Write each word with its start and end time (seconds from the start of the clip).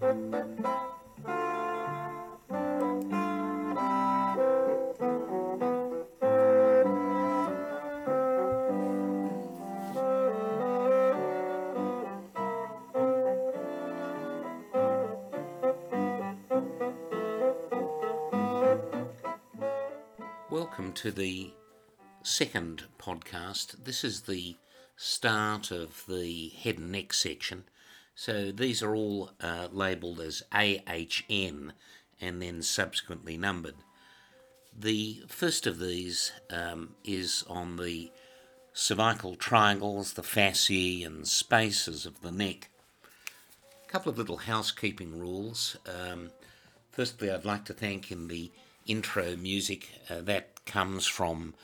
Welcome 0.00 0.12
to 20.94 21.10
the 21.10 21.50
second 22.22 22.84
podcast. 23.00 23.82
This 23.82 24.04
is 24.04 24.20
the 24.20 24.54
start 24.96 25.72
of 25.72 26.04
the 26.06 26.50
head 26.50 26.78
and 26.78 26.92
neck 26.92 27.12
section. 27.12 27.64
So 28.18 28.50
these 28.50 28.82
are 28.82 28.96
all 28.96 29.30
uh, 29.40 29.68
labelled 29.70 30.18
as 30.18 30.42
AHN 30.50 31.72
and 32.20 32.42
then 32.42 32.62
subsequently 32.62 33.36
numbered. 33.36 33.76
The 34.76 35.22
first 35.28 35.68
of 35.68 35.78
these 35.78 36.32
um, 36.50 36.96
is 37.04 37.44
on 37.48 37.76
the 37.76 38.10
cervical 38.72 39.36
triangles, 39.36 40.14
the 40.14 40.22
fasciae 40.22 41.06
and 41.06 41.28
spaces 41.28 42.06
of 42.06 42.20
the 42.22 42.32
neck. 42.32 42.70
A 43.86 43.88
couple 43.88 44.10
of 44.10 44.18
little 44.18 44.38
housekeeping 44.38 45.20
rules. 45.20 45.76
Um, 45.86 46.30
firstly, 46.90 47.30
I'd 47.30 47.44
like 47.44 47.66
to 47.66 47.72
thank 47.72 48.10
in 48.10 48.26
the 48.26 48.50
intro 48.84 49.36
music 49.36 49.90
uh, 50.10 50.22
that 50.22 50.64
comes 50.66 51.06
from 51.06 51.54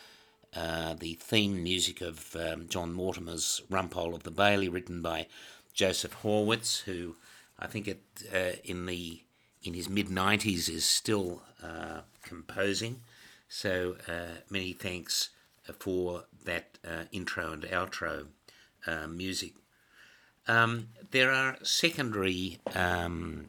uh, 0.54 0.94
the 0.94 1.14
theme 1.14 1.64
music 1.64 2.00
of 2.00 2.36
um, 2.36 2.68
John 2.68 2.92
Mortimer's 2.92 3.60
Rumpole 3.68 4.14
of 4.14 4.22
the 4.22 4.30
Bailey, 4.30 4.68
written 4.68 5.02
by 5.02 5.26
Joseph 5.74 6.16
Horovitz, 6.22 6.82
who 6.84 7.16
I 7.58 7.66
think 7.66 7.88
it, 7.88 8.02
uh, 8.32 8.56
in 8.64 8.86
the 8.86 9.20
in 9.62 9.74
his 9.74 9.88
mid 9.88 10.08
90s 10.08 10.68
is 10.68 10.84
still 10.84 11.42
uh, 11.62 12.00
composing. 12.22 13.00
So 13.48 13.96
uh, 14.08 14.40
many 14.50 14.72
thanks 14.72 15.30
for 15.78 16.24
that 16.44 16.78
uh, 16.86 17.04
intro 17.12 17.52
and 17.52 17.62
outro 17.64 18.26
music. 19.08 19.54
Um, 20.46 20.88
there 21.10 21.32
are 21.32 21.56
secondary 21.62 22.58
um, 22.74 23.46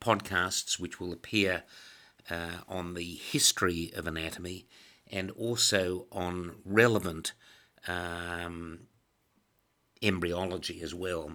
podcasts 0.00 0.80
which 0.80 0.98
will 0.98 1.12
appear 1.12 1.62
uh, 2.28 2.58
on 2.68 2.94
the 2.94 3.14
history 3.14 3.92
of 3.94 4.06
anatomy 4.06 4.66
and 5.10 5.30
also 5.32 6.06
on 6.10 6.56
relevant 6.64 7.32
um, 7.86 8.80
embryology 10.02 10.80
as 10.82 10.94
well. 10.94 11.32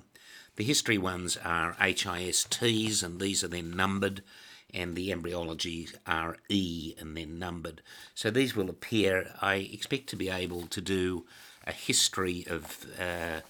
The 0.55 0.63
history 0.63 0.97
ones 0.97 1.37
are 1.37 1.75
HISTs, 1.79 3.03
and 3.03 3.19
these 3.19 3.43
are 3.43 3.47
then 3.47 3.71
numbered, 3.71 4.23
and 4.73 4.95
the 4.95 5.11
embryology 5.11 5.87
are 6.05 6.37
E 6.49 6.95
and 6.99 7.15
then 7.15 7.39
numbered. 7.39 7.81
So 8.15 8.31
these 8.31 8.55
will 8.55 8.69
appear. 8.69 9.33
I 9.41 9.55
expect 9.55 10.07
to 10.09 10.15
be 10.15 10.29
able 10.29 10.63
to 10.67 10.81
do 10.81 11.25
a 11.65 11.71
history 11.71 12.45
of 12.49 12.85
uh, 12.99 13.41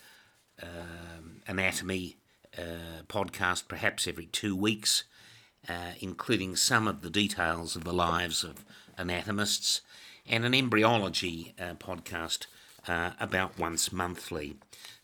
uh, 0.62 1.22
anatomy 1.48 2.18
uh, 2.58 3.04
podcast 3.08 3.68
perhaps 3.68 4.08
every 4.08 4.26
two 4.26 4.56
weeks 4.56 5.04
uh, 5.68 5.92
including 6.00 6.56
some 6.56 6.88
of 6.88 7.02
the 7.02 7.09
details 7.09 7.76
of 7.76 7.84
the 7.84 7.94
lives 7.94 8.44
of 8.44 8.64
anatomists, 8.98 9.81
and 10.26 10.46
an 10.46 10.54
embryology 10.54 11.54
uh, 11.59 11.74
podcast 11.76 12.48
uh, 12.88 13.12
about 13.20 13.58
once 13.59 13.92
monthly. 13.92 14.56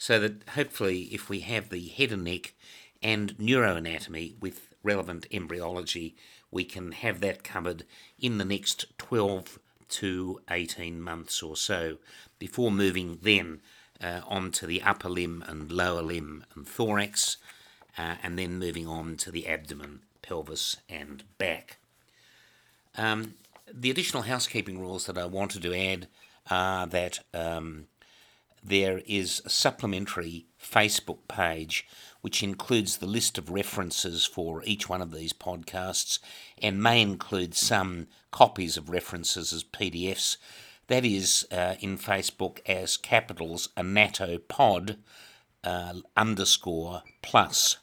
So 0.03 0.19
that 0.19 0.49
hopefully, 0.49 1.03
if 1.13 1.29
we 1.29 1.39
have 1.39 1.69
the 1.69 1.87
head 1.87 2.11
and 2.11 2.25
neck 2.25 2.55
and 3.01 3.37
neuroanatomy 3.37 4.37
with 4.41 4.67
relevant 4.83 5.25
embryology, 5.31 6.17
we 6.51 6.65
can 6.65 6.91
have 6.91 7.21
that 7.21 7.45
covered 7.45 7.85
in 8.19 8.37
the 8.37 8.43
next 8.43 8.97
12 8.97 9.59
to 9.87 10.41
18 10.51 11.01
months 11.01 11.41
or 11.41 11.55
so 11.55 11.99
before 12.37 12.69
moving 12.69 13.19
then 13.21 13.61
uh, 14.01 14.19
on 14.27 14.51
to 14.51 14.67
the 14.67 14.81
upper 14.81 15.07
limb 15.07 15.41
and 15.47 15.71
lower 15.71 16.01
limb 16.01 16.43
and 16.53 16.67
thorax, 16.67 17.37
uh, 17.97 18.15
and 18.21 18.37
then 18.37 18.59
moving 18.59 18.85
on 18.85 19.15
to 19.15 19.31
the 19.31 19.47
abdomen 19.47 20.01
pelvis, 20.21 20.75
and 20.89 21.23
back. 21.37 21.77
Um, 22.97 23.35
the 23.73 23.89
additional 23.89 24.23
housekeeping 24.23 24.81
rules 24.81 25.05
that 25.05 25.17
I 25.17 25.23
wanted 25.23 25.61
to 25.61 25.73
add 25.73 26.09
are 26.51 26.87
that 26.87 27.19
um, 27.33 27.85
there 28.63 29.01
is 29.05 29.41
a 29.45 29.49
supplementary 29.49 30.45
Facebook 30.61 31.19
page 31.27 31.85
which 32.21 32.41
includes 32.41 32.97
the 32.97 33.05
list 33.05 33.37
of 33.37 33.49
references 33.49 34.25
for 34.25 34.63
each 34.63 34.87
one 34.87 35.01
of 35.01 35.11
these 35.11 35.33
podcasts 35.33 36.19
and 36.61 36.81
may 36.81 37.01
include 37.01 37.53
some 37.53 38.07
copies 38.31 38.77
of 38.77 38.89
references 38.89 39.51
as 39.51 39.63
PDFs. 39.63 40.37
That 40.87 41.03
is 41.03 41.45
uh, 41.51 41.75
in 41.81 41.97
Facebook 41.97 42.59
as 42.65 42.95
capitals 42.95 43.69
anatopod 43.75 44.97
uh, 45.63 45.93
underscore 46.15 47.03
plus. 47.21 47.77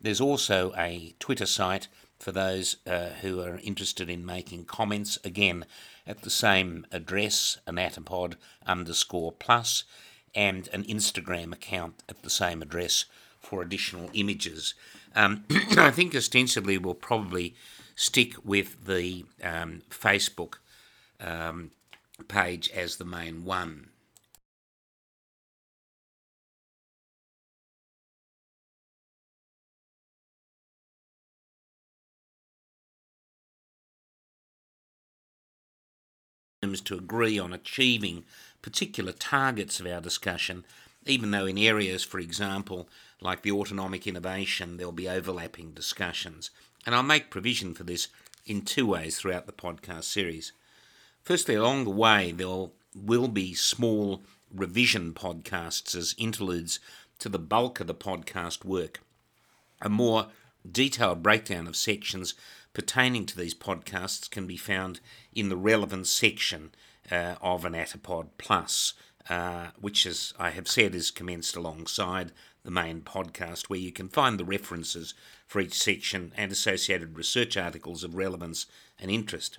There's 0.00 0.20
also 0.20 0.72
a 0.76 1.14
Twitter 1.20 1.46
site 1.46 1.86
for 2.18 2.32
those 2.32 2.76
uh, 2.86 3.10
who 3.20 3.40
are 3.40 3.60
interested 3.62 4.10
in 4.10 4.26
making 4.26 4.64
comments, 4.64 5.18
again 5.24 5.64
at 6.06 6.22
the 6.22 6.30
same 6.30 6.86
address, 6.92 7.58
anatopod 7.66 8.34
underscore 8.66 9.32
plus, 9.32 9.84
and 10.36 10.68
an 10.72 10.84
Instagram 10.84 11.52
account 11.52 12.04
at 12.08 12.22
the 12.22 12.30
same 12.30 12.62
address 12.62 13.06
for 13.40 13.62
additional 13.62 14.10
images. 14.12 14.74
Um, 15.16 15.44
I 15.76 15.90
think 15.90 16.14
ostensibly 16.14 16.78
we'll 16.78 16.94
probably 16.94 17.54
stick 17.96 18.34
with 18.44 18.84
the 18.84 19.24
um, 19.42 19.82
Facebook 19.90 20.56
um, 21.18 21.70
page 22.28 22.70
as 22.70 22.96
the 22.96 23.04
main 23.04 23.44
one. 23.44 23.88
to 36.86 36.96
agree 36.96 37.38
on 37.38 37.52
achieving 37.52 38.24
particular 38.66 39.12
targets 39.12 39.78
of 39.78 39.86
our 39.86 40.00
discussion, 40.00 40.64
even 41.06 41.30
though 41.30 41.46
in 41.46 41.56
areas, 41.56 42.02
for 42.02 42.18
example, 42.18 42.88
like 43.20 43.42
the 43.42 43.52
autonomic 43.52 44.08
innervation, 44.08 44.76
there'll 44.76 44.90
be 44.90 45.08
overlapping 45.08 45.70
discussions. 45.70 46.50
And 46.84 46.92
I'll 46.92 47.04
make 47.04 47.30
provision 47.30 47.74
for 47.74 47.84
this 47.84 48.08
in 48.44 48.62
two 48.62 48.84
ways 48.84 49.18
throughout 49.18 49.46
the 49.46 49.52
podcast 49.52 50.02
series. 50.02 50.50
Firstly, 51.22 51.54
along 51.54 51.84
the 51.84 51.90
way, 51.90 52.32
there 52.32 52.66
will 52.92 53.28
be 53.28 53.54
small 53.54 54.24
revision 54.52 55.12
podcasts 55.12 55.94
as 55.94 56.16
interludes 56.18 56.80
to 57.20 57.28
the 57.28 57.38
bulk 57.38 57.78
of 57.78 57.86
the 57.86 57.94
podcast 57.94 58.64
work. 58.64 59.00
A 59.80 59.88
more 59.88 60.26
detailed 60.68 61.22
breakdown 61.22 61.68
of 61.68 61.76
sections 61.76 62.34
pertaining 62.74 63.26
to 63.26 63.38
these 63.38 63.54
podcasts 63.54 64.28
can 64.28 64.48
be 64.48 64.56
found 64.56 64.98
in 65.32 65.50
the 65.50 65.56
relevant 65.56 66.08
section 66.08 66.72
uh, 67.10 67.36
of 67.40 67.64
Anatopod 67.64 68.28
Plus, 68.38 68.94
uh, 69.28 69.68
which, 69.80 70.06
as 70.06 70.32
I 70.38 70.50
have 70.50 70.68
said, 70.68 70.94
is 70.94 71.10
commenced 71.10 71.56
alongside 71.56 72.32
the 72.64 72.70
main 72.70 73.00
podcast, 73.00 73.68
where 73.68 73.78
you 73.78 73.92
can 73.92 74.08
find 74.08 74.38
the 74.38 74.44
references 74.44 75.14
for 75.46 75.60
each 75.60 75.74
section 75.74 76.32
and 76.36 76.50
associated 76.50 77.16
research 77.16 77.56
articles 77.56 78.02
of 78.02 78.14
relevance 78.14 78.66
and 78.98 79.10
interest. 79.10 79.58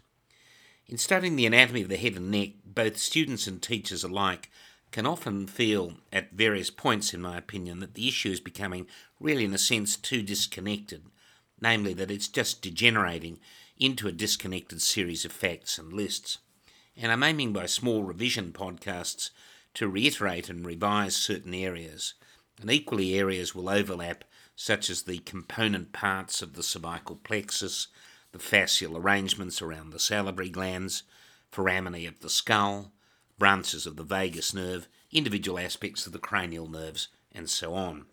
In 0.88 0.98
studying 0.98 1.36
the 1.36 1.46
anatomy 1.46 1.82
of 1.82 1.90
the 1.90 1.98
head 1.98 2.16
and 2.16 2.32
neck, 2.32 2.50
both 2.66 2.98
students 2.98 3.48
and 3.48 3.62
teachers 3.62 4.04
alike 4.04 4.50
can 4.92 5.06
often 5.06 5.48
feel, 5.48 5.94
at 6.14 6.32
various 6.32 6.70
points 6.70 7.14
in 7.14 7.22
my 7.22 7.38
opinion, 7.38 7.80
that 7.80 7.94
the 7.94 8.08
issue 8.08 8.32
is 8.32 8.40
becoming 8.40 8.88
really, 9.20 9.44
in 9.44 9.54
a 9.54 9.58
sense, 9.58 9.98
too 9.98 10.22
disconnected 10.22 11.04
namely 11.62 11.94
that 11.94 12.12
it's 12.12 12.28
just 12.28 12.62
degenerating 12.62 13.40
into 13.78 14.08
a 14.08 14.12
disconnected 14.12 14.82
series 14.82 15.26
of 15.26 15.32
facts 15.32 15.78
and 15.78 15.94
lists. 15.94 16.40
And 16.98 17.12
I'm 17.12 17.24
aiming 17.24 17.54
by 17.54 17.68
small 17.68 18.04
revision 18.04 18.52
podcasts 18.52 19.30
to 19.76 19.88
reiterate 19.88 20.50
and 20.50 20.66
revise 20.66 21.16
certain 21.16 21.54
areas. 21.54 22.16
And 22.60 22.72
equally, 22.72 23.14
areas 23.14 23.54
will 23.54 23.70
overlap, 23.70 24.24
such 24.56 24.90
as 24.90 25.04
the 25.04 25.20
component 25.20 25.94
parts 25.94 26.42
of 26.42 26.54
the 26.54 26.64
cervical 26.64 27.18
plexus, 27.18 27.88
the 28.32 28.40
fascial 28.40 28.98
arrangements 28.98 29.62
around 29.62 29.92
the 29.92 30.00
salivary 30.00 30.50
glands, 30.50 31.04
foraminae 31.52 32.08
of 32.08 32.22
the 32.22 32.30
skull, 32.30 32.92
branches 33.38 33.86
of 33.86 33.96
the 33.96 34.04
vagus 34.04 34.54
nerve, 34.54 34.88
individual 35.12 35.60
aspects 35.60 36.08
of 36.08 36.14
the 36.14 36.20
cranial 36.20 36.68
nerves, 36.68 37.10
and 37.32 37.48
so 37.50 37.76
on. 37.76 38.06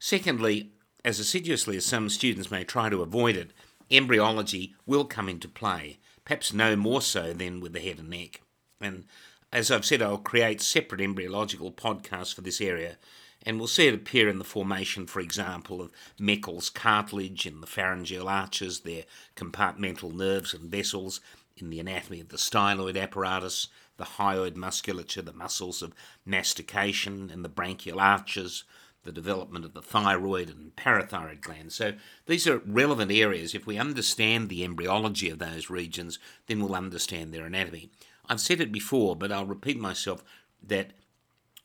Secondly, 0.00 0.72
as 1.04 1.20
assiduously 1.20 1.76
as 1.76 1.86
some 1.86 2.08
students 2.08 2.50
may 2.50 2.64
try 2.64 2.88
to 2.88 3.02
avoid 3.02 3.36
it, 3.36 3.52
embryology 3.90 4.74
will 4.84 5.04
come 5.04 5.28
into 5.28 5.48
play, 5.48 5.98
perhaps 6.26 6.52
no 6.52 6.76
more 6.76 7.00
so 7.00 7.32
than 7.32 7.60
with 7.60 7.72
the 7.72 7.80
head 7.80 7.98
and 7.98 8.10
neck. 8.10 8.42
And 8.80 9.04
as 9.52 9.70
I've 9.70 9.86
said, 9.86 10.02
I'll 10.02 10.18
create 10.18 10.60
separate 10.60 11.00
embryological 11.00 11.72
podcasts 11.72 12.34
for 12.34 12.42
this 12.42 12.60
area 12.60 12.98
And 13.46 13.58
we'll 13.58 13.68
see 13.68 13.86
it 13.86 13.94
appear 13.94 14.28
in 14.28 14.38
the 14.38 14.44
formation, 14.44 15.06
for 15.06 15.20
example, 15.20 15.80
of 15.80 15.92
Meckel's 16.18 16.68
cartilage 16.68 17.46
in 17.46 17.60
the 17.60 17.66
pharyngeal 17.66 18.28
arches, 18.28 18.80
their 18.80 19.04
compartmental 19.36 20.12
nerves 20.12 20.52
and 20.52 20.68
vessels, 20.68 21.20
in 21.56 21.70
the 21.70 21.78
anatomy 21.78 22.20
of 22.20 22.28
the 22.28 22.36
styloid 22.36 23.00
apparatus, 23.00 23.68
the 23.96 24.04
hyoid 24.04 24.56
musculature, 24.56 25.22
the 25.22 25.32
muscles 25.32 25.80
of 25.80 25.94
mastication, 26.26 27.30
and 27.32 27.44
the 27.44 27.48
branchial 27.48 28.00
arches, 28.00 28.64
the 29.06 29.12
development 29.12 29.64
of 29.64 29.72
the 29.72 29.80
thyroid 29.80 30.50
and 30.50 30.76
parathyroid 30.76 31.40
glands. 31.40 31.74
So 31.74 31.94
these 32.26 32.46
are 32.46 32.58
relevant 32.58 33.10
areas. 33.10 33.54
If 33.54 33.66
we 33.66 33.78
understand 33.78 34.48
the 34.48 34.64
embryology 34.64 35.30
of 35.30 35.38
those 35.38 35.70
regions, 35.70 36.18
then 36.46 36.60
we'll 36.60 36.74
understand 36.74 37.32
their 37.32 37.46
anatomy. 37.46 37.90
I've 38.28 38.40
said 38.40 38.60
it 38.60 38.72
before, 38.72 39.16
but 39.16 39.32
I'll 39.32 39.46
repeat 39.46 39.78
myself 39.78 40.22
that 40.62 40.90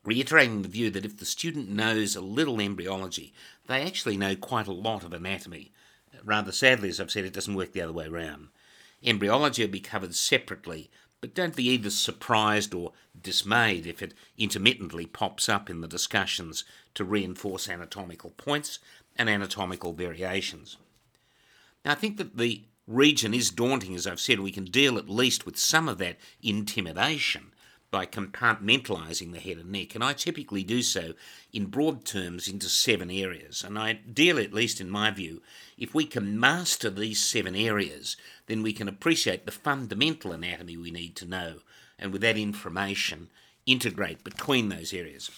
reiterating 0.03 0.61
the 0.61 0.67
view 0.69 0.89
that 0.91 1.05
if 1.05 1.17
the 1.17 1.25
student 1.25 1.69
knows 1.69 2.15
a 2.15 2.21
little 2.21 2.59
embryology, 2.59 3.33
they 3.67 3.81
actually 3.83 4.17
know 4.17 4.35
quite 4.35 4.67
a 4.67 4.73
lot 4.73 5.03
of 5.03 5.13
anatomy. 5.13 5.71
Rather 6.23 6.51
sadly, 6.51 6.89
as 6.89 6.99
I've 6.99 7.11
said, 7.11 7.25
it 7.25 7.33
doesn't 7.33 7.55
work 7.55 7.73
the 7.73 7.81
other 7.81 7.93
way 7.93 8.05
around. 8.05 8.49
Embryology 9.03 9.63
will 9.63 9.71
be 9.71 9.79
covered 9.79 10.13
separately, 10.13 10.91
but 11.21 11.35
don't 11.35 11.55
be 11.55 11.67
either 11.69 11.91
surprised 11.91 12.73
or 12.73 12.91
dismayed 13.21 13.85
if 13.85 14.01
it 14.01 14.13
intermittently 14.37 15.05
pops 15.05 15.47
up 15.47 15.69
in 15.69 15.81
the 15.81 15.87
discussions 15.87 16.63
to 16.95 17.03
reinforce 17.03 17.69
anatomical 17.69 18.31
points 18.31 18.79
and 19.15 19.29
anatomical 19.29 19.93
variations. 19.93 20.77
Now, 21.85 21.91
I 21.91 21.95
think 21.95 22.17
that 22.17 22.37
the 22.37 22.63
region 22.87 23.33
is 23.33 23.51
daunting, 23.51 23.95
as 23.95 24.07
I've 24.07 24.19
said. 24.19 24.39
We 24.39 24.51
can 24.51 24.65
deal 24.65 24.97
at 24.97 25.09
least 25.09 25.45
with 25.45 25.57
some 25.57 25.87
of 25.87 25.99
that 25.99 26.17
intimidation 26.41 27.50
by 27.91 28.05
compartmentalizing 28.05 29.33
the 29.33 29.39
head 29.39 29.57
and 29.57 29.71
neck, 29.71 29.93
and 29.93 30.03
I 30.03 30.13
typically 30.13 30.63
do 30.63 30.81
so 30.81 31.13
in 31.51 31.65
broad 31.65 32.05
terms 32.05 32.47
into 32.47 32.69
seven 32.69 33.11
areas. 33.11 33.63
And 33.63 33.77
ideally, 33.77 34.45
at 34.45 34.53
least 34.53 34.79
in 34.79 34.89
my 34.89 35.11
view, 35.11 35.41
if 35.77 35.93
we 35.93 36.05
can 36.05 36.39
master 36.39 36.89
these 36.89 37.23
seven 37.23 37.53
areas, 37.53 38.15
then 38.47 38.63
we 38.63 38.71
can 38.71 38.87
appreciate 38.87 39.45
the 39.45 39.51
fundamental 39.51 40.31
anatomy 40.31 40.77
we 40.77 40.89
need 40.89 41.15
to 41.17 41.25
know, 41.25 41.55
and 41.99 42.13
with 42.13 42.21
that 42.21 42.37
information, 42.37 43.29
integrate 43.65 44.23
between 44.23 44.69
those 44.69 44.93
areas. 44.93 45.29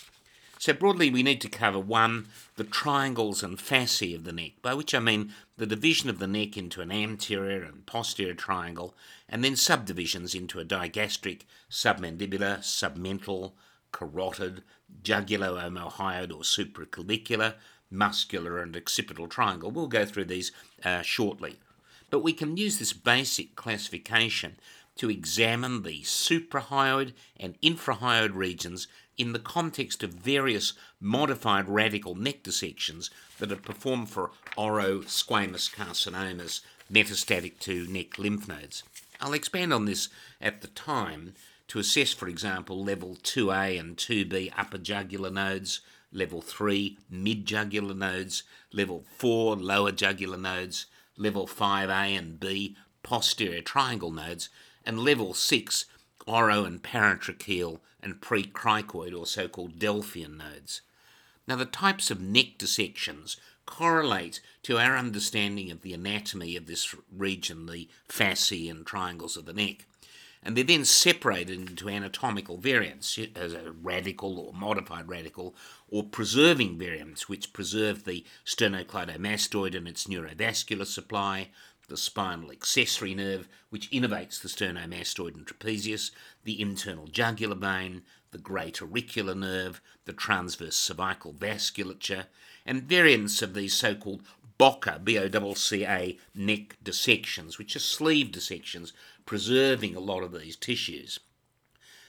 So, 0.63 0.71
broadly, 0.71 1.09
we 1.09 1.23
need 1.23 1.41
to 1.41 1.49
cover 1.49 1.77
one, 1.77 2.29
the 2.55 2.63
triangles 2.63 3.43
and 3.43 3.57
fasciae 3.57 4.15
of 4.15 4.23
the 4.23 4.31
neck, 4.31 4.53
by 4.61 4.73
which 4.73 4.95
I 4.95 4.99
mean 4.99 5.33
the 5.57 5.65
division 5.65 6.09
of 6.09 6.19
the 6.19 6.25
neck 6.25 6.55
into 6.55 6.79
an 6.79 6.89
anterior 6.89 7.63
and 7.63 7.85
posterior 7.85 8.33
triangle, 8.33 8.95
and 9.27 9.43
then 9.43 9.57
subdivisions 9.57 10.33
into 10.33 10.61
a 10.61 10.63
digastric, 10.63 11.41
submandibular, 11.69 12.59
submental, 12.59 13.51
carotid, 13.91 14.63
jugulo-omohyoid 15.03 16.31
or 16.31 16.43
supraclavicular, 16.43 17.55
muscular, 17.91 18.59
and 18.59 18.77
occipital 18.77 19.27
triangle. 19.27 19.69
We'll 19.69 19.87
go 19.87 20.05
through 20.05 20.25
these 20.25 20.53
uh, 20.85 21.01
shortly. 21.01 21.59
But 22.09 22.23
we 22.23 22.31
can 22.31 22.55
use 22.55 22.79
this 22.79 22.93
basic 22.93 23.57
classification 23.57 24.55
to 24.95 25.09
examine 25.09 25.81
the 25.81 26.03
suprahyoid 26.03 27.11
and 27.37 27.59
infrahyoid 27.61 28.33
regions 28.33 28.87
in 29.17 29.33
the 29.33 29.39
context 29.39 30.03
of 30.03 30.13
various 30.13 30.73
modified 30.99 31.67
radical 31.67 32.15
neck 32.15 32.43
dissections 32.43 33.09
that 33.39 33.51
are 33.51 33.57
performed 33.57 34.09
for 34.09 34.31
orosquamous 34.57 35.73
carcinomas 35.73 36.61
metastatic 36.91 37.59
to 37.59 37.87
neck 37.87 38.17
lymph 38.17 38.47
nodes. 38.47 38.83
I'll 39.21 39.33
expand 39.33 39.73
on 39.73 39.85
this 39.85 40.09
at 40.41 40.61
the 40.61 40.67
time 40.67 41.33
to 41.69 41.79
assess, 41.79 42.13
for 42.13 42.27
example, 42.27 42.83
level 42.83 43.17
2A 43.23 43.79
and 43.79 43.97
2B 43.97 44.51
upper 44.57 44.77
jugular 44.77 45.31
nodes, 45.31 45.81
level 46.11 46.41
3 46.41 46.97
mid 47.09 47.45
jugular 47.45 47.93
nodes, 47.93 48.43
level 48.71 49.03
4 49.17 49.55
lower 49.55 49.91
jugular 49.91 50.37
nodes, 50.37 50.87
level 51.17 51.47
5A 51.47 52.17
and 52.17 52.39
B 52.39 52.75
posterior 53.01 53.61
triangle 53.61 54.11
nodes, 54.11 54.49
and 54.85 54.99
level 54.99 55.33
6 55.33 55.85
oro 56.27 56.65
and 56.65 56.81
paratracheal 56.81 57.79
and 58.03 58.21
precricoid 58.21 59.17
or 59.17 59.25
so 59.25 59.47
called 59.47 59.79
Delphian 59.79 60.37
nodes. 60.37 60.81
Now, 61.47 61.55
the 61.55 61.65
types 61.65 62.11
of 62.11 62.21
neck 62.21 62.57
dissections 62.57 63.37
correlate 63.65 64.41
to 64.63 64.77
our 64.77 64.97
understanding 64.97 65.71
of 65.71 65.81
the 65.81 65.93
anatomy 65.93 66.55
of 66.55 66.67
this 66.67 66.95
region, 67.15 67.65
the 67.65 67.87
fasciae 68.07 68.69
and 68.69 68.85
triangles 68.85 69.37
of 69.37 69.45
the 69.45 69.53
neck. 69.53 69.85
And 70.45 70.57
they're 70.57 70.65
then 70.65 70.83
separated 70.83 71.69
into 71.69 71.87
anatomical 71.87 72.57
variants, 72.57 73.17
as 73.35 73.53
a 73.53 73.71
radical 73.71 74.37
or 74.37 74.53
modified 74.53 75.07
radical, 75.07 75.55
or 75.89 76.03
preserving 76.03 76.77
variants, 76.77 77.29
which 77.29 77.53
preserve 77.53 78.03
the 78.03 78.25
sternocleidomastoid 78.45 79.75
and 79.75 79.87
its 79.87 80.07
neurovascular 80.07 80.85
supply, 80.85 81.49
the 81.93 81.97
spinal 81.97 82.49
accessory 82.49 83.13
nerve, 83.13 83.47
which 83.69 83.91
innervates 83.91 84.41
the 84.41 84.49
sternomastoid 84.49 85.35
and 85.35 85.45
trapezius, 85.45 86.09
the 86.43 86.59
internal 86.59 87.05
jugular 87.05 87.53
vein, 87.53 88.01
the 88.31 88.39
great 88.39 88.81
auricular 88.81 89.35
nerve, 89.35 89.79
the 90.05 90.11
transverse 90.11 90.75
cervical 90.75 91.33
vasculature, 91.33 92.25
and 92.65 92.81
variants 92.81 93.43
of 93.43 93.53
these 93.53 93.75
so 93.75 93.93
called 93.93 94.23
Bocca, 94.57 95.03
B-O-C-C-A, 95.03 96.17
neck 96.33 96.77
dissections, 96.81 97.59
which 97.59 97.75
are 97.75 97.79
sleeve 97.79 98.31
dissections, 98.31 98.91
preserving 99.27 99.95
a 99.95 99.99
lot 99.99 100.23
of 100.23 100.31
these 100.33 100.55
tissues. 100.55 101.19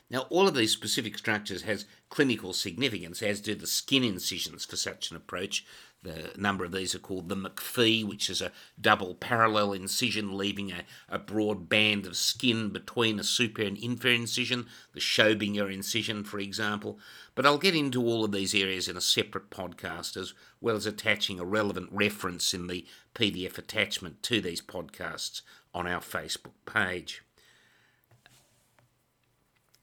Now, 0.09 0.21
all 0.31 0.49
of 0.49 0.55
these 0.55 0.73
specific 0.73 1.19
structures 1.19 1.63
has 1.63 1.85
clinical 2.09 2.55
significance, 2.55 3.23
as 3.23 3.43
do 3.43 3.55
the 3.55 3.67
skin 3.67 4.03
incisions 4.03 4.65
for 4.65 4.77
such 4.77 5.11
an 5.11 5.17
approach, 5.19 5.67
the 6.05 6.31
number 6.37 6.65
of 6.65 6.73
these 6.73 6.95
are 6.95 7.01
called 7.01 7.29
the 7.29 7.37
MacFee, 7.37 8.07
which 8.07 8.31
is 8.31 8.41
a 8.41 8.53
double 8.81 9.15
parallel 9.15 9.73
incision 9.73 10.37
leaving 10.37 10.71
a, 10.71 10.85
a 11.09 11.19
broad 11.19 11.69
band 11.69 12.07
of 12.07 12.17
skin 12.17 12.69
between 12.69 13.19
a 13.19 13.25
super 13.25 13.63
and 13.63 13.77
inferior 13.79 14.21
incision, 14.21 14.67
the 14.93 15.01
Schobinger 15.01 15.73
incision, 15.73 16.23
for 16.23 16.39
example. 16.39 16.99
But 17.35 17.47
I'll 17.47 17.59
get 17.59 17.75
into 17.75 18.05
all 18.05 18.25
of 18.25 18.33
these 18.33 18.55
areas 18.55 18.87
in 18.87 18.97
a 18.97 19.01
separate 19.01 19.51
podcast, 19.51 20.17
as 20.17 20.35
well 20.61 20.77
as 20.77 20.87
attaching 20.87 21.41
a 21.41 21.45
relevant 21.45 21.89
reference 21.91 22.55
in 22.55 22.69
the 22.69 22.87
PDF 23.15 23.59
attachment 23.59 24.23
to 24.25 24.41
these 24.41 24.61
podcasts 24.61 25.41
on 25.75 25.87
our 25.87 26.01
Facebook 26.01 26.55
page. 26.67 27.23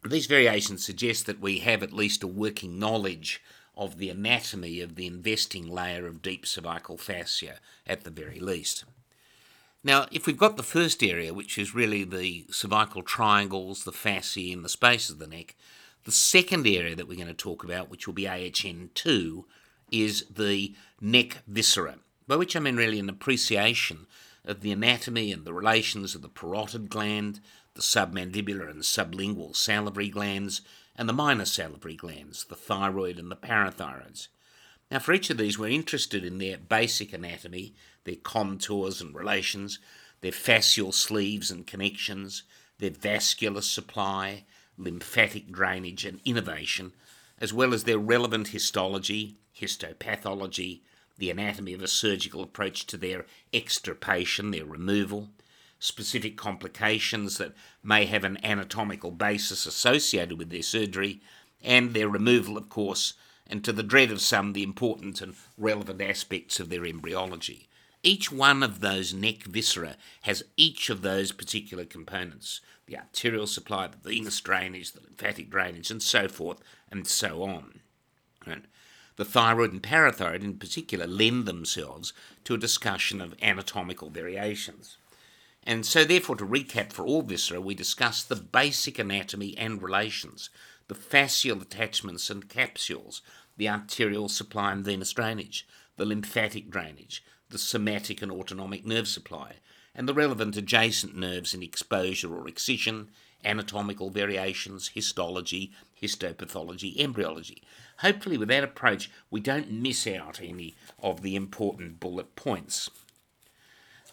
These 0.04 0.28
variations 0.28 0.84
suggest 0.84 1.26
that 1.26 1.42
we 1.42 1.60
have 1.60 1.84
at 1.84 1.94
least 1.94 2.24
a 2.24 2.28
working 2.28 2.80
knowledge 2.80 3.42
of 3.82 3.98
the 3.98 4.12
anatomy 4.12 4.80
of 4.80 4.94
the 4.94 5.08
investing 5.08 5.68
layer 5.68 6.06
of 6.06 6.22
deep 6.22 6.46
cervical 6.46 6.98
fascia 6.98 7.56
at 7.88 8.04
the 8.04 8.12
very 8.12 8.40
least. 8.40 8.86
Now, 9.84 10.06
if 10.12 10.28
we've 10.28 10.38
got 10.38 10.56
the 10.56 10.62
first 10.62 11.02
area, 11.02 11.34
which 11.34 11.58
is 11.58 11.74
really 11.74 12.04
the 12.04 12.46
cervical 12.52 13.02
triangles, 13.02 13.84
the 13.84 13.92
fasciae, 13.92 14.54
and 14.54 14.64
the 14.64 14.70
space 14.70 15.10
of 15.10 15.18
the 15.18 15.26
neck, 15.26 15.56
the 16.04 16.12
second 16.12 16.68
area 16.68 16.96
that 16.96 17.08
we're 17.08 17.16
going 17.16 17.28
to 17.28 17.34
talk 17.34 17.64
about, 17.64 17.90
which 17.90 18.06
will 18.06 18.14
be 18.14 18.26
AHN2, 18.26 19.46
is 19.92 20.26
the 20.30 20.76
neck 21.02 21.40
viscera, 21.48 21.96
by 22.28 22.36
which 22.36 22.56
I 22.56 22.60
mean 22.60 22.76
really 22.76 23.00
an 23.00 23.10
appreciation 23.10 24.06
of 24.46 24.62
the 24.62 24.72
anatomy 24.72 25.32
and 25.32 25.44
the 25.44 25.56
relations 25.56 26.14
of 26.14 26.22
the 26.22 26.30
parotid 26.30 26.88
gland, 26.88 27.40
the 27.74 27.82
submandibular 27.82 28.70
and 28.70 28.84
sublingual 28.84 29.56
salivary 29.56 30.10
glands, 30.10 30.62
and 30.96 31.08
the 31.08 31.14
minor 31.14 31.46
salivary 31.46 31.96
glands, 31.96 32.46
the 32.46 32.56
thyroid 32.56 33.18
and 33.18 33.32
the 33.32 33.36
parathyroids. 33.36 34.28
Now, 34.90 35.00
for 35.00 35.14
each 35.14 35.30
of 35.30 35.38
these, 35.38 35.58
we're 35.58 35.70
interested 35.70 36.26
in 36.26 36.38
their 36.38 36.58
basic 36.58 37.14
anatomy, 37.14 37.74
their 38.04 38.18
contours 38.18 39.00
and 39.00 39.16
relations, 39.16 39.80
their 40.20 40.32
fascial 40.32 40.94
sleeves 40.94 41.50
and 41.50 41.66
connections, 41.66 42.44
their 42.80 42.90
vascular 42.90 43.62
supply, 43.62 44.44
lymphatic 44.78 45.52
drainage, 45.52 46.06
and 46.06 46.20
innervation, 46.26 46.94
as 47.40 47.54
well 47.54 47.74
as 47.74 47.86
their 47.86 47.98
relevant 48.00 48.50
histology, 48.50 49.38
histopathology, 49.58 50.82
the 51.18 51.30
anatomy 51.30 51.74
of 51.74 51.82
a 51.82 51.88
surgical 51.88 52.44
approach 52.44 52.86
to 52.88 52.98
their 52.98 53.26
extirpation, 53.54 54.52
their 54.52 54.66
removal, 54.66 55.30
specific 55.82 56.38
complications 56.38 57.40
that 57.40 57.54
may 57.84 58.06
have 58.06 58.24
an 58.24 58.38
anatomical 58.46 59.10
basis 59.10 59.66
associated 59.66 60.38
with 60.38 60.52
their 60.52 60.62
surgery, 60.62 61.20
and 61.64 61.94
their 61.94 62.08
removal, 62.08 62.56
of 62.56 62.70
course, 62.70 63.16
and 63.48 63.64
to 63.66 63.74
the 63.74 63.84
dread 63.84 64.12
of 64.12 64.22
some, 64.22 64.54
the 64.54 64.62
important 64.62 65.22
and 65.22 65.34
relevant 65.58 66.00
aspects 66.00 66.60
of 66.60 66.70
their 66.70 66.86
embryology. 66.86 67.68
Each 68.04 68.32
one 68.32 68.62
of 68.62 68.80
those 68.80 69.12
neck 69.14 69.44
viscera 69.44 69.96
has 70.22 70.44
each 70.56 70.92
of 70.92 71.02
those 71.02 71.32
particular 71.32 71.84
components 71.84 72.62
the 72.86 72.98
arterial 72.98 73.48
supply, 73.48 73.88
the 73.88 73.98
venous 73.98 74.40
drainage, 74.42 74.92
the 74.92 75.02
lymphatic 75.02 75.50
drainage, 75.50 75.90
and 75.90 76.04
so 76.04 76.28
forth, 76.28 76.60
and 76.92 77.08
so 77.08 77.42
on. 77.42 77.80
Right? 78.46 78.66
The 79.16 79.26
thyroid 79.26 79.72
and 79.72 79.82
parathyroid, 79.82 80.44
in 80.44 80.58
particular, 80.58 81.08
lend 81.08 81.46
themselves 81.46 82.12
to 82.44 82.54
a 82.54 82.58
discussion 82.58 83.22
of 83.22 83.36
anatomical 83.42 84.10
variations. 84.10 84.98
And 85.64 85.86
so, 85.86 86.04
therefore, 86.04 86.36
to 86.38 86.46
recap 86.46 86.92
for 86.92 87.06
all 87.06 87.22
viscera, 87.22 87.62
we 87.62 87.76
discussed 87.76 88.30
the 88.30 88.36
basic 88.36 88.98
anatomy 88.98 89.56
and 89.58 89.82
relations, 89.82 90.50
the 90.88 90.96
fascial 90.96 91.62
attachments 91.62 92.30
and 92.30 92.50
capsules, 92.50 93.22
the 93.58 93.70
arterial 93.70 94.28
supply 94.28 94.72
and 94.72 94.84
venous 94.84 95.14
drainage, 95.14 95.68
the 95.98 96.06
lymphatic 96.06 96.70
drainage, 96.70 97.24
the 97.50 97.60
somatic 97.60 98.22
and 98.22 98.32
autonomic 98.32 98.86
nerve 98.86 99.08
supply, 99.08 99.58
and 99.94 100.08
the 100.08 100.14
relevant 100.14 100.58
adjacent 100.58 101.16
nerves 101.16 101.54
in 101.54 101.62
exposure 101.62 102.34
or 102.36 102.48
excision, 102.48 103.10
anatomical 103.46 104.10
variations, 104.10 104.90
histology, 104.90 105.72
histopathology, 106.02 106.98
embryology. 106.98 107.62
Hopefully, 107.98 108.38
with 108.38 108.48
that 108.48 108.64
approach, 108.64 109.12
we 109.30 109.40
don't 109.40 109.72
miss 109.72 110.08
out 110.08 110.42
any 110.42 110.74
of 111.02 111.22
the 111.22 111.36
important 111.36 112.00
bullet 112.00 112.36
points. 112.36 112.90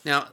Now, 0.04 0.28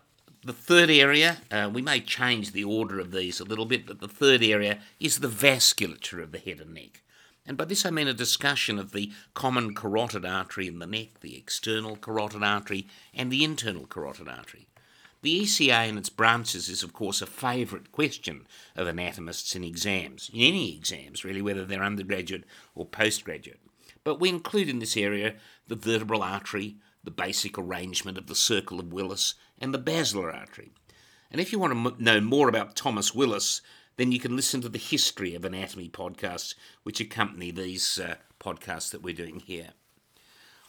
the 0.45 0.53
third 0.53 0.91
area, 0.91 1.37
uh, 1.51 1.69
we 1.73 1.81
may 1.81 1.99
change 1.99 2.51
the 2.51 2.63
order 2.63 2.99
of 2.99 3.11
these 3.11 3.39
a 3.39 3.43
little 3.43 3.65
bit, 3.65 3.87
but 3.87 3.99
the 3.99 4.07
third 4.07 4.43
area 4.43 4.79
is 4.99 5.19
the 5.19 5.27
vasculature 5.27 6.21
of 6.21 6.31
the 6.31 6.37
head 6.37 6.59
and 6.59 6.73
neck. 6.73 7.01
And 7.47 7.57
by 7.57 7.65
this 7.65 7.83
I 7.83 7.89
mean 7.89 8.07
a 8.07 8.13
discussion 8.13 8.77
of 8.77 8.91
the 8.91 9.11
common 9.33 9.73
carotid 9.73 10.23
artery 10.23 10.67
in 10.67 10.77
the 10.77 10.85
neck, 10.85 11.19
the 11.21 11.35
external 11.35 11.95
carotid 11.95 12.43
artery, 12.43 12.87
and 13.11 13.31
the 13.31 13.43
internal 13.43 13.87
carotid 13.87 14.27
artery. 14.27 14.67
The 15.23 15.41
ECA 15.41 15.89
and 15.89 15.97
its 15.97 16.09
branches 16.09 16.69
is, 16.69 16.83
of 16.83 16.93
course, 16.93 17.23
a 17.23 17.25
favourite 17.25 17.91
question 17.91 18.45
of 18.75 18.87
anatomists 18.87 19.55
in 19.55 19.63
exams, 19.63 20.29
in 20.31 20.41
any 20.41 20.75
exams, 20.75 21.25
really, 21.25 21.41
whether 21.41 21.65
they're 21.65 21.83
undergraduate 21.83 22.43
or 22.75 22.85
postgraduate. 22.85 23.59
But 24.03 24.19
we 24.19 24.29
include 24.29 24.69
in 24.69 24.77
this 24.77 24.95
area 24.95 25.33
the 25.67 25.75
vertebral 25.75 26.21
artery, 26.21 26.75
the 27.03 27.09
basic 27.09 27.57
arrangement 27.57 28.19
of 28.19 28.27
the 28.27 28.35
circle 28.35 28.79
of 28.79 28.93
Willis, 28.93 29.33
and 29.59 29.73
the 29.73 29.79
basilar 29.79 30.31
artery. 30.31 30.71
And 31.31 31.41
if 31.41 31.51
you 31.51 31.59
want 31.59 31.73
to 31.73 31.91
m- 31.91 31.95
know 31.97 32.21
more 32.21 32.49
about 32.49 32.75
Thomas 32.75 33.13
Willis, 33.13 33.61
then 33.97 34.11
you 34.11 34.19
can 34.19 34.35
listen 34.35 34.61
to 34.61 34.69
the 34.69 34.77
history 34.77 35.35
of 35.35 35.45
anatomy 35.45 35.89
podcasts 35.89 36.55
which 36.83 36.99
accompany 36.99 37.51
these 37.51 37.99
uh, 37.99 38.15
podcasts 38.39 38.91
that 38.91 39.01
we're 39.01 39.13
doing 39.13 39.39
here. 39.39 39.69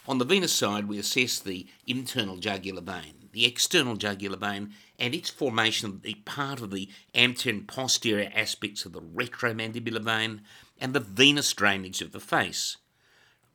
On 0.09 0.19
the 0.19 0.25
venous 0.25 0.53
side, 0.53 0.87
we 0.87 0.99
assess 0.99 1.41
the 1.41 1.67
internal 1.85 2.37
jugular 2.37 2.81
vein, 2.81 3.29
the 3.33 3.45
external 3.45 3.97
jugular 3.97 4.37
vein, 4.37 4.73
and 5.01 5.15
its 5.15 5.31
formation 5.31 5.89
of 5.89 6.03
the 6.03 6.15
part 6.25 6.61
of 6.61 6.71
the 6.71 6.89
anterior 7.13 7.59
and 7.59 7.67
posterior 7.69 8.31
aspects 8.33 8.85
of 8.85 8.93
the 8.93 9.01
retromandibular 9.01 10.01
vein, 10.01 10.43
and 10.81 10.95
the 10.95 11.01
venous 11.01 11.53
drainage 11.53 12.03
of 12.03 12.13
the 12.13 12.21
face. 12.21 12.77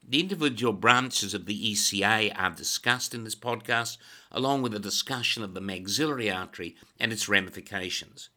The 0.04 0.20
individual 0.20 0.74
branches 0.74 1.34
of 1.34 1.46
the 1.46 1.74
ECA 1.74 2.34
are 2.36 2.52
discussed 2.52 3.14
in 3.14 3.24
this 3.24 3.36
podcast, 3.36 3.98
along 4.32 4.62
with 4.62 4.74
a 4.74 4.80
discussion 4.80 5.44
of 5.44 5.54
the 5.54 5.62
maxillary 5.62 6.30
artery 6.30 6.76
and 7.00 7.14
its 7.14 7.30
ramifications. 7.30 8.30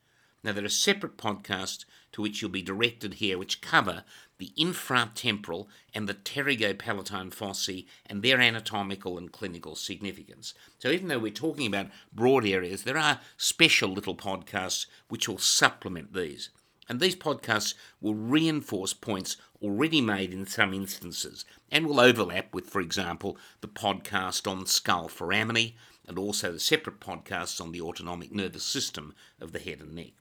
Now, 0.44 0.52
there 0.52 0.64
are 0.64 0.68
separate 0.68 1.16
podcasts 1.16 1.86
to 2.12 2.20
which 2.20 2.42
you'll 2.42 2.50
be 2.50 2.62
directed 2.62 3.14
here, 3.14 3.38
which 3.38 3.62
cover 3.62 4.04
the 4.38 4.52
infratemporal 4.58 5.68
and 5.94 6.06
the 6.06 6.14
pterygopalatine 6.14 7.34
fossae 7.34 7.86
and 8.06 8.22
their 8.22 8.40
anatomical 8.40 9.16
and 9.16 9.32
clinical 9.32 9.74
significance. 9.74 10.52
So, 10.78 10.90
even 10.90 11.08
though 11.08 11.18
we're 11.18 11.32
talking 11.32 11.66
about 11.66 11.90
broad 12.12 12.46
areas, 12.46 12.84
there 12.84 12.98
are 12.98 13.20
special 13.38 13.88
little 13.88 14.16
podcasts 14.16 14.86
which 15.08 15.28
will 15.28 15.38
supplement 15.38 16.12
these. 16.12 16.50
And 16.88 17.00
these 17.00 17.16
podcasts 17.16 17.74
will 18.00 18.14
reinforce 18.14 18.92
points 18.92 19.36
already 19.62 20.00
made 20.00 20.32
in 20.32 20.46
some 20.46 20.74
instances 20.74 21.44
and 21.70 21.86
will 21.86 22.00
overlap 22.00 22.52
with, 22.52 22.68
for 22.68 22.80
example, 22.80 23.38
the 23.60 23.68
podcast 23.68 24.50
on 24.50 24.66
skull 24.66 25.08
foramina 25.08 25.74
and 26.06 26.18
also 26.18 26.52
the 26.52 26.60
separate 26.60 27.00
podcasts 27.00 27.60
on 27.60 27.72
the 27.72 27.80
autonomic 27.80 28.32
nervous 28.32 28.64
system 28.64 29.14
of 29.40 29.52
the 29.52 29.58
head 29.58 29.80
and 29.80 29.94
neck. 29.94 30.12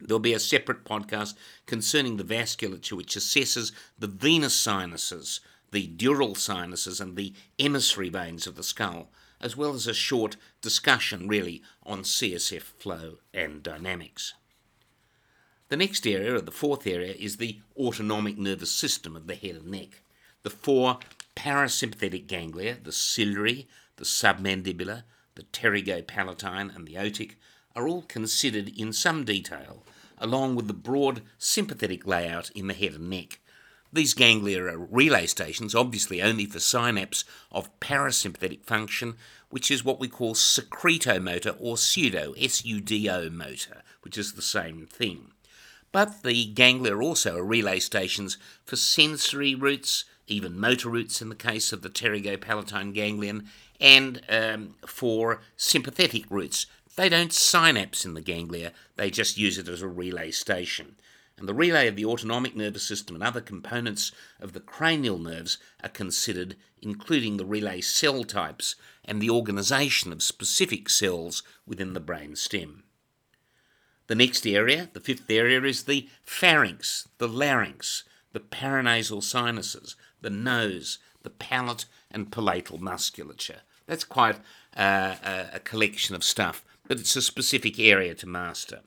There'll 0.00 0.20
be 0.20 0.34
a 0.34 0.38
separate 0.38 0.84
podcast 0.84 1.34
concerning 1.66 2.16
the 2.16 2.24
vasculature 2.24 2.92
which 2.92 3.16
assesses 3.16 3.72
the 3.98 4.06
venous 4.06 4.54
sinuses, 4.54 5.40
the 5.72 5.88
dural 5.88 6.36
sinuses, 6.36 7.00
and 7.00 7.16
the 7.16 7.32
emissary 7.58 8.08
veins 8.08 8.46
of 8.46 8.54
the 8.54 8.62
skull, 8.62 9.10
as 9.40 9.56
well 9.56 9.74
as 9.74 9.86
a 9.86 9.94
short 9.94 10.36
discussion, 10.60 11.26
really, 11.26 11.62
on 11.84 12.02
CSF 12.02 12.62
flow 12.62 13.18
and 13.34 13.62
dynamics. 13.62 14.34
The 15.68 15.76
next 15.76 16.06
area, 16.06 16.34
or 16.34 16.40
the 16.40 16.50
fourth 16.50 16.86
area, 16.86 17.14
is 17.18 17.36
the 17.36 17.60
autonomic 17.76 18.38
nervous 18.38 18.70
system 18.70 19.14
of 19.14 19.26
the 19.26 19.34
head 19.34 19.56
and 19.56 19.70
neck. 19.70 20.00
The 20.42 20.50
four 20.50 20.98
parasympathetic 21.36 22.26
ganglia, 22.26 22.78
the 22.82 22.92
ciliary, 22.92 23.68
the 23.96 24.06
submandibular, 24.06 25.02
the 25.34 25.42
pterygopalatine, 25.42 26.74
and 26.74 26.88
the 26.88 26.94
otic, 26.94 27.34
are 27.76 27.86
all 27.86 28.02
considered 28.02 28.72
in 28.78 28.94
some 28.94 29.24
detail, 29.24 29.84
along 30.16 30.56
with 30.56 30.68
the 30.68 30.72
broad 30.72 31.20
sympathetic 31.36 32.06
layout 32.06 32.50
in 32.52 32.66
the 32.66 32.74
head 32.74 32.94
and 32.94 33.10
neck. 33.10 33.38
These 33.92 34.14
ganglia 34.14 34.64
are 34.64 34.78
relay 34.78 35.26
stations, 35.26 35.74
obviously 35.74 36.22
only 36.22 36.46
for 36.46 36.60
synapse 36.60 37.24
of 37.52 37.78
parasympathetic 37.78 38.64
function, 38.64 39.16
which 39.50 39.70
is 39.70 39.84
what 39.84 40.00
we 40.00 40.08
call 40.08 40.34
secretomotor 40.34 41.56
or 41.58 41.76
sudo, 41.76 42.34
S-U-D-O 42.42 43.28
motor, 43.28 43.82
which 44.00 44.16
is 44.16 44.32
the 44.32 44.42
same 44.42 44.86
thing. 44.86 45.32
But 45.90 46.22
the 46.22 46.44
ganglia 46.46 46.96
also 46.96 47.38
are 47.38 47.44
relay 47.44 47.78
stations 47.78 48.36
for 48.64 48.76
sensory 48.76 49.54
routes, 49.54 50.04
even 50.26 50.58
motor 50.58 50.90
routes 50.90 51.22
in 51.22 51.30
the 51.30 51.34
case 51.34 51.72
of 51.72 51.82
the 51.82 51.88
pterygopalatine 51.88 52.92
ganglion, 52.92 53.48
and 53.80 54.20
um, 54.28 54.74
for 54.86 55.40
sympathetic 55.56 56.24
routes, 56.30 56.66
they 56.96 57.08
don't 57.08 57.32
synapse 57.32 58.04
in 58.04 58.14
the 58.14 58.20
ganglia, 58.20 58.72
they 58.96 59.10
just 59.10 59.38
use 59.38 59.56
it 59.56 59.68
as 59.68 59.82
a 59.82 59.88
relay 59.88 60.30
station. 60.30 60.96
And 61.38 61.48
the 61.48 61.54
relay 61.54 61.86
of 61.86 61.94
the 61.94 62.04
autonomic 62.04 62.56
nervous 62.56 62.82
system 62.82 63.14
and 63.14 63.22
other 63.22 63.40
components 63.40 64.10
of 64.40 64.52
the 64.52 64.60
cranial 64.60 65.18
nerves 65.18 65.58
are 65.82 65.88
considered, 65.88 66.56
including 66.82 67.36
the 67.36 67.46
relay 67.46 67.80
cell 67.80 68.24
types 68.24 68.74
and 69.04 69.22
the 69.22 69.30
organisation 69.30 70.12
of 70.12 70.22
specific 70.22 70.88
cells 70.88 71.44
within 71.64 71.94
the 71.94 72.00
brain 72.00 72.34
stem. 72.34 72.82
The 74.08 74.14
next 74.14 74.46
area, 74.46 74.90
the 74.92 75.00
fifth 75.00 75.30
area, 75.30 75.62
is 75.62 75.84
the 75.84 76.08
pharynx, 76.22 77.08
the 77.18 77.28
larynx, 77.28 78.04
the 78.32 78.40
paranasal 78.40 79.22
sinuses, 79.22 79.96
the 80.20 80.30
nose, 80.30 80.98
the 81.22 81.30
palate, 81.30 81.86
and 82.10 82.32
palatal 82.32 82.78
musculature. 82.78 83.60
That's 83.86 84.04
quite 84.04 84.36
uh, 84.76 85.14
a 85.52 85.60
collection 85.60 86.14
of 86.14 86.24
stuff 86.24 86.64
but 86.88 86.98
it's 86.98 87.14
a 87.14 87.22
specific 87.22 87.78
area 87.78 88.14
to 88.16 88.26
master. 88.26 88.80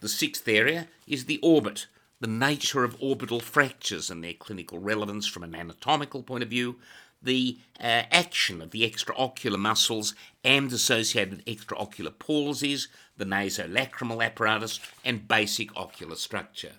The 0.00 0.08
sixth 0.08 0.48
area 0.48 0.88
is 1.06 1.26
the 1.26 1.40
orbit, 1.42 1.88
the 2.20 2.28
nature 2.28 2.84
of 2.84 2.96
orbital 3.00 3.40
fractures 3.40 4.10
and 4.10 4.22
their 4.22 4.32
clinical 4.32 4.78
relevance 4.78 5.26
from 5.26 5.42
an 5.42 5.54
anatomical 5.54 6.22
point 6.22 6.44
of 6.44 6.48
view, 6.48 6.76
the 7.22 7.58
uh, 7.78 8.02
action 8.10 8.60
of 8.60 8.70
the 8.70 8.88
extraocular 8.88 9.58
muscles 9.58 10.14
and 10.44 10.72
associated 10.72 11.44
extraocular 11.46 12.12
palsies, 12.12 12.88
the 13.16 13.24
nasolacrimal 13.24 14.24
apparatus, 14.24 14.80
and 15.04 15.28
basic 15.28 15.76
ocular 15.76 16.16
structure. 16.16 16.72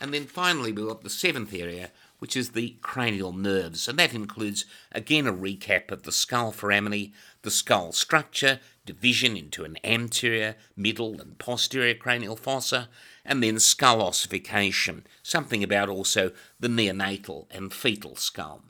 And 0.00 0.12
then 0.12 0.24
finally, 0.26 0.72
we've 0.72 0.86
got 0.86 1.02
the 1.02 1.10
seventh 1.10 1.54
area, 1.54 1.90
which 2.18 2.36
is 2.36 2.50
the 2.50 2.76
cranial 2.80 3.32
nerves, 3.32 3.86
and 3.86 3.98
that 3.98 4.14
includes 4.14 4.64
again 4.92 5.26
a 5.26 5.32
recap 5.32 5.90
of 5.90 6.02
the 6.02 6.12
skull 6.12 6.52
foramina, 6.52 7.12
the 7.42 7.50
skull 7.50 7.92
structure, 7.92 8.60
division 8.86 9.36
into 9.36 9.64
an 9.64 9.78
anterior, 9.84 10.56
middle, 10.76 11.20
and 11.20 11.38
posterior 11.38 11.94
cranial 11.94 12.36
fossa, 12.36 12.88
and 13.24 13.42
then 13.42 13.58
skull 13.58 14.02
ossification, 14.02 15.06
something 15.22 15.62
about 15.62 15.88
also 15.88 16.32
the 16.58 16.68
neonatal 16.68 17.46
and 17.50 17.72
fetal 17.72 18.16
skull. 18.16 18.62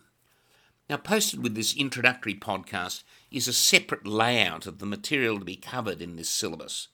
Now, 0.88 0.98
posted 0.98 1.42
with 1.42 1.54
this 1.54 1.74
introductory 1.74 2.34
podcast 2.34 3.04
is 3.30 3.48
a 3.48 3.54
separate 3.54 4.06
layout 4.06 4.66
of 4.66 4.80
the 4.80 4.86
material 4.86 5.38
to 5.38 5.44
be 5.44 5.56
covered 5.56 6.02
in 6.02 6.16
this 6.16 6.28
syllabus. 6.28 6.88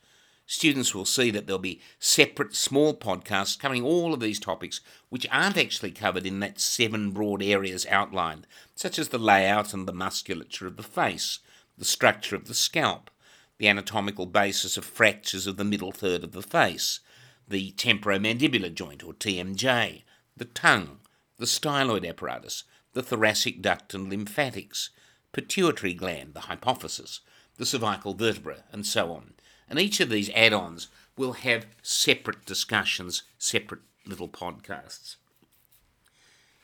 Students 0.46 0.94
will 0.94 1.04
see 1.04 1.32
that 1.32 1.46
there'll 1.46 1.58
be 1.58 1.80
separate 1.98 2.54
small 2.54 2.94
podcasts 2.94 3.58
covering 3.58 3.82
all 3.82 4.14
of 4.14 4.20
these 4.20 4.38
topics 4.38 4.80
which 5.08 5.26
aren't 5.30 5.56
actually 5.56 5.90
covered 5.90 6.24
in 6.24 6.38
that 6.38 6.60
seven 6.60 7.10
broad 7.10 7.42
areas 7.42 7.84
outlined, 7.86 8.46
such 8.76 8.96
as 8.96 9.08
the 9.08 9.18
layout 9.18 9.74
and 9.74 9.88
the 9.88 9.92
musculature 9.92 10.68
of 10.68 10.76
the 10.76 10.84
face, 10.84 11.40
the 11.76 11.84
structure 11.84 12.36
of 12.36 12.46
the 12.46 12.54
scalp, 12.54 13.10
the 13.58 13.66
anatomical 13.66 14.26
basis 14.26 14.76
of 14.76 14.84
fractures 14.84 15.48
of 15.48 15.56
the 15.56 15.64
middle 15.64 15.92
third 15.92 16.22
of 16.22 16.30
the 16.30 16.42
face, 16.42 17.00
the 17.48 17.72
temporomandibular 17.72 18.72
joint 18.72 19.02
or 19.02 19.14
TMJ, 19.14 20.04
the 20.36 20.44
tongue, 20.44 21.00
the 21.38 21.46
styloid 21.46 22.08
apparatus, 22.08 22.62
the 22.92 23.02
thoracic 23.02 23.62
duct 23.62 23.94
and 23.94 24.10
lymphatics, 24.10 24.90
pituitary 25.32 25.94
gland, 25.94 26.34
the 26.34 26.40
hypophysis, 26.40 27.20
the 27.56 27.66
cervical 27.66 28.14
vertebra, 28.14 28.64
and 28.72 28.86
so 28.86 29.12
on. 29.12 29.34
And 29.68 29.78
each 29.78 30.00
of 30.00 30.10
these 30.10 30.30
add 30.30 30.52
ons 30.52 30.88
will 31.16 31.34
have 31.34 31.66
separate 31.82 32.44
discussions, 32.44 33.22
separate 33.38 33.82
little 34.06 34.28
podcasts. 34.28 35.16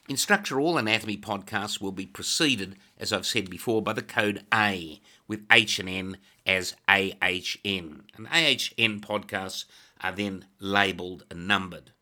In 0.09 0.17
structure, 0.17 0.61
all 0.61 0.79
anatomy 0.79 1.17
podcasts 1.17 1.81
will 1.81 1.93
be 1.93 2.07
preceded, 2.07 2.77
as 2.97 3.13
I've 3.13 3.27
said 3.27 3.51
before, 3.51 3.83
by 3.83 3.93
the 3.93 4.03
code 4.03 4.45
A, 4.55 5.01
with 5.27 5.45
H 5.51 5.79
and 5.81 5.89
N 5.89 6.19
as 6.47 6.75
AHN. 6.89 8.05
And 8.15 8.27
AHN 8.31 9.01
podcasts 9.01 9.65
are 10.01 10.13
then 10.13 10.47
labelled 10.61 11.25
and 11.31 11.49
numbered. 11.49 11.93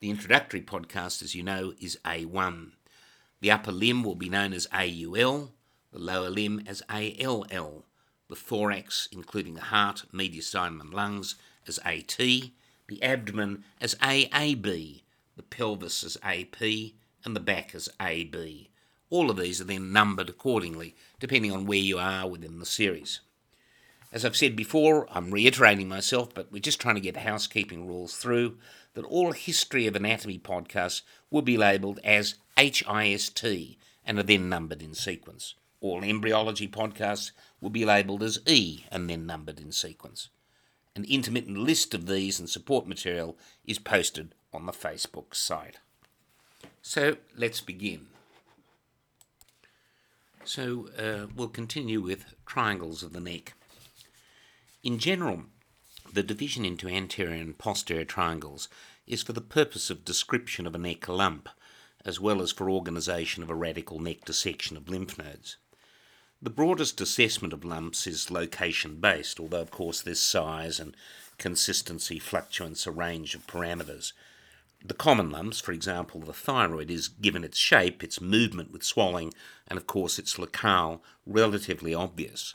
The 0.00 0.10
introductory 0.10 0.60
podcast, 0.60 1.22
as 1.22 1.34
you 1.34 1.42
know, 1.42 1.72
is 1.80 1.98
A1. 2.04 2.72
The 3.46 3.52
upper 3.52 3.70
limb 3.70 4.02
will 4.02 4.16
be 4.16 4.28
known 4.28 4.52
as 4.52 4.66
AUL, 4.72 5.52
the 5.92 6.00
lower 6.00 6.30
limb 6.30 6.64
as 6.66 6.82
ALL, 6.90 7.84
the 8.28 8.34
thorax, 8.34 9.08
including 9.12 9.54
the 9.54 9.60
heart, 9.60 10.02
mediastinum, 10.12 10.80
and 10.80 10.92
lungs, 10.92 11.36
as 11.64 11.78
AT, 11.84 12.16
the 12.18 13.00
abdomen 13.00 13.62
as 13.80 13.94
AAB, 14.02 15.02
the 15.36 15.42
pelvis 15.44 16.02
as 16.02 16.18
AP, 16.24 16.60
and 17.24 17.36
the 17.36 17.40
back 17.40 17.72
as 17.72 17.88
AB. 18.00 18.68
All 19.10 19.30
of 19.30 19.36
these 19.36 19.60
are 19.60 19.64
then 19.64 19.92
numbered 19.92 20.28
accordingly, 20.28 20.96
depending 21.20 21.52
on 21.52 21.66
where 21.66 21.78
you 21.78 22.00
are 22.00 22.28
within 22.28 22.58
the 22.58 22.66
series. 22.66 23.20
As 24.12 24.24
I've 24.24 24.36
said 24.36 24.56
before, 24.56 25.06
I'm 25.08 25.30
reiterating 25.30 25.86
myself, 25.86 26.34
but 26.34 26.50
we're 26.50 26.58
just 26.58 26.80
trying 26.80 26.96
to 26.96 27.00
get 27.00 27.14
the 27.14 27.20
housekeeping 27.20 27.86
rules 27.86 28.16
through 28.16 28.58
that 28.94 29.04
all 29.04 29.30
history 29.30 29.86
of 29.86 29.94
anatomy 29.94 30.40
podcasts 30.40 31.02
will 31.30 31.42
be 31.42 31.56
labelled 31.56 32.00
as 32.02 32.34
HIST 32.56 33.44
and 34.04 34.18
are 34.18 34.22
then 34.22 34.48
numbered 34.48 34.82
in 34.82 34.94
sequence. 34.94 35.54
All 35.80 36.02
embryology 36.02 36.68
podcasts 36.68 37.32
will 37.60 37.70
be 37.70 37.84
labelled 37.84 38.22
as 38.22 38.40
E 38.46 38.84
and 38.90 39.08
then 39.10 39.26
numbered 39.26 39.60
in 39.60 39.72
sequence. 39.72 40.28
An 40.94 41.04
intermittent 41.04 41.58
list 41.58 41.92
of 41.92 42.06
these 42.06 42.40
and 42.40 42.48
support 42.48 42.86
material 42.86 43.36
is 43.66 43.78
posted 43.78 44.34
on 44.52 44.64
the 44.64 44.72
Facebook 44.72 45.34
site. 45.34 45.78
So 46.80 47.18
let's 47.36 47.60
begin. 47.60 48.06
So 50.44 50.88
uh, 50.96 51.26
we'll 51.34 51.48
continue 51.48 52.00
with 52.00 52.34
triangles 52.46 53.02
of 53.02 53.12
the 53.12 53.20
neck. 53.20 53.54
In 54.82 54.98
general, 54.98 55.42
the 56.12 56.22
division 56.22 56.64
into 56.64 56.88
anterior 56.88 57.42
and 57.42 57.58
posterior 57.58 58.04
triangles 58.04 58.68
is 59.06 59.22
for 59.22 59.32
the 59.32 59.40
purpose 59.40 59.90
of 59.90 60.04
description 60.04 60.66
of 60.66 60.74
a 60.74 60.78
neck 60.78 61.08
lump, 61.08 61.48
as 62.06 62.20
well 62.20 62.40
as 62.40 62.52
for 62.52 62.70
organisation 62.70 63.42
of 63.42 63.50
a 63.50 63.54
radical 63.54 63.98
neck 63.98 64.24
dissection 64.24 64.76
of 64.76 64.88
lymph 64.88 65.18
nodes. 65.18 65.58
The 66.40 66.50
broadest 66.50 67.00
assessment 67.00 67.52
of 67.52 67.64
lumps 67.64 68.06
is 68.06 68.30
location 68.30 69.00
based, 69.00 69.40
although, 69.40 69.60
of 69.60 69.70
course, 69.70 70.00
there's 70.00 70.20
size 70.20 70.78
and 70.78 70.96
consistency 71.36 72.18
fluctuates 72.18 72.86
a 72.86 72.92
range 72.92 73.34
of 73.34 73.46
parameters. 73.46 74.12
The 74.84 74.94
common 74.94 75.30
lumps, 75.30 75.60
for 75.60 75.72
example, 75.72 76.20
the 76.20 76.32
thyroid, 76.32 76.90
is 76.90 77.08
given 77.08 77.42
its 77.42 77.58
shape, 77.58 78.04
its 78.04 78.20
movement 78.20 78.70
with 78.70 78.84
swelling, 78.84 79.34
and 79.66 79.76
of 79.76 79.88
course 79.88 80.18
its 80.18 80.38
locale, 80.38 81.02
relatively 81.26 81.92
obvious. 81.92 82.54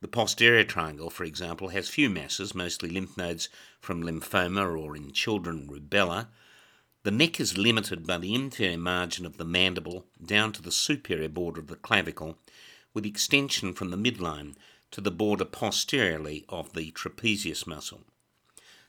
The 0.00 0.08
posterior 0.08 0.64
triangle, 0.64 1.10
for 1.10 1.24
example, 1.24 1.68
has 1.68 1.88
few 1.88 2.08
masses, 2.08 2.54
mostly 2.54 2.88
lymph 2.88 3.16
nodes 3.18 3.48
from 3.80 4.02
lymphoma 4.02 4.80
or 4.80 4.96
in 4.96 5.12
children 5.12 5.68
rubella. 5.68 6.28
The 7.04 7.10
neck 7.12 7.38
is 7.38 7.56
limited 7.56 8.06
by 8.06 8.18
the 8.18 8.34
inferior 8.34 8.76
margin 8.76 9.24
of 9.24 9.36
the 9.36 9.44
mandible 9.44 10.06
down 10.24 10.52
to 10.54 10.62
the 10.62 10.72
superior 10.72 11.28
border 11.28 11.60
of 11.60 11.68
the 11.68 11.76
clavicle, 11.76 12.38
with 12.92 13.06
extension 13.06 13.72
from 13.72 13.90
the 13.90 13.96
midline 13.96 14.56
to 14.90 15.00
the 15.00 15.12
border 15.12 15.44
posteriorly 15.44 16.44
of 16.48 16.72
the 16.72 16.90
trapezius 16.90 17.66
muscle. 17.66 18.02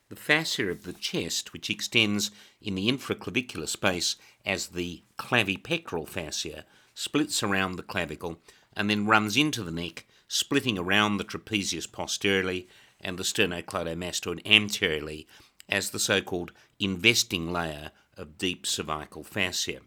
The 0.10 0.16
fascia 0.16 0.70
of 0.70 0.84
the 0.84 0.94
chest, 0.94 1.54
which 1.54 1.70
extends 1.70 2.32
in 2.60 2.74
the 2.74 2.92
infraclavicular 2.92 3.68
space 3.68 4.16
as 4.44 4.70
the 4.70 5.04
clavipectoral 5.20 6.08
fascia, 6.08 6.66
splits 6.96 7.44
around 7.44 7.76
the 7.76 7.84
clavicle 7.84 8.40
and 8.74 8.90
then 8.90 9.06
runs 9.06 9.38
into 9.38 9.64
the 9.64 9.72
neck, 9.72 10.08
splitting 10.28 10.80
around 10.80 11.18
the 11.18 11.24
trapezius 11.24 11.86
posteriorly 11.86 12.68
and 13.00 13.20
the 13.20 13.24
sternocleidomastoid 13.24 14.42
anteriorly 14.48 15.28
as 15.70 15.92
the 15.92 16.00
so 16.00 16.22
called 16.22 16.52
investing 16.80 17.52
layer 17.52 17.92
of 18.18 18.38
deep 18.38 18.66
cervical 18.66 19.24
fascia. 19.24 19.80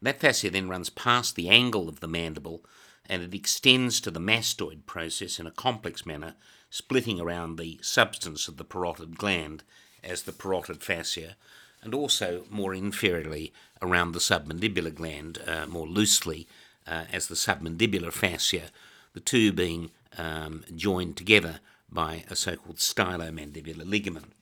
That 0.00 0.20
fascia 0.20 0.50
then 0.50 0.68
runs 0.68 0.88
past 0.88 1.36
the 1.36 1.48
angle 1.48 1.88
of 1.88 2.00
the 2.00 2.08
mandible 2.08 2.64
and 3.10 3.22
it 3.22 3.34
extends 3.34 4.00
to 4.00 4.10
the 4.10 4.20
mastoid 4.20 4.86
process 4.86 5.40
in 5.40 5.46
a 5.46 5.50
complex 5.50 6.06
manner, 6.06 6.36
splitting 6.70 7.20
around 7.20 7.56
the 7.56 7.78
substance 7.82 8.46
of 8.46 8.56
the 8.56 8.64
parotid 8.64 9.18
gland 9.18 9.64
as 10.04 10.22
the 10.22 10.32
parotid 10.32 10.80
fascia, 10.80 11.34
and 11.82 11.92
also 11.92 12.44
more 12.48 12.72
inferiorly 12.72 13.50
around 13.82 14.12
the 14.12 14.20
submandibular 14.20 14.94
gland, 14.94 15.40
uh, 15.46 15.66
more 15.66 15.88
loosely 15.88 16.46
uh, 16.86 17.04
as 17.12 17.26
the 17.26 17.34
submandibular 17.34 18.12
fascia, 18.12 18.70
the 19.12 19.20
two 19.20 19.52
being 19.52 19.90
um, 20.16 20.62
joined 20.76 21.16
together 21.16 21.58
by 21.90 22.24
a 22.30 22.36
so 22.36 22.54
called 22.54 22.76
stylomandibular 22.76 23.84
ligament. 23.84 24.32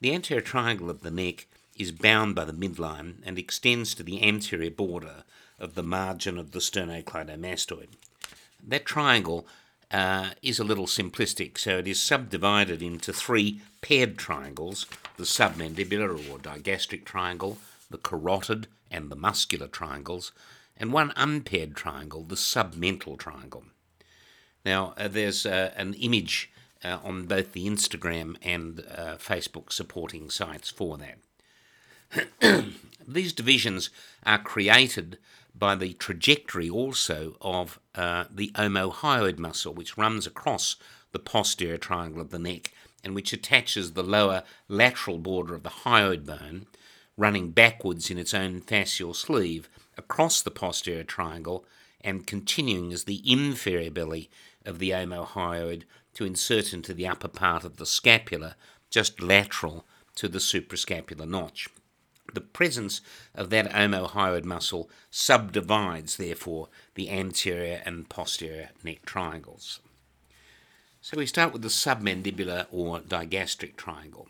The 0.00 0.14
anterior 0.14 0.42
triangle 0.42 0.90
of 0.90 1.02
the 1.02 1.10
neck 1.10 1.46
is 1.76 1.92
bound 1.92 2.34
by 2.34 2.44
the 2.44 2.52
midline 2.52 3.16
and 3.24 3.38
extends 3.38 3.94
to 3.94 4.02
the 4.02 4.22
anterior 4.22 4.70
border 4.70 5.24
of 5.58 5.74
the 5.74 5.82
margin 5.82 6.38
of 6.38 6.52
the 6.52 6.60
sternocleidomastoid. 6.60 7.88
That 8.66 8.84
triangle 8.84 9.46
uh, 9.90 10.30
is 10.42 10.58
a 10.58 10.64
little 10.64 10.86
simplistic, 10.86 11.58
so 11.58 11.78
it 11.78 11.88
is 11.88 12.00
subdivided 12.00 12.82
into 12.82 13.12
three 13.12 13.60
paired 13.80 14.18
triangles 14.18 14.86
the 15.16 15.24
submandibular 15.24 16.30
or 16.30 16.38
digastric 16.38 17.04
triangle, 17.04 17.58
the 17.90 17.98
carotid 17.98 18.68
and 18.90 19.10
the 19.10 19.16
muscular 19.16 19.66
triangles, 19.66 20.30
and 20.76 20.92
one 20.92 21.12
unpaired 21.16 21.74
triangle, 21.74 22.22
the 22.22 22.36
submental 22.36 23.18
triangle. 23.18 23.64
Now, 24.64 24.94
uh, 24.96 25.08
there's 25.08 25.44
uh, 25.44 25.72
an 25.76 25.94
image 25.94 26.52
uh, 26.84 26.98
on 27.02 27.26
both 27.26 27.52
the 27.52 27.66
Instagram 27.66 28.36
and 28.42 28.80
uh, 28.80 29.16
Facebook 29.16 29.72
supporting 29.72 30.30
sites 30.30 30.70
for 30.70 30.98
that. 30.98 31.18
These 33.06 33.32
divisions 33.32 33.90
are 34.24 34.38
created 34.38 35.18
by 35.54 35.74
the 35.74 35.94
trajectory 35.94 36.70
also 36.70 37.36
of 37.40 37.78
uh, 37.94 38.24
the 38.30 38.50
omohyoid 38.50 39.38
muscle, 39.38 39.74
which 39.74 39.98
runs 39.98 40.26
across 40.26 40.76
the 41.12 41.18
posterior 41.18 41.78
triangle 41.78 42.20
of 42.20 42.30
the 42.30 42.38
neck 42.38 42.72
and 43.02 43.14
which 43.14 43.32
attaches 43.32 43.92
the 43.92 44.02
lower 44.02 44.42
lateral 44.68 45.18
border 45.18 45.54
of 45.54 45.62
the 45.62 45.68
hyoid 45.68 46.26
bone, 46.26 46.66
running 47.16 47.50
backwards 47.50 48.10
in 48.10 48.18
its 48.18 48.34
own 48.34 48.60
fascial 48.60 49.14
sleeve 49.14 49.68
across 49.96 50.42
the 50.42 50.50
posterior 50.50 51.04
triangle 51.04 51.64
and 52.00 52.26
continuing 52.26 52.92
as 52.92 53.04
the 53.04 53.22
inferior 53.24 53.90
belly 53.90 54.30
of 54.64 54.78
the 54.78 54.90
omohyoid 54.90 55.82
to 56.18 56.24
insert 56.24 56.74
into 56.74 56.92
the 56.92 57.06
upper 57.06 57.28
part 57.28 57.62
of 57.62 57.76
the 57.76 57.86
scapula, 57.86 58.56
just 58.90 59.22
lateral 59.22 59.86
to 60.16 60.26
the 60.26 60.40
suprascapular 60.40 61.28
notch. 61.28 61.68
The 62.34 62.40
presence 62.40 63.00
of 63.36 63.50
that 63.50 63.70
omohyoid 63.70 64.42
muscle 64.42 64.90
subdivides, 65.12 66.16
therefore, 66.16 66.70
the 66.96 67.08
anterior 67.08 67.82
and 67.86 68.08
posterior 68.08 68.70
neck 68.82 69.06
triangles. 69.06 69.78
So 71.00 71.18
we 71.18 71.24
start 71.24 71.52
with 71.52 71.62
the 71.62 71.68
submandibular 71.68 72.66
or 72.72 72.98
digastric 72.98 73.76
triangle. 73.76 74.26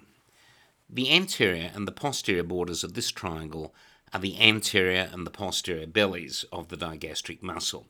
The 0.90 1.10
anterior 1.10 1.70
and 1.74 1.88
the 1.88 1.92
posterior 1.92 2.42
borders 2.42 2.84
of 2.84 2.92
this 2.92 3.10
triangle 3.10 3.74
are 4.12 4.20
the 4.20 4.38
anterior 4.38 5.08
and 5.10 5.26
the 5.26 5.30
posterior 5.30 5.86
bellies 5.86 6.44
of 6.52 6.68
the 6.68 6.76
digastric 6.76 7.42
muscle, 7.42 7.86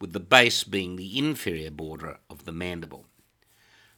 with 0.00 0.12
the 0.12 0.20
base 0.20 0.62
being 0.62 0.94
the 0.94 1.18
inferior 1.18 1.72
border 1.72 2.18
of 2.30 2.44
the 2.44 2.52
mandible. 2.52 3.06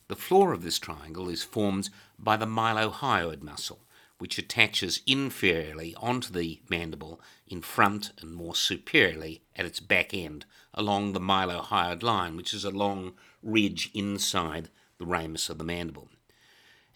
The 0.08 0.16
floor 0.16 0.52
of 0.52 0.62
this 0.62 0.78
triangle 0.78 1.28
is 1.30 1.42
formed 1.42 1.88
by 2.18 2.36
the 2.36 2.46
mylohyoid 2.46 3.42
muscle, 3.42 3.86
which 4.18 4.38
attaches 4.38 5.00
inferiorly 5.06 5.94
onto 5.96 6.32
the 6.32 6.60
mandible 6.68 7.20
in 7.46 7.62
front 7.62 8.12
and 8.20 8.34
more 8.34 8.54
superiorly 8.54 9.42
at 9.56 9.66
its 9.66 9.80
back 9.80 10.12
end 10.12 10.44
along 10.74 11.12
the 11.12 11.20
mylohyoid 11.20 12.02
line, 12.02 12.36
which 12.36 12.52
is 12.52 12.64
a 12.64 12.70
long 12.70 13.14
ridge 13.42 13.90
inside 13.94 14.68
the 14.98 15.06
ramus 15.06 15.48
of 15.48 15.58
the 15.58 15.64
mandible. 15.64 16.10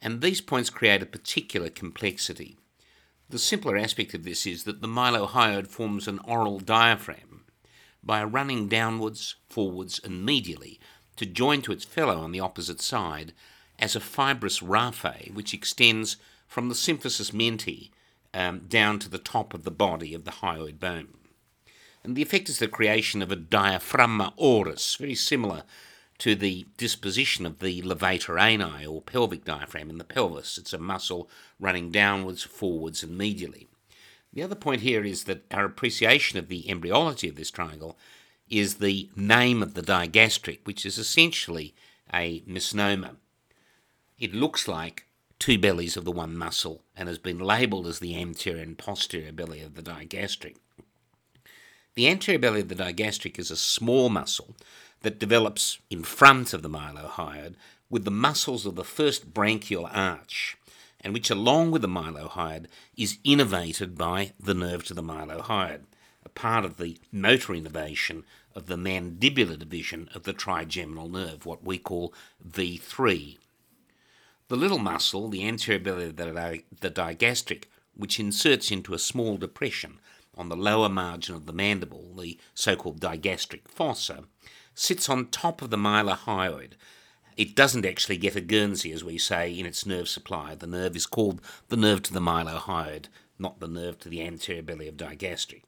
And 0.02 0.20
these 0.20 0.40
points 0.40 0.70
create 0.70 1.02
a 1.02 1.06
particular 1.06 1.70
complexity. 1.70 2.56
The 3.30 3.38
simpler 3.38 3.76
aspect 3.76 4.14
of 4.14 4.24
this 4.24 4.46
is 4.46 4.64
that 4.64 4.80
the 4.80 4.86
mylohyoid 4.86 5.66
forms 5.66 6.08
an 6.08 6.18
oral 6.20 6.60
diaphragm 6.60 7.44
by 8.02 8.22
running 8.22 8.68
downwards, 8.68 9.36
forwards, 9.48 10.00
and 10.02 10.26
medially 10.26 10.78
to 11.18 11.26
join 11.26 11.60
to 11.62 11.72
its 11.72 11.84
fellow 11.84 12.20
on 12.20 12.32
the 12.32 12.40
opposite 12.40 12.80
side 12.80 13.32
as 13.78 13.94
a 13.94 14.00
fibrous 14.00 14.60
raphe 14.60 15.32
which 15.34 15.52
extends 15.52 16.16
from 16.46 16.68
the 16.68 16.74
symphysis 16.74 17.32
menti 17.32 17.90
um, 18.32 18.60
down 18.68 18.98
to 18.98 19.08
the 19.08 19.18
top 19.18 19.52
of 19.52 19.64
the 19.64 19.70
body 19.70 20.14
of 20.14 20.24
the 20.24 20.30
hyoid 20.30 20.78
bone. 20.78 21.08
And 22.02 22.16
the 22.16 22.22
effect 22.22 22.48
is 22.48 22.58
the 22.58 22.68
creation 22.68 23.20
of 23.20 23.32
a 23.32 23.36
diaphragma 23.36 24.32
oris, 24.36 24.96
very 24.96 25.14
similar 25.14 25.64
to 26.18 26.34
the 26.34 26.66
disposition 26.76 27.46
of 27.46 27.58
the 27.58 27.82
levator 27.82 28.40
ani 28.40 28.86
or 28.86 29.02
pelvic 29.02 29.44
diaphragm 29.44 29.90
in 29.90 29.98
the 29.98 30.04
pelvis. 30.04 30.58
It's 30.58 30.72
a 30.72 30.78
muscle 30.78 31.28
running 31.60 31.90
downwards, 31.90 32.42
forwards, 32.42 33.02
and 33.02 33.18
medially. 33.18 33.66
The 34.32 34.42
other 34.42 34.54
point 34.54 34.82
here 34.82 35.04
is 35.04 35.24
that 35.24 35.44
our 35.52 35.64
appreciation 35.64 36.38
of 36.38 36.48
the 36.48 36.68
embryology 36.68 37.28
of 37.28 37.36
this 37.36 37.50
triangle 37.50 37.98
is 38.50 38.76
the 38.76 39.08
name 39.16 39.62
of 39.62 39.74
the 39.74 39.82
digastric, 39.82 40.60
which 40.64 40.84
is 40.86 40.98
essentially 40.98 41.74
a 42.12 42.42
misnomer. 42.46 43.12
It 44.18 44.34
looks 44.34 44.66
like 44.66 45.06
two 45.38 45.58
bellies 45.58 45.96
of 45.96 46.04
the 46.04 46.12
one 46.12 46.36
muscle 46.36 46.82
and 46.96 47.08
has 47.08 47.18
been 47.18 47.38
labelled 47.38 47.86
as 47.86 47.98
the 47.98 48.20
anterior 48.20 48.62
and 48.62 48.76
posterior 48.76 49.32
belly 49.32 49.60
of 49.60 49.74
the 49.74 49.82
digastric. 49.82 50.56
The 51.94 52.08
anterior 52.08 52.38
belly 52.38 52.60
of 52.60 52.68
the 52.68 52.74
digastric 52.74 53.38
is 53.38 53.50
a 53.50 53.56
small 53.56 54.08
muscle 54.08 54.54
that 55.02 55.18
develops 55.18 55.78
in 55.90 56.02
front 56.02 56.52
of 56.52 56.62
the 56.62 56.68
mylohyoid 56.68 57.54
with 57.90 58.04
the 58.04 58.10
muscles 58.10 58.66
of 58.66 58.74
the 58.74 58.84
first 58.84 59.32
branchial 59.32 59.88
arch, 59.92 60.56
and 61.00 61.14
which, 61.14 61.30
along 61.30 61.70
with 61.70 61.82
the 61.82 61.88
mylohyoid, 61.88 62.66
is 62.96 63.18
innervated 63.24 63.96
by 63.96 64.32
the 64.38 64.54
nerve 64.54 64.84
to 64.84 64.94
the 64.94 65.02
mylohyoid, 65.02 65.80
part 66.38 66.64
of 66.64 66.76
the 66.76 66.96
motor 67.10 67.52
innervation 67.52 68.22
of 68.54 68.66
the 68.66 68.76
mandibular 68.76 69.58
division 69.58 70.08
of 70.14 70.22
the 70.22 70.32
trigeminal 70.32 71.08
nerve, 71.08 71.44
what 71.44 71.64
we 71.64 71.78
call 71.78 72.14
V3. 72.48 73.36
The 74.46 74.56
little 74.56 74.78
muscle, 74.78 75.28
the 75.28 75.44
anterior 75.44 75.80
belly 75.80 76.04
of 76.04 76.16
the, 76.16 76.90
digastric, 76.90 77.64
which 77.96 78.20
inserts 78.20 78.70
into 78.70 78.94
a 78.94 79.00
small 79.00 79.36
depression 79.36 79.98
on 80.36 80.48
the 80.48 80.56
lower 80.56 80.88
margin 80.88 81.34
of 81.34 81.46
the 81.46 81.52
mandible, 81.52 82.14
the 82.14 82.38
so 82.54 82.76
called 82.76 83.00
digastric 83.00 83.66
fossa, 83.66 84.22
sits 84.76 85.08
on 85.08 85.26
top 85.26 85.60
of 85.60 85.70
the 85.70 85.76
mylohyoid. 85.76 86.74
It 87.36 87.56
doesn't 87.56 87.84
actually 87.84 88.16
get 88.16 88.36
a 88.36 88.40
Guernsey, 88.40 88.92
as 88.92 89.02
we 89.02 89.18
say, 89.18 89.52
in 89.52 89.66
its 89.66 89.84
nerve 89.84 90.08
supply. 90.08 90.54
The 90.54 90.68
nerve 90.68 90.94
is 90.94 91.06
called 91.06 91.40
the 91.66 91.76
nerve 91.76 92.04
to 92.04 92.12
the 92.12 92.20
mylohyoid, 92.20 93.06
not 93.40 93.58
the 93.58 93.66
nerve 93.66 93.98
to 94.00 94.08
the 94.08 94.22
anterior 94.22 94.62
belly 94.62 94.86
of 94.86 94.96
digastric. 94.96 95.62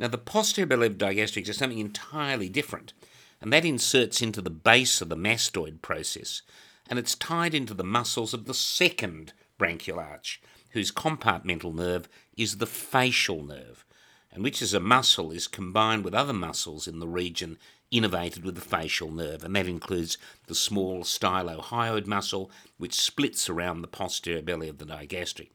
Now, 0.00 0.08
the 0.08 0.16
posterior 0.16 0.66
belly 0.66 0.86
of 0.86 0.98
the 0.98 1.04
digastric 1.04 1.46
is 1.46 1.58
something 1.58 1.78
entirely 1.78 2.48
different, 2.48 2.94
and 3.38 3.52
that 3.52 3.66
inserts 3.66 4.22
into 4.22 4.40
the 4.40 4.48
base 4.48 5.02
of 5.02 5.10
the 5.10 5.14
mastoid 5.14 5.82
process, 5.82 6.40
and 6.88 6.98
it's 6.98 7.14
tied 7.14 7.54
into 7.54 7.74
the 7.74 7.84
muscles 7.84 8.32
of 8.32 8.46
the 8.46 8.54
second 8.54 9.34
branchial 9.58 9.98
arch, 9.98 10.40
whose 10.70 10.90
compartmental 10.90 11.74
nerve 11.74 12.08
is 12.34 12.56
the 12.56 12.66
facial 12.66 13.44
nerve, 13.44 13.84
and 14.32 14.42
which 14.42 14.62
as 14.62 14.72
a 14.72 14.80
muscle 14.80 15.32
is 15.32 15.46
combined 15.46 16.02
with 16.02 16.14
other 16.14 16.32
muscles 16.32 16.88
in 16.88 16.98
the 16.98 17.06
region 17.06 17.58
innervated 17.92 18.42
with 18.42 18.54
the 18.54 18.62
facial 18.62 19.10
nerve, 19.10 19.44
and 19.44 19.54
that 19.54 19.66
includes 19.66 20.16
the 20.46 20.54
small 20.54 21.04
stylohyoid 21.04 22.06
muscle, 22.06 22.50
which 22.78 22.94
splits 22.94 23.50
around 23.50 23.82
the 23.82 23.86
posterior 23.86 24.40
belly 24.40 24.70
of 24.70 24.78
the 24.78 24.86
digastric. 24.86 25.50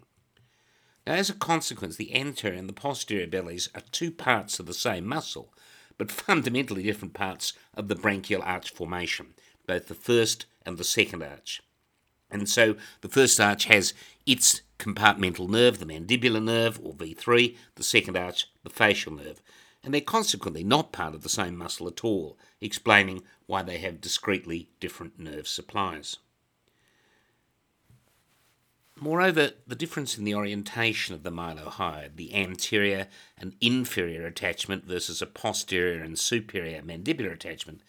As 1.07 1.29
a 1.29 1.35
consequence, 1.35 1.97
the 1.97 2.15
anterior 2.15 2.57
and 2.57 2.67
the 2.67 2.73
posterior 2.73 3.27
bellies 3.27 3.69
are 3.75 3.81
two 3.91 4.09
parts 4.09 4.59
of 4.59 4.65
the 4.65 4.73
same 4.73 5.05
muscle, 5.05 5.53
but 5.99 6.11
fundamentally 6.11 6.81
different 6.81 7.13
parts 7.13 7.53
of 7.75 7.89
the 7.89 7.95
branchial 7.95 8.41
arch 8.43 8.71
formation, 8.71 9.35
both 9.67 9.87
the 9.87 9.93
first 9.93 10.47
and 10.65 10.79
the 10.79 10.83
second 10.83 11.21
arch. 11.21 11.61
And 12.31 12.49
so 12.49 12.75
the 13.01 13.07
first 13.07 13.39
arch 13.39 13.65
has 13.65 13.93
its 14.25 14.61
compartmental 14.79 15.47
nerve, 15.47 15.77
the 15.77 15.85
mandibular 15.85 16.43
nerve, 16.43 16.79
or 16.83 16.93
V3, 16.93 17.55
the 17.75 17.83
second 17.83 18.17
arch, 18.17 18.47
the 18.63 18.71
facial 18.71 19.13
nerve, 19.13 19.43
and 19.83 19.93
they're 19.93 20.01
consequently 20.01 20.63
not 20.63 20.91
part 20.91 21.13
of 21.13 21.21
the 21.21 21.29
same 21.29 21.55
muscle 21.55 21.87
at 21.87 22.03
all, 22.03 22.35
explaining 22.59 23.21
why 23.45 23.61
they 23.61 23.77
have 23.77 24.01
discretely 24.01 24.69
different 24.79 25.19
nerve 25.19 25.47
supplies. 25.47 26.17
Moreover, 28.99 29.51
the 29.67 29.75
difference 29.75 30.17
in 30.17 30.23
the 30.23 30.35
orientation 30.35 31.13
of 31.13 31.23
the 31.23 31.31
mylohyoid, 31.31 32.15
the 32.15 32.33
anterior 32.33 33.07
and 33.37 33.55
inferior 33.59 34.25
attachment 34.25 34.85
versus 34.85 35.21
a 35.21 35.25
posterior 35.25 36.01
and 36.01 36.17
superior 36.17 36.81
mandibular 36.81 37.33
attachment, 37.33 37.81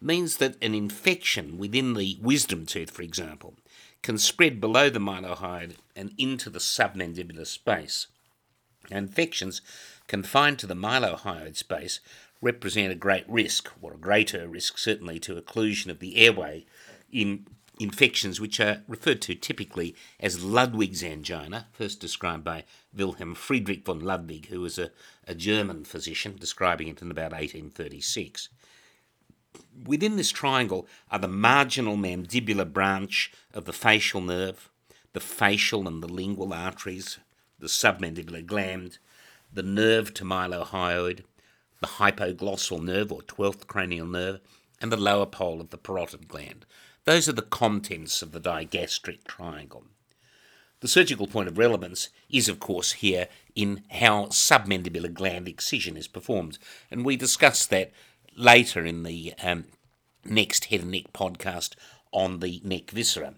means 0.00 0.36
that 0.36 0.56
an 0.62 0.74
infection 0.74 1.58
within 1.58 1.94
the 1.94 2.18
wisdom 2.20 2.66
tooth, 2.66 2.90
for 2.90 3.02
example, 3.02 3.54
can 4.02 4.16
spread 4.16 4.60
below 4.60 4.88
the 4.88 5.00
mylohyoid 5.00 5.74
and 5.96 6.12
into 6.18 6.50
the 6.50 6.60
submandibular 6.60 7.46
space. 7.46 8.06
Infections 8.90 9.60
confined 10.06 10.58
to 10.60 10.66
the 10.66 10.74
mylohyoid 10.74 11.56
space 11.56 11.98
represent 12.40 12.92
a 12.92 12.96
great 12.96 13.24
risk, 13.28 13.72
or 13.82 13.94
a 13.94 13.98
greater 13.98 14.46
risk 14.46 14.78
certainly, 14.78 15.18
to 15.18 15.34
occlusion 15.34 15.90
of 15.90 15.98
the 15.98 16.16
airway 16.16 16.64
in 17.10 17.46
infections 17.80 18.40
which 18.40 18.60
are 18.60 18.82
referred 18.86 19.20
to 19.22 19.34
typically 19.34 19.94
as 20.20 20.44
Ludwig's 20.44 21.02
angina, 21.02 21.66
first 21.72 22.00
described 22.00 22.44
by 22.44 22.64
Wilhelm 22.94 23.34
Friedrich 23.34 23.84
von 23.84 24.00
Ludwig, 24.00 24.46
who 24.46 24.60
was 24.60 24.78
a, 24.78 24.90
a 25.26 25.34
German 25.34 25.84
physician, 25.84 26.36
describing 26.38 26.88
it 26.88 27.02
in 27.02 27.10
about 27.10 27.32
1836. 27.32 28.48
Within 29.86 30.16
this 30.16 30.30
triangle 30.30 30.86
are 31.10 31.18
the 31.18 31.28
marginal 31.28 31.96
mandibular 31.96 32.70
branch 32.70 33.32
of 33.52 33.64
the 33.64 33.72
facial 33.72 34.20
nerve, 34.20 34.70
the 35.12 35.20
facial 35.20 35.86
and 35.86 36.02
the 36.02 36.08
lingual 36.08 36.52
arteries, 36.52 37.18
the 37.58 37.66
submandibular 37.66 38.44
gland, 38.44 38.98
the 39.52 39.62
nerve 39.62 40.12
to 40.14 40.24
mylohyoid, 40.24 41.22
the 41.80 41.86
hypoglossal 41.86 42.82
nerve 42.82 43.12
or 43.12 43.22
12th 43.22 43.66
cranial 43.66 44.06
nerve, 44.06 44.40
and 44.80 44.90
the 44.90 44.96
lower 44.96 45.26
pole 45.26 45.60
of 45.60 45.70
the 45.70 45.78
parotid 45.78 46.26
gland. 46.28 46.66
Those 47.04 47.28
are 47.28 47.32
the 47.32 47.42
contents 47.42 48.22
of 48.22 48.32
the 48.32 48.40
digastric 48.40 49.24
triangle. 49.24 49.84
The 50.80 50.88
surgical 50.88 51.26
point 51.26 51.48
of 51.48 51.58
relevance 51.58 52.08
is, 52.28 52.48
of 52.48 52.60
course, 52.60 52.92
here 52.92 53.28
in 53.54 53.84
how 53.90 54.26
submandibular 54.26 55.12
gland 55.12 55.48
excision 55.48 55.96
is 55.96 56.08
performed, 56.08 56.58
and 56.90 57.04
we 57.04 57.16
discuss 57.16 57.66
that 57.66 57.92
later 58.36 58.84
in 58.84 59.02
the 59.02 59.34
um, 59.42 59.64
next 60.24 60.66
head 60.66 60.80
and 60.80 60.90
neck 60.90 61.12
podcast 61.12 61.74
on 62.12 62.40
the 62.40 62.60
neck 62.64 62.90
viscera. 62.90 63.34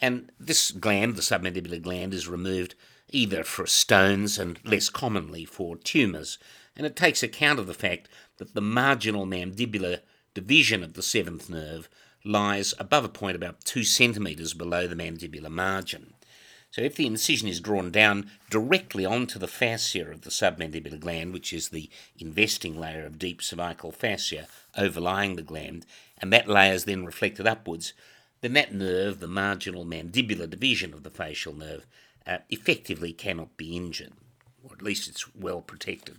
And 0.00 0.30
this 0.38 0.70
gland, 0.70 1.16
the 1.16 1.22
submandibular 1.22 1.82
gland, 1.82 2.14
is 2.14 2.28
removed 2.28 2.74
either 3.10 3.44
for 3.44 3.66
stones 3.66 4.38
and 4.38 4.58
less 4.64 4.88
commonly 4.88 5.44
for 5.44 5.76
tumours, 5.76 6.38
and 6.76 6.86
it 6.86 6.96
takes 6.96 7.22
account 7.22 7.58
of 7.58 7.66
the 7.66 7.74
fact 7.74 8.08
that 8.38 8.54
the 8.54 8.60
marginal 8.60 9.26
mandibular 9.26 10.00
division 10.32 10.82
of 10.82 10.94
the 10.94 11.02
seventh 11.02 11.50
nerve 11.50 11.88
lies 12.24 12.74
above 12.78 13.04
a 13.04 13.08
point 13.08 13.36
about 13.36 13.64
two 13.64 13.84
centimetres 13.84 14.54
below 14.54 14.86
the 14.86 14.96
mandibular 14.96 15.50
margin. 15.50 16.14
So 16.70 16.82
if 16.82 16.94
the 16.94 17.06
incision 17.06 17.48
is 17.48 17.60
drawn 17.60 17.90
down 17.90 18.30
directly 18.48 19.04
onto 19.04 19.38
the 19.38 19.48
fascia 19.48 20.08
of 20.08 20.20
the 20.22 20.30
submandibular 20.30 21.00
gland, 21.00 21.32
which 21.32 21.52
is 21.52 21.68
the 21.68 21.90
investing 22.18 22.78
layer 22.78 23.04
of 23.04 23.18
deep 23.18 23.42
cervical 23.42 23.90
fascia 23.90 24.46
overlying 24.76 25.34
the 25.34 25.42
gland, 25.42 25.84
and 26.18 26.32
that 26.32 26.48
layer 26.48 26.74
is 26.74 26.84
then 26.84 27.04
reflected 27.04 27.46
upwards, 27.46 27.92
then 28.40 28.52
that 28.52 28.72
nerve, 28.72 29.18
the 29.18 29.26
marginal 29.26 29.84
mandibular 29.84 30.48
division 30.48 30.94
of 30.94 31.02
the 31.02 31.10
facial 31.10 31.54
nerve, 31.54 31.86
uh, 32.26 32.38
effectively 32.50 33.12
cannot 33.12 33.56
be 33.56 33.76
injured, 33.76 34.12
or 34.62 34.72
at 34.72 34.82
least 34.82 35.08
it's 35.08 35.34
well 35.34 35.60
protected. 35.60 36.18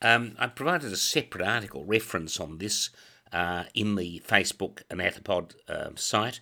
Um, 0.00 0.36
I 0.38 0.46
provided 0.46 0.92
a 0.92 0.96
separate 0.96 1.44
article 1.44 1.84
reference 1.84 2.38
on 2.38 2.58
this 2.58 2.90
uh, 3.32 3.64
in 3.74 3.94
the 3.96 4.22
Facebook 4.26 4.82
Anatopod 4.90 5.54
uh, 5.68 5.90
site, 5.94 6.40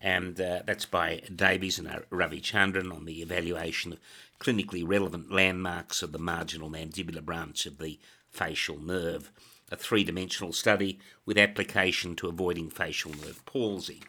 and 0.00 0.40
uh, 0.40 0.62
that's 0.66 0.86
by 0.86 1.22
Davies 1.34 1.78
and 1.78 2.04
Ravi 2.10 2.40
Chandran 2.40 2.94
on 2.94 3.04
the 3.04 3.20
evaluation 3.22 3.92
of 3.92 3.98
clinically 4.40 4.86
relevant 4.86 5.32
landmarks 5.32 6.02
of 6.02 6.12
the 6.12 6.18
marginal 6.18 6.70
mandibular 6.70 7.24
branch 7.24 7.66
of 7.66 7.78
the 7.78 7.98
facial 8.30 8.78
nerve, 8.78 9.30
a 9.70 9.76
three 9.76 10.04
dimensional 10.04 10.52
study 10.52 10.98
with 11.26 11.36
application 11.36 12.14
to 12.16 12.28
avoiding 12.28 12.70
facial 12.70 13.12
nerve 13.12 13.44
palsy. 13.44 14.02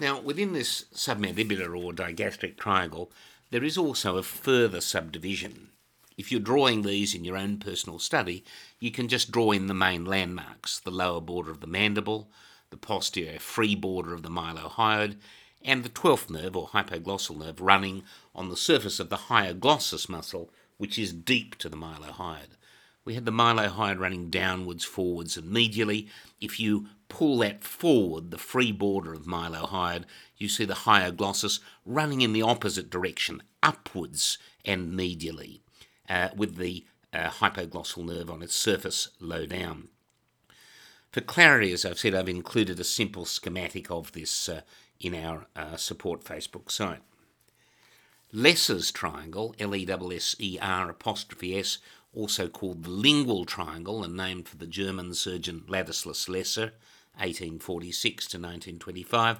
Now, 0.00 0.20
within 0.20 0.52
this 0.52 0.86
submandibular 0.92 1.78
or 1.80 1.92
digastric 1.92 2.56
triangle, 2.56 3.12
there 3.50 3.62
is 3.62 3.78
also 3.78 4.16
a 4.16 4.24
further 4.24 4.80
subdivision 4.80 5.70
if 6.16 6.30
you're 6.30 6.40
drawing 6.40 6.82
these 6.82 7.12
in 7.12 7.24
your 7.24 7.36
own 7.36 7.58
personal 7.58 7.98
study, 7.98 8.44
you 8.78 8.92
can 8.92 9.08
just 9.08 9.32
draw 9.32 9.50
in 9.50 9.66
the 9.66 9.74
main 9.74 10.04
landmarks 10.04 10.78
the 10.78 10.90
lower 10.90 11.20
border 11.20 11.50
of 11.50 11.60
the 11.60 11.66
mandible, 11.66 12.30
the 12.70 12.76
posterior 12.76 13.40
free 13.40 13.74
border 13.74 14.14
of 14.14 14.22
the 14.22 14.28
mylohyoid, 14.28 15.16
and 15.62 15.82
the 15.82 15.88
12th 15.88 16.30
nerve 16.30 16.56
or 16.56 16.68
hypoglossal 16.68 17.38
nerve 17.38 17.60
running 17.60 18.04
on 18.32 18.48
the 18.48 18.56
surface 18.56 19.00
of 19.00 19.08
the 19.08 19.16
hyoglossus 19.16 20.08
muscle, 20.08 20.52
which 20.76 20.98
is 20.98 21.12
deep 21.12 21.56
to 21.56 21.68
the 21.68 21.76
mylohyoid. 21.76 22.56
We 23.04 23.14
had 23.14 23.24
the 23.24 23.32
mylohyoid 23.32 23.98
running 23.98 24.30
downwards, 24.30 24.84
forwards, 24.84 25.36
and 25.36 25.52
medially. 25.52 26.08
If 26.40 26.60
you 26.60 26.86
pull 27.08 27.38
that 27.38 27.64
forward, 27.64 28.30
the 28.30 28.38
free 28.38 28.70
border 28.70 29.12
of 29.12 29.26
mylohyoid, 29.26 30.04
you 30.36 30.48
see 30.48 30.64
the 30.64 30.74
hyoglossus 30.74 31.58
running 31.84 32.20
in 32.20 32.32
the 32.32 32.42
opposite 32.42 32.88
direction, 32.88 33.42
upwards 33.62 34.38
and 34.64 34.96
medially 34.98 35.60
uh, 36.08 36.28
with 36.36 36.56
the 36.56 36.84
uh, 37.12 37.28
hypoglossal 37.28 38.04
nerve 38.04 38.30
on 38.30 38.42
its 38.42 38.54
surface 38.54 39.08
low 39.20 39.46
down. 39.46 39.88
For 41.12 41.20
clarity, 41.20 41.72
as 41.72 41.84
I've 41.84 41.98
said, 41.98 42.14
I've 42.14 42.28
included 42.28 42.80
a 42.80 42.84
simple 42.84 43.24
schematic 43.24 43.90
of 43.90 44.12
this 44.12 44.48
uh, 44.48 44.62
in 44.98 45.14
our 45.14 45.46
uh, 45.54 45.76
support 45.76 46.24
Facebook 46.24 46.70
site. 46.70 47.02
Lesser's 48.32 48.90
triangle, 48.90 49.54
L 49.60 49.76
E 49.76 49.86
S 49.88 50.00
S 50.12 50.36
E 50.40 50.58
R 50.60 50.90
apostrophe 50.90 51.56
S, 51.56 51.78
also 52.12 52.48
called 52.48 52.82
the 52.82 52.90
lingual 52.90 53.44
triangle 53.44 54.02
and 54.02 54.16
named 54.16 54.48
for 54.48 54.56
the 54.56 54.66
German 54.66 55.14
surgeon 55.14 55.62
Ladislas 55.68 56.28
Lesser, 56.28 56.72
1846 57.16 58.26
to 58.26 58.38
1925, 58.38 59.38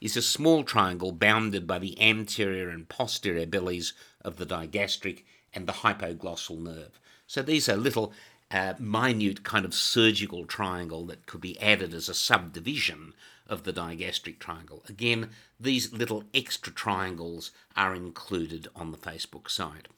is 0.00 0.16
a 0.16 0.22
small 0.22 0.62
triangle 0.62 1.10
bounded 1.10 1.66
by 1.66 1.80
the 1.80 2.00
anterior 2.00 2.68
and 2.68 2.88
posterior 2.88 3.46
bellies 3.46 3.94
of 4.20 4.36
the 4.36 4.46
digastric 4.46 5.24
and 5.56 5.66
the 5.66 5.72
hypoglossal 5.72 6.60
nerve. 6.60 7.00
So 7.26 7.42
these 7.42 7.68
are 7.68 7.76
little 7.76 8.12
uh, 8.50 8.74
minute 8.78 9.42
kind 9.42 9.64
of 9.64 9.74
surgical 9.74 10.44
triangle 10.44 11.04
that 11.06 11.26
could 11.26 11.40
be 11.40 11.60
added 11.60 11.92
as 11.92 12.08
a 12.08 12.14
subdivision 12.14 13.14
of 13.48 13.64
the 13.64 13.72
digastric 13.72 14.38
triangle. 14.38 14.84
Again, 14.88 15.30
these 15.58 15.92
little 15.92 16.24
extra 16.34 16.72
triangles 16.72 17.50
are 17.74 17.94
included 17.94 18.68
on 18.76 18.92
the 18.92 18.98
Facebook 18.98 19.50
site. 19.50 19.88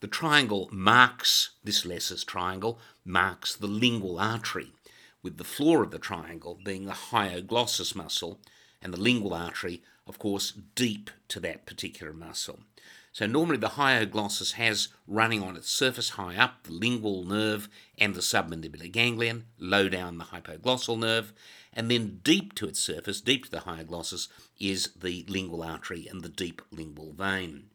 The 0.00 0.06
triangle 0.06 0.68
marks, 0.72 1.50
this 1.62 1.84
Lesser's 1.84 2.24
triangle, 2.24 2.78
marks 3.04 3.54
the 3.54 3.66
lingual 3.66 4.18
artery, 4.18 4.72
with 5.22 5.36
the 5.36 5.44
floor 5.44 5.82
of 5.82 5.90
the 5.90 5.98
triangle 5.98 6.58
being 6.64 6.86
the 6.86 6.92
hyoglossus 6.92 7.94
muscle 7.94 8.40
and 8.80 8.94
the 8.94 9.00
lingual 9.00 9.34
artery, 9.34 9.82
of 10.06 10.18
course, 10.18 10.52
deep 10.74 11.10
to 11.28 11.40
that 11.40 11.66
particular 11.66 12.14
muscle. 12.14 12.60
So 13.12 13.26
normally 13.26 13.56
the 13.56 13.70
hyoglossus 13.70 14.52
has 14.52 14.88
running 15.06 15.42
on 15.42 15.56
its 15.56 15.70
surface 15.70 16.10
high 16.10 16.36
up 16.36 16.62
the 16.62 16.72
lingual 16.72 17.24
nerve 17.24 17.68
and 17.98 18.14
the 18.14 18.20
submandibular 18.20 18.90
ganglion, 18.90 19.46
low 19.58 19.88
down 19.88 20.18
the 20.18 20.26
hypoglossal 20.26 20.98
nerve, 20.98 21.32
and 21.72 21.90
then 21.90 22.20
deep 22.22 22.54
to 22.54 22.66
its 22.66 22.78
surface, 22.78 23.20
deep 23.20 23.46
to 23.46 23.50
the 23.50 23.58
hyoglossus, 23.58 24.28
is 24.60 24.90
the 24.94 25.24
lingual 25.28 25.62
artery 25.62 26.06
and 26.06 26.22
the 26.22 26.28
deep 26.28 26.62
lingual 26.70 27.12
vein. 27.12 27.70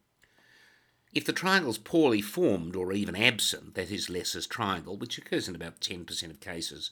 If 1.12 1.24
the 1.24 1.32
triangle 1.32 1.70
is 1.70 1.78
poorly 1.78 2.22
formed 2.22 2.74
or 2.74 2.92
even 2.92 3.14
absent, 3.14 3.74
that 3.74 3.90
is 3.90 4.10
Lesser's 4.10 4.46
triangle, 4.46 4.96
which 4.96 5.18
occurs 5.18 5.48
in 5.48 5.54
about 5.54 5.80
10% 5.80 6.30
of 6.30 6.40
cases, 6.40 6.90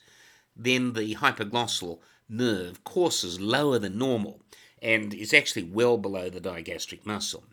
then 0.55 0.93
the 0.93 1.15
hypoglossal 1.15 1.99
nerve 2.29 2.83
courses 2.83 3.39
lower 3.39 3.79
than 3.79 3.97
normal 3.97 4.41
and 4.81 5.13
is 5.13 5.33
actually 5.33 5.63
well 5.63 5.97
below 5.97 6.29
the 6.29 6.41
digastric 6.41 7.05
muscle. 7.05 7.43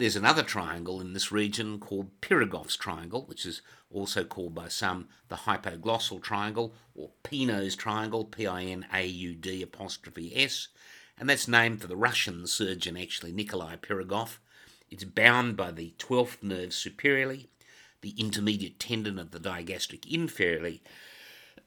There's 0.00 0.16
another 0.16 0.42
triangle 0.42 0.98
in 0.98 1.12
this 1.12 1.30
region 1.30 1.78
called 1.78 2.22
Pirogov's 2.22 2.74
triangle, 2.74 3.26
which 3.26 3.44
is 3.44 3.60
also 3.90 4.24
called 4.24 4.54
by 4.54 4.68
some 4.68 5.08
the 5.28 5.36
hypoglossal 5.36 6.22
triangle 6.22 6.74
or 6.94 7.10
Pinaud's 7.22 7.76
triangle, 7.76 8.24
P-I-N-A-U-D 8.24 9.60
apostrophe 9.62 10.32
S, 10.34 10.68
and 11.18 11.28
that's 11.28 11.46
named 11.46 11.82
for 11.82 11.86
the 11.86 11.98
Russian 11.98 12.46
surgeon 12.46 12.96
actually 12.96 13.30
Nikolai 13.30 13.76
Pirogov. 13.76 14.38
It's 14.88 15.04
bound 15.04 15.58
by 15.58 15.70
the 15.70 15.92
12th 15.98 16.42
nerve 16.42 16.72
superiorly, 16.72 17.50
the 18.00 18.14
intermediate 18.16 18.78
tendon 18.80 19.18
of 19.18 19.32
the 19.32 19.38
digastric 19.38 20.10
inferiorly, 20.10 20.80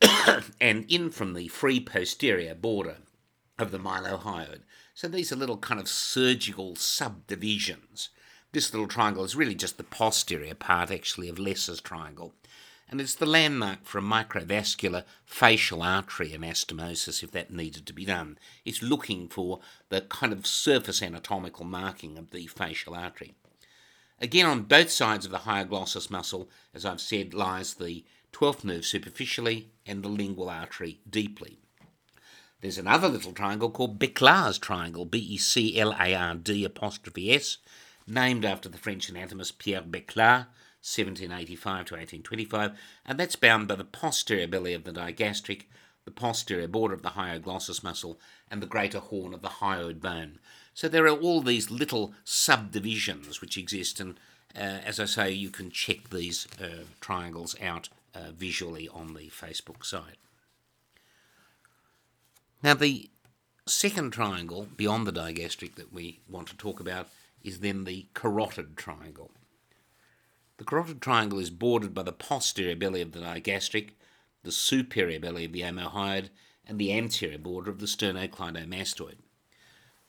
and 0.59 0.85
in 0.89 1.11
from 1.11 1.35
the 1.35 1.49
free 1.49 1.79
posterior 1.79 2.55
border 2.55 2.97
of 3.59 3.69
the 3.69 3.77
mylohyoid. 3.77 4.61
So 4.95 5.07
these 5.07 5.31
are 5.31 5.35
little 5.35 5.57
kind 5.57 5.79
of 5.79 5.87
surgical 5.87 6.75
subdivisions 6.75 8.09
this 8.53 8.71
little 8.71 8.87
triangle 8.87 9.23
is 9.23 9.35
really 9.35 9.55
just 9.55 9.77
the 9.77 9.83
posterior 9.83 10.53
part, 10.53 10.91
actually, 10.91 11.27
of 11.27 11.39
Lesser's 11.39 11.81
triangle. 11.81 12.33
And 12.87 13.01
it's 13.01 13.15
the 13.15 13.25
landmark 13.25 13.85
for 13.85 13.97
a 13.97 14.01
microvascular 14.01 15.03
facial 15.25 15.81
artery 15.81 16.29
anastomosis 16.29 17.23
if 17.23 17.31
that 17.31 17.51
needed 17.51 17.87
to 17.87 17.93
be 17.93 18.05
done. 18.05 18.37
It's 18.63 18.83
looking 18.83 19.27
for 19.27 19.59
the 19.89 20.01
kind 20.01 20.31
of 20.31 20.45
surface 20.45 21.01
anatomical 21.01 21.65
marking 21.65 22.19
of 22.19 22.29
the 22.29 22.45
facial 22.45 22.93
artery. 22.93 23.33
Again, 24.19 24.45
on 24.45 24.63
both 24.63 24.91
sides 24.91 25.25
of 25.25 25.31
the 25.31 25.39
hyoglossus 25.39 26.11
muscle, 26.11 26.47
as 26.75 26.85
I've 26.85 27.01
said, 27.01 27.33
lies 27.33 27.73
the 27.73 28.05
12th 28.31 28.63
nerve 28.63 28.85
superficially 28.85 29.69
and 29.87 30.03
the 30.03 30.09
lingual 30.09 30.49
artery 30.49 30.99
deeply. 31.09 31.57
There's 32.61 32.77
another 32.77 33.09
little 33.09 33.33
triangle 33.33 33.71
called 33.71 33.99
Beclard's 33.99 34.59
triangle, 34.59 35.05
B 35.05 35.17
E 35.17 35.37
C 35.37 35.79
L 35.79 35.95
A 35.99 36.13
R 36.13 36.35
D 36.35 36.63
apostrophe 36.63 37.33
S, 37.33 37.57
named 38.07 38.45
after 38.45 38.69
the 38.69 38.77
French 38.77 39.09
anatomist 39.09 39.59
Pierre 39.59 39.81
Beclard, 39.81 40.47
1785 40.83 41.85
to 41.85 41.95
1825, 41.95 42.71
and 43.05 43.19
that's 43.19 43.35
bound 43.35 43.67
by 43.67 43.75
the 43.75 43.85
posterior 43.85 44.47
belly 44.47 44.73
of 44.73 44.83
the 44.83 44.91
digastric, 44.91 45.63
the 46.05 46.11
posterior 46.11 46.67
border 46.67 46.93
of 46.93 47.01
the 47.01 47.11
hyoglossus 47.11 47.83
muscle, 47.83 48.19
and 48.51 48.61
the 48.61 48.67
greater 48.67 48.99
horn 48.99 49.33
of 49.33 49.41
the 49.41 49.47
hyoid 49.47 50.01
bone. 50.01 50.39
So 50.73 50.89
there 50.89 51.05
are 51.05 51.17
all 51.17 51.41
these 51.41 51.71
little 51.71 52.13
subdivisions 52.25 53.39
which 53.39 53.57
exist, 53.57 53.99
and 53.99 54.19
uh, 54.55 54.81
as 54.85 54.99
I 54.99 55.05
say, 55.05 55.31
you 55.31 55.49
can 55.49 55.71
check 55.71 56.09
these 56.09 56.47
uh, 56.61 56.83
triangles 56.99 57.55
out 57.61 57.89
uh, 58.13 58.31
visually 58.35 58.89
on 58.89 59.13
the 59.13 59.29
Facebook 59.29 59.85
site. 59.85 60.17
Now, 62.61 62.73
the 62.73 63.09
second 63.65 64.11
triangle 64.11 64.67
beyond 64.75 65.07
the 65.07 65.13
digastric 65.13 65.75
that 65.75 65.93
we 65.93 66.19
want 66.29 66.47
to 66.49 66.57
talk 66.57 66.79
about 66.79 67.07
is 67.43 67.59
then 67.59 67.83
the 67.83 68.07
carotid 68.13 68.77
triangle. 68.77 69.31
The 70.57 70.65
carotid 70.65 71.01
triangle 71.01 71.39
is 71.39 71.49
bordered 71.49 71.93
by 71.93 72.03
the 72.03 72.13
posterior 72.13 72.75
belly 72.75 73.01
of 73.01 73.11
the 73.11 73.19
digastric, 73.19 73.91
the 74.43 74.51
superior 74.51 75.19
belly 75.19 75.45
of 75.45 75.51
the 75.51 75.61
omohyoid, 75.61 76.29
and 76.65 76.79
the 76.79 76.93
anterior 76.93 77.37
border 77.37 77.69
of 77.71 77.79
the 77.79 77.85
sternocleidomastoid. 77.85 79.17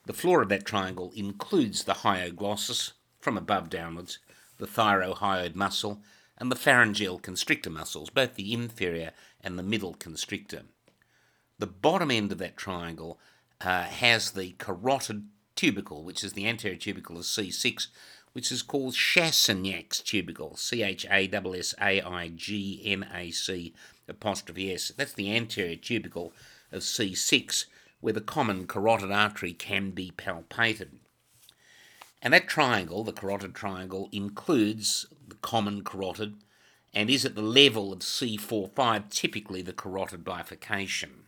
The 0.07 0.13
floor 0.13 0.43
of 0.43 0.49
that 0.51 0.67
triangle 0.67 1.13
includes 1.17 1.85
the 1.85 1.95
hyoglossus, 1.95 2.93
from 3.21 3.39
above 3.39 3.71
downwards, 3.71 4.19
the 4.59 4.67
thyrohyoid 4.67 5.55
muscle, 5.55 6.03
and 6.37 6.51
the 6.51 6.57
pharyngeal 6.57 7.19
constrictor 7.19 7.71
muscles, 7.71 8.11
both 8.11 8.35
the 8.35 8.53
inferior 8.53 9.13
and 9.41 9.59
the 9.59 9.63
middle 9.63 9.95
constrictor. 9.95 10.63
The 11.59 11.67
bottom 11.67 12.11
end 12.11 12.33
of 12.33 12.39
that 12.39 12.57
triangle 12.57 13.19
uh, 13.61 13.85
has 13.85 14.33
the 14.33 14.53
carotid 14.59 15.29
tubercle, 15.57 16.05
which 16.05 16.25
is 16.25 16.33
the 16.33 16.47
anterior 16.47 16.77
tubercle 16.77 17.17
of 17.17 17.23
C6, 17.23 17.89
which 18.33 18.51
is 18.51 18.63
called 18.63 18.95
Chassaignac's 18.95 20.01
tubercle, 20.01 20.57
C 20.57 20.83
H 20.83 21.07
A 21.11 21.29
S 21.29 21.55
S 21.55 21.75
A 21.81 22.01
I 22.03 22.29
G 22.29 22.83
N 22.85 23.07
A 23.15 23.31
C 23.31 23.73
apostrophe 24.09 24.73
S. 24.73 24.93
That's 24.97 25.13
the 25.13 25.35
anterior 25.35 25.77
tubercle 25.77 26.33
of 26.73 26.83
C6, 26.83 27.67
where 28.01 28.13
the 28.13 28.21
common 28.21 28.67
carotid 28.67 29.13
artery 29.13 29.53
can 29.53 29.93
be 29.93 30.13
palpated. 30.17 30.99
And 32.21 32.33
that 32.33 32.49
triangle, 32.49 33.05
the 33.05 33.13
carotid 33.13 33.55
triangle, 33.55 34.09
includes 34.11 35.07
the 35.29 35.37
common 35.37 35.85
carotid 35.85 36.37
and 36.93 37.11
is 37.11 37.25
at 37.25 37.35
the 37.35 37.43
level 37.43 37.93
of 37.93 38.01
C45, 38.01 39.11
typically 39.11 39.63
the 39.63 39.73
carotid 39.73 40.25
bifurcation. 40.25 41.24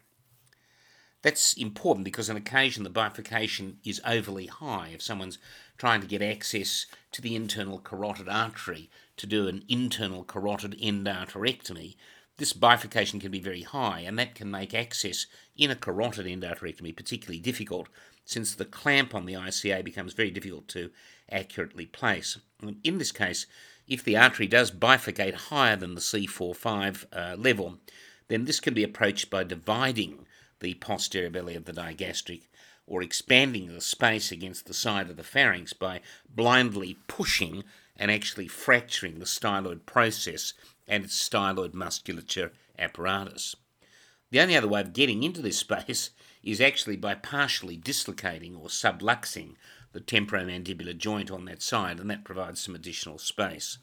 That's 1.26 1.54
important 1.54 2.04
because 2.04 2.30
on 2.30 2.36
occasion 2.36 2.84
the 2.84 2.88
bifurcation 2.88 3.78
is 3.84 4.00
overly 4.06 4.46
high. 4.46 4.90
If 4.94 5.02
someone's 5.02 5.38
trying 5.76 6.00
to 6.00 6.06
get 6.06 6.22
access 6.22 6.86
to 7.10 7.20
the 7.20 7.34
internal 7.34 7.80
carotid 7.80 8.28
artery 8.28 8.88
to 9.16 9.26
do 9.26 9.48
an 9.48 9.64
internal 9.68 10.22
carotid 10.22 10.78
endarterectomy, 10.80 11.96
this 12.36 12.52
bifurcation 12.52 13.18
can 13.18 13.32
be 13.32 13.40
very 13.40 13.62
high, 13.62 14.04
and 14.06 14.16
that 14.20 14.36
can 14.36 14.52
make 14.52 14.72
access 14.72 15.26
in 15.56 15.68
a 15.68 15.74
carotid 15.74 16.26
endarterectomy 16.26 16.94
particularly 16.94 17.40
difficult 17.40 17.88
since 18.24 18.54
the 18.54 18.64
clamp 18.64 19.12
on 19.12 19.26
the 19.26 19.34
ICA 19.34 19.82
becomes 19.84 20.12
very 20.12 20.30
difficult 20.30 20.68
to 20.68 20.92
accurately 21.32 21.86
place. 21.86 22.38
In 22.84 22.98
this 22.98 23.10
case, 23.10 23.46
if 23.88 24.04
the 24.04 24.16
artery 24.16 24.46
does 24.46 24.70
bifurcate 24.70 25.34
higher 25.34 25.74
than 25.74 25.96
the 25.96 26.00
C45 26.00 27.04
uh, 27.12 27.34
level, 27.36 27.78
then 28.28 28.44
this 28.44 28.60
can 28.60 28.74
be 28.74 28.84
approached 28.84 29.28
by 29.28 29.42
dividing 29.42 30.25
the 30.60 30.74
posterior 30.74 31.30
belly 31.30 31.54
of 31.54 31.64
the 31.64 31.72
digastric, 31.72 32.48
or 32.86 33.02
expanding 33.02 33.66
the 33.66 33.80
space 33.80 34.30
against 34.30 34.66
the 34.66 34.74
side 34.74 35.10
of 35.10 35.16
the 35.16 35.24
pharynx 35.24 35.72
by 35.72 36.00
blindly 36.28 36.98
pushing 37.08 37.64
and 37.96 38.10
actually 38.10 38.48
fracturing 38.48 39.18
the 39.18 39.24
styloid 39.24 39.84
process 39.86 40.52
and 40.86 41.04
its 41.04 41.28
styloid 41.28 41.74
musculature 41.74 42.52
apparatus. 42.78 43.56
The 44.30 44.40
only 44.40 44.56
other 44.56 44.68
way 44.68 44.80
of 44.80 44.92
getting 44.92 45.22
into 45.22 45.42
this 45.42 45.58
space 45.66 46.10
is 46.42 46.60
actually 46.60 46.96
by 46.96 47.14
partially 47.14 47.76
dislocating 47.76 48.54
or 48.54 48.68
subluxing 48.68 49.54
the 49.92 50.00
temporomandibular 50.00 50.96
joint 50.96 51.30
on 51.30 51.44
that 51.46 51.62
side, 51.62 51.98
and 51.98 52.10
that 52.10 52.24
provides 52.24 52.60
some 52.60 52.74
additional 52.74 53.18
space. 53.18 53.78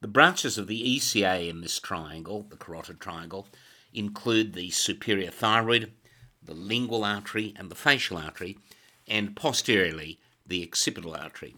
The 0.00 0.08
branches 0.08 0.58
of 0.58 0.66
the 0.66 0.96
ECA 0.96 1.48
in 1.48 1.60
this 1.60 1.78
triangle, 1.78 2.46
the 2.48 2.56
carotid 2.56 3.00
triangle, 3.00 3.48
include 3.92 4.52
the 4.52 4.70
superior 4.70 5.30
thyroid, 5.30 5.92
the 6.42 6.54
lingual 6.54 7.04
artery, 7.04 7.54
and 7.56 7.70
the 7.70 7.74
facial 7.74 8.18
artery, 8.18 8.58
and 9.06 9.36
posteriorly 9.36 10.18
the 10.46 10.62
occipital 10.62 11.14
artery. 11.14 11.56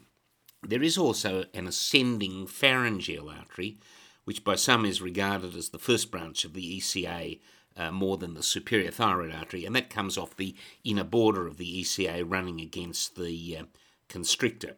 There 0.63 0.83
is 0.83 0.99
also 0.99 1.45
an 1.55 1.67
ascending 1.67 2.47
pharyngeal 2.47 3.31
artery, 3.31 3.79
which 4.25 4.45
by 4.45 4.57
some 4.57 4.85
is 4.85 5.01
regarded 5.01 5.57
as 5.57 5.71
the 5.71 5.79
first 5.79 6.11
branch 6.11 6.45
of 6.45 6.55
the 6.55 6.79
ECA 6.79 7.41
uh, 7.77 7.91
more 7.91 8.17
than 8.17 8.35
the 8.35 8.43
superior 8.43 8.91
thyroid 8.91 9.35
artery, 9.35 9.65
and 9.65 9.75
that 9.75 9.91
comes 9.91 10.19
off 10.19 10.37
the 10.37 10.55
inner 10.85 11.05
border 11.05 11.47
of 11.47 11.57
the 11.57 11.83
ECA 11.83 12.25
running 12.27 12.61
against 12.61 13.17
the 13.17 13.57
uh, 13.59 13.65
constrictor. 14.09 14.77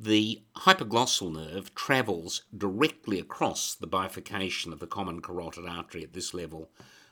The 0.00 0.42
hypoglossal 0.58 1.32
nerve 1.32 1.74
travels 1.74 2.42
directly 2.56 3.18
across 3.18 3.74
the 3.74 3.88
bifurcation 3.88 4.72
of 4.72 4.78
the 4.78 4.86
common 4.86 5.20
carotid 5.20 5.66
artery 5.66 6.04
at 6.04 6.12
this 6.12 6.32
level, 6.32 6.70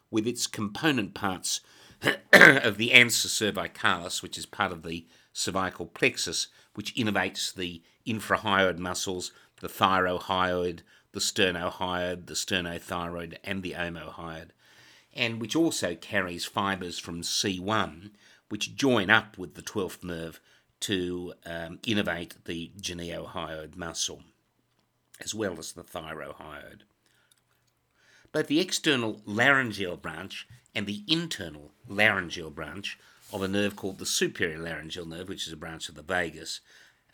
with 0.09 0.25
its 0.25 0.47
component 0.47 1.13
parts 1.13 1.63
of 2.33 2.77
the 2.77 2.91
ansa 2.91 3.27
cervicalis, 3.27 4.23
which 4.23 4.39
is 4.39 4.47
part 4.47 4.71
of 4.71 4.85
the 4.85 5.05
cervical 5.33 5.87
plexus, 5.87 6.47
which 6.75 6.95
innervates 6.95 7.53
the 7.53 7.83
infrahyoid 8.07 8.79
muscles, 8.79 9.33
the 9.61 9.69
thyrohyoid, 9.69 10.83
the 11.11 11.19
sternohyoid, 11.19 12.27
the 12.27 12.35
sternothyroid, 12.35 13.37
and 13.43 13.65
the 13.65 13.73
omohyoid, 13.73 14.51
and 15.13 15.41
which 15.41 15.57
also 15.57 15.97
carries 15.97 16.45
fibres 16.45 17.01
from 17.01 17.23
C1, 17.23 18.11
which 18.49 18.77
join 18.77 19.11
up 19.11 19.37
with 19.37 19.55
the 19.55 19.63
12th 19.63 20.05
nerve 20.05 20.41
to 20.81 21.35
um, 21.45 21.79
innervate 21.79 22.33
the 22.45 22.71
geniohyoid 22.81 23.77
muscle, 23.77 24.23
as 25.21 25.35
well 25.35 25.59
as 25.59 25.73
the 25.73 25.83
thyrohyoid. 25.83 26.81
Both 28.33 28.49
the 28.49 28.61
external 28.61 29.23
laryngeal 29.25 29.97
branch 29.97 30.47
and 30.75 30.87
the 30.87 31.03
internal 31.09 31.73
laryngeal 31.89 32.51
branch 32.51 32.99
of 33.33 33.43
a 33.43 33.49
nerve 33.49 33.77
called 33.77 33.99
the 33.99 34.07
superior 34.07 34.59
laryngeal 34.59 35.07
nerve, 35.07 35.29
which 35.29 35.47
is 35.47 35.53
a 35.53 35.57
branch 35.57 35.89
of 35.89 35.95
the 35.95 36.03
vagus, 36.03 36.61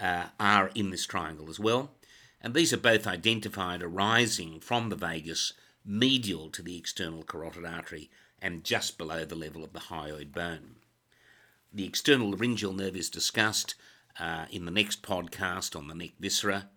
uh, 0.00 0.26
are 0.40 0.70
in 0.74 0.90
this 0.90 1.06
triangle 1.06 1.48
as 1.48 1.60
well. 1.60 1.92
And 2.40 2.54
these 2.54 2.72
are 2.72 2.78
both 2.78 3.06
identified 3.06 3.82
arising 3.82 4.60
from 4.60 4.88
the 4.88 4.96
vagus 4.96 5.52
medial 5.84 6.50
to 6.50 6.62
the 6.62 6.76
external 6.76 7.22
carotid 7.22 7.64
artery 7.64 8.10
and 8.40 8.64
just 8.64 8.98
below 8.98 9.24
the 9.24 9.36
level 9.36 9.62
of 9.62 9.72
the 9.72 9.80
hyoid 9.80 10.32
bone. 10.32 10.76
The 11.74 11.86
external 11.86 12.30
laryngeal 12.30 12.74
nerve 12.74 12.96
is 12.96 13.08
discussed 13.08 13.76
uh, 14.20 14.44
in 14.50 14.66
the 14.66 14.70
next 14.70 15.02
podcast 15.02 15.74
on 15.74 15.88
the 15.88 15.94
neck 15.94 16.12
viscera 16.20 16.68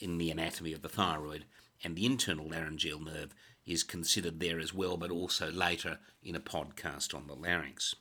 in 0.00 0.18
the 0.18 0.30
anatomy 0.30 0.72
of 0.72 0.82
the 0.82 0.88
thyroid, 0.88 1.44
and 1.84 1.94
the 1.94 2.04
internal 2.04 2.48
laryngeal 2.48 2.98
nerve 2.98 3.32
is 3.64 3.84
considered 3.84 4.40
there 4.40 4.58
as 4.58 4.74
well, 4.74 4.96
but 4.96 5.10
also 5.10 5.52
later 5.52 6.00
in 6.22 6.34
a 6.34 6.40
podcast 6.40 7.14
on 7.14 7.28
the 7.28 7.34
larynx. 7.34 7.94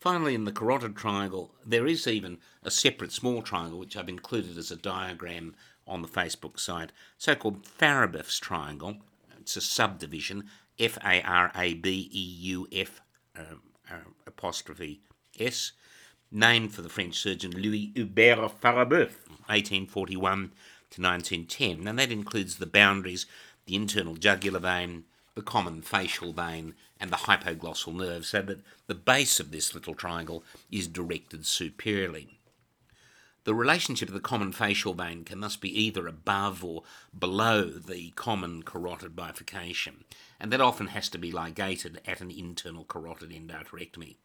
Finally, 0.00 0.34
in 0.34 0.44
the 0.44 0.52
carotid 0.52 0.96
triangle, 0.96 1.54
there 1.64 1.86
is 1.86 2.08
even 2.08 2.38
a 2.64 2.70
separate 2.70 3.12
small 3.12 3.42
triangle 3.42 3.78
which 3.78 3.96
I've 3.96 4.08
included 4.08 4.58
as 4.58 4.70
a 4.72 4.76
diagram 4.76 5.54
on 5.86 6.02
the 6.02 6.08
Facebook 6.08 6.58
site, 6.58 6.90
so 7.16 7.34
called 7.34 7.64
Farabeuf's 7.64 8.40
triangle. 8.40 8.96
It's 9.38 9.56
a 9.56 9.60
subdivision, 9.60 10.44
F 10.78 10.98
A 11.04 11.22
R 11.22 11.52
A 11.54 11.74
B 11.74 12.10
E 12.12 12.20
U 12.20 12.66
F 12.72 13.00
uh, 13.36 13.54
uh, 13.90 13.96
apostrophe 14.26 15.00
S, 15.38 15.72
named 16.30 16.74
for 16.74 16.82
the 16.82 16.88
French 16.88 17.18
surgeon 17.18 17.52
Louis 17.52 17.92
Hubert 17.94 18.60
Farabeuf, 18.60 19.26
1841 19.46 20.52
to 20.90 21.02
1910, 21.02 21.86
and 21.86 21.98
that 21.98 22.12
includes 22.12 22.56
the 22.56 22.66
boundaries 22.66 23.26
the 23.66 23.76
internal 23.76 24.14
jugular 24.14 24.58
vein, 24.58 25.04
the 25.34 25.42
common 25.42 25.82
facial 25.82 26.32
vein, 26.32 26.74
and 26.98 27.10
the 27.10 27.16
hypoglossal 27.16 27.94
nerve, 27.94 28.26
so 28.26 28.42
that 28.42 28.60
the 28.86 28.94
base 28.94 29.38
of 29.38 29.50
this 29.50 29.74
little 29.74 29.94
triangle 29.94 30.42
is 30.70 30.88
directed 30.88 31.46
superiorly. 31.46 32.38
The 33.44 33.54
relationship 33.54 34.08
of 34.08 34.14
the 34.14 34.20
common 34.20 34.52
facial 34.52 34.94
vein 34.94 35.24
can 35.24 35.40
thus 35.40 35.56
be 35.56 35.70
either 35.80 36.06
above 36.06 36.64
or 36.64 36.82
below 37.16 37.64
the 37.70 38.10
common 38.10 38.62
carotid 38.62 39.14
bifurcation, 39.14 40.04
and 40.40 40.52
that 40.52 40.60
often 40.60 40.88
has 40.88 41.08
to 41.10 41.18
be 41.18 41.30
ligated 41.30 42.00
at 42.06 42.20
an 42.20 42.30
internal 42.30 42.84
carotid 42.84 43.30
endarterectomy. 43.30 44.16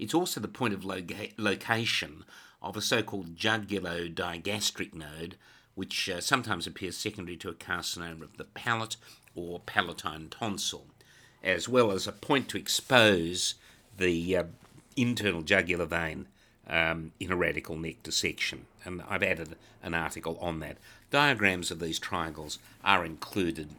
It's 0.00 0.14
also 0.14 0.40
the 0.40 0.48
point 0.48 0.74
of 0.74 0.84
loca- 0.84 1.28
location 1.36 2.24
of 2.62 2.76
a 2.76 2.82
so 2.82 3.02
called 3.02 3.36
jugulodigastric 3.36 4.94
node 4.94 5.36
which 5.74 6.10
uh, 6.10 6.20
sometimes 6.20 6.66
appears 6.66 6.96
secondary 6.96 7.36
to 7.38 7.48
a 7.48 7.54
carcinoma 7.54 8.22
of 8.22 8.36
the 8.36 8.44
palate 8.44 8.96
or 9.34 9.60
palatine 9.60 10.28
tonsil, 10.28 10.86
as 11.42 11.68
well 11.68 11.90
as 11.90 12.06
a 12.06 12.12
point 12.12 12.48
to 12.48 12.58
expose 12.58 13.54
the 13.96 14.36
uh, 14.36 14.44
internal 14.96 15.42
jugular 15.42 15.86
vein 15.86 16.26
um, 16.68 17.12
in 17.18 17.32
a 17.32 17.36
radical 17.36 17.76
neck 17.76 18.02
dissection. 18.02 18.66
And 18.84 19.02
I've 19.08 19.22
added 19.22 19.56
an 19.82 19.94
article 19.94 20.36
on 20.40 20.60
that. 20.60 20.76
Diagrams 21.10 21.70
of 21.70 21.80
these 21.80 21.98
triangles 21.98 22.58
are 22.84 23.04
included 23.04 23.70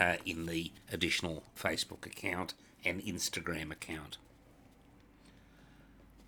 uh, 0.00 0.16
in 0.26 0.46
the 0.46 0.72
additional 0.92 1.42
Facebook 1.56 2.06
account 2.06 2.54
and 2.84 3.02
Instagram 3.02 3.70
account. 3.70 4.16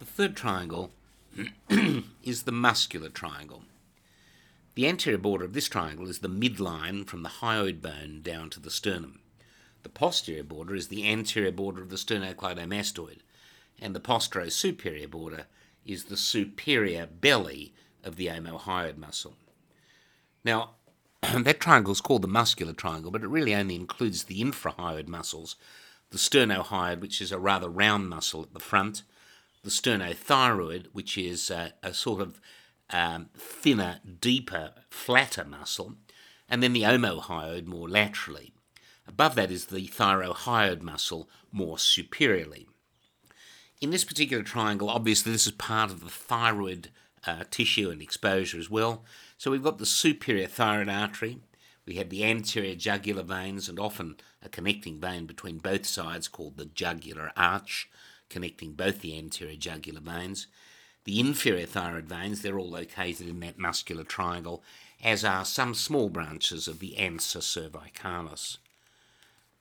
The 0.00 0.06
third 0.06 0.34
triangle 0.34 0.92
is 2.24 2.44
the 2.44 2.52
muscular 2.52 3.10
triangle. 3.10 3.64
The 4.74 4.88
anterior 4.88 5.18
border 5.18 5.44
of 5.44 5.52
this 5.52 5.68
triangle 5.68 6.08
is 6.08 6.20
the 6.20 6.28
midline 6.28 7.06
from 7.06 7.22
the 7.22 7.28
hyoid 7.28 7.82
bone 7.82 8.22
down 8.22 8.48
to 8.50 8.60
the 8.60 8.70
sternum. 8.70 9.20
The 9.82 9.90
posterior 9.90 10.42
border 10.42 10.74
is 10.74 10.88
the 10.88 11.06
anterior 11.06 11.52
border 11.52 11.82
of 11.82 11.90
the 11.90 11.96
sternocleidomastoid, 11.96 13.18
and 13.78 13.94
the 13.94 14.00
posterior-superior 14.00 15.06
border 15.06 15.44
is 15.84 16.04
the 16.04 16.16
superior 16.16 17.06
belly 17.06 17.74
of 18.02 18.16
the 18.16 18.28
omohyoid 18.28 18.96
muscle. 18.96 19.34
Now, 20.42 20.76
that 21.20 21.60
triangle 21.60 21.92
is 21.92 22.00
called 22.00 22.22
the 22.22 22.28
muscular 22.28 22.72
triangle, 22.72 23.10
but 23.10 23.22
it 23.22 23.28
really 23.28 23.54
only 23.54 23.74
includes 23.74 24.24
the 24.24 24.42
infrahyoid 24.42 25.08
muscles, 25.08 25.56
the 26.08 26.16
sternohyoid, 26.16 27.00
which 27.00 27.20
is 27.20 27.32
a 27.32 27.38
rather 27.38 27.68
round 27.68 28.08
muscle 28.08 28.42
at 28.42 28.54
the 28.54 28.60
front, 28.60 29.02
the 29.62 29.70
sternothyroid, 29.70 30.86
which 30.92 31.18
is 31.18 31.50
a, 31.50 31.72
a 31.82 31.92
sort 31.92 32.20
of 32.20 32.40
um, 32.90 33.28
thinner, 33.36 34.00
deeper, 34.20 34.72
flatter 34.88 35.44
muscle, 35.44 35.94
and 36.48 36.62
then 36.62 36.72
the 36.72 36.82
omohyoid 36.82 37.66
more 37.66 37.88
laterally. 37.88 38.52
Above 39.06 39.34
that 39.34 39.50
is 39.50 39.66
the 39.66 39.88
thyrohyoid 39.88 40.80
muscle 40.80 41.28
more 41.52 41.78
superiorly. 41.78 42.68
In 43.80 43.90
this 43.90 44.04
particular 44.04 44.42
triangle, 44.42 44.90
obviously, 44.90 45.32
this 45.32 45.46
is 45.46 45.52
part 45.52 45.90
of 45.90 46.00
the 46.00 46.10
thyroid 46.10 46.90
uh, 47.26 47.44
tissue 47.50 47.90
and 47.90 48.02
exposure 48.02 48.58
as 48.58 48.70
well. 48.70 49.04
So 49.38 49.50
we've 49.50 49.62
got 49.62 49.78
the 49.78 49.86
superior 49.86 50.46
thyroid 50.46 50.88
artery, 50.88 51.38
we 51.86 51.94
have 51.94 52.10
the 52.10 52.24
anterior 52.24 52.74
jugular 52.74 53.22
veins, 53.22 53.68
and 53.68 53.78
often 53.78 54.16
a 54.42 54.48
connecting 54.48 55.00
vein 55.00 55.26
between 55.26 55.58
both 55.58 55.86
sides 55.86 56.28
called 56.28 56.56
the 56.56 56.66
jugular 56.66 57.32
arch, 57.36 57.90
connecting 58.30 58.72
both 58.72 59.00
the 59.00 59.18
anterior 59.18 59.56
jugular 59.56 60.00
veins. 60.00 60.46
The 61.04 61.20
inferior 61.20 61.66
thyroid 61.66 62.06
veins, 62.06 62.40
they're 62.40 62.58
all 62.58 62.70
located 62.70 63.28
in 63.28 63.40
that 63.40 63.58
muscular 63.58 64.04
triangle, 64.04 64.62
as 65.02 65.24
are 65.24 65.44
some 65.44 65.74
small 65.74 66.08
branches 66.08 66.68
of 66.68 66.78
the 66.78 66.94
ansa 66.98 67.40
cervicalis. 67.40 68.58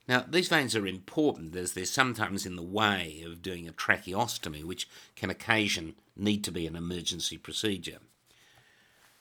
Now, 0.08 0.26
these 0.28 0.48
veins 0.48 0.76
are 0.76 0.88
important 0.88 1.56
as 1.56 1.74
they're 1.74 1.86
sometimes 1.86 2.46
in 2.46 2.56
the 2.56 2.64
way 2.64 3.24
of 3.26 3.42
doing 3.42 3.68
a 3.68 3.74
tracheostomy, 3.74 4.64
which 4.64 4.90
can 5.16 5.30
occasion 5.30 5.96
need 6.16 6.44
to 6.46 6.52
be 6.52 6.66
an 6.66 6.76
emergency 6.76 7.38
procedure. 7.38 8.00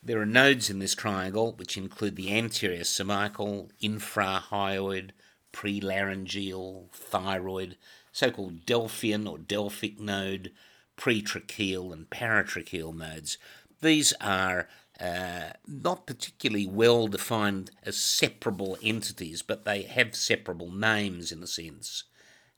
There 0.03 0.21
are 0.21 0.27
nodes 0.27 0.71
in 0.71 0.79
this 0.79 0.95
triangle 0.95 1.53
which 1.53 1.77
include 1.77 2.17
the 2.17 2.33
anterior 2.33 2.85
cervical, 2.85 3.71
infrahyoid, 3.83 5.11
prelaryngeal, 5.53 6.91
thyroid, 6.93 7.77
so 8.19 8.33
called 8.33 8.67
Delphian 8.67 9.29
or 9.29 9.39
Delphic 9.39 10.01
node, 10.01 10.51
pretracheal 10.97 11.93
and 11.93 12.11
paratracheal 12.11 12.93
nodes. 12.93 13.39
These 13.81 14.13
are 14.21 14.69
uh, 14.99 15.51
not 15.69 16.05
particularly 16.05 16.67
well 16.67 17.07
defined 17.07 17.71
as 17.85 17.97
separable 17.97 18.77
entities, 18.83 19.43
but 19.43 19.65
they 19.65 19.83
have 19.83 20.17
separable 20.17 20.73
names 20.73 21.31
in 21.31 21.45
a 21.45 21.47
sense. 21.47 22.05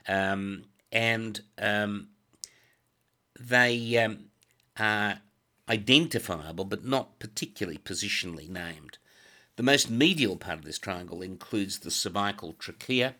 Um, 0.08 0.64
and 0.90 1.42
um, 1.58 2.08
they 3.38 3.98
um, 3.98 4.30
are 4.78 5.20
identifiable 5.68 6.64
but 6.64 6.86
not 6.86 7.18
particularly 7.18 7.76
positionally 7.76 8.48
named. 8.48 8.96
The 9.56 9.62
most 9.62 9.90
medial 9.90 10.38
part 10.38 10.58
of 10.58 10.64
this 10.64 10.78
triangle 10.78 11.20
includes 11.20 11.80
the 11.80 11.90
cervical 11.90 12.54
trachea, 12.54 13.16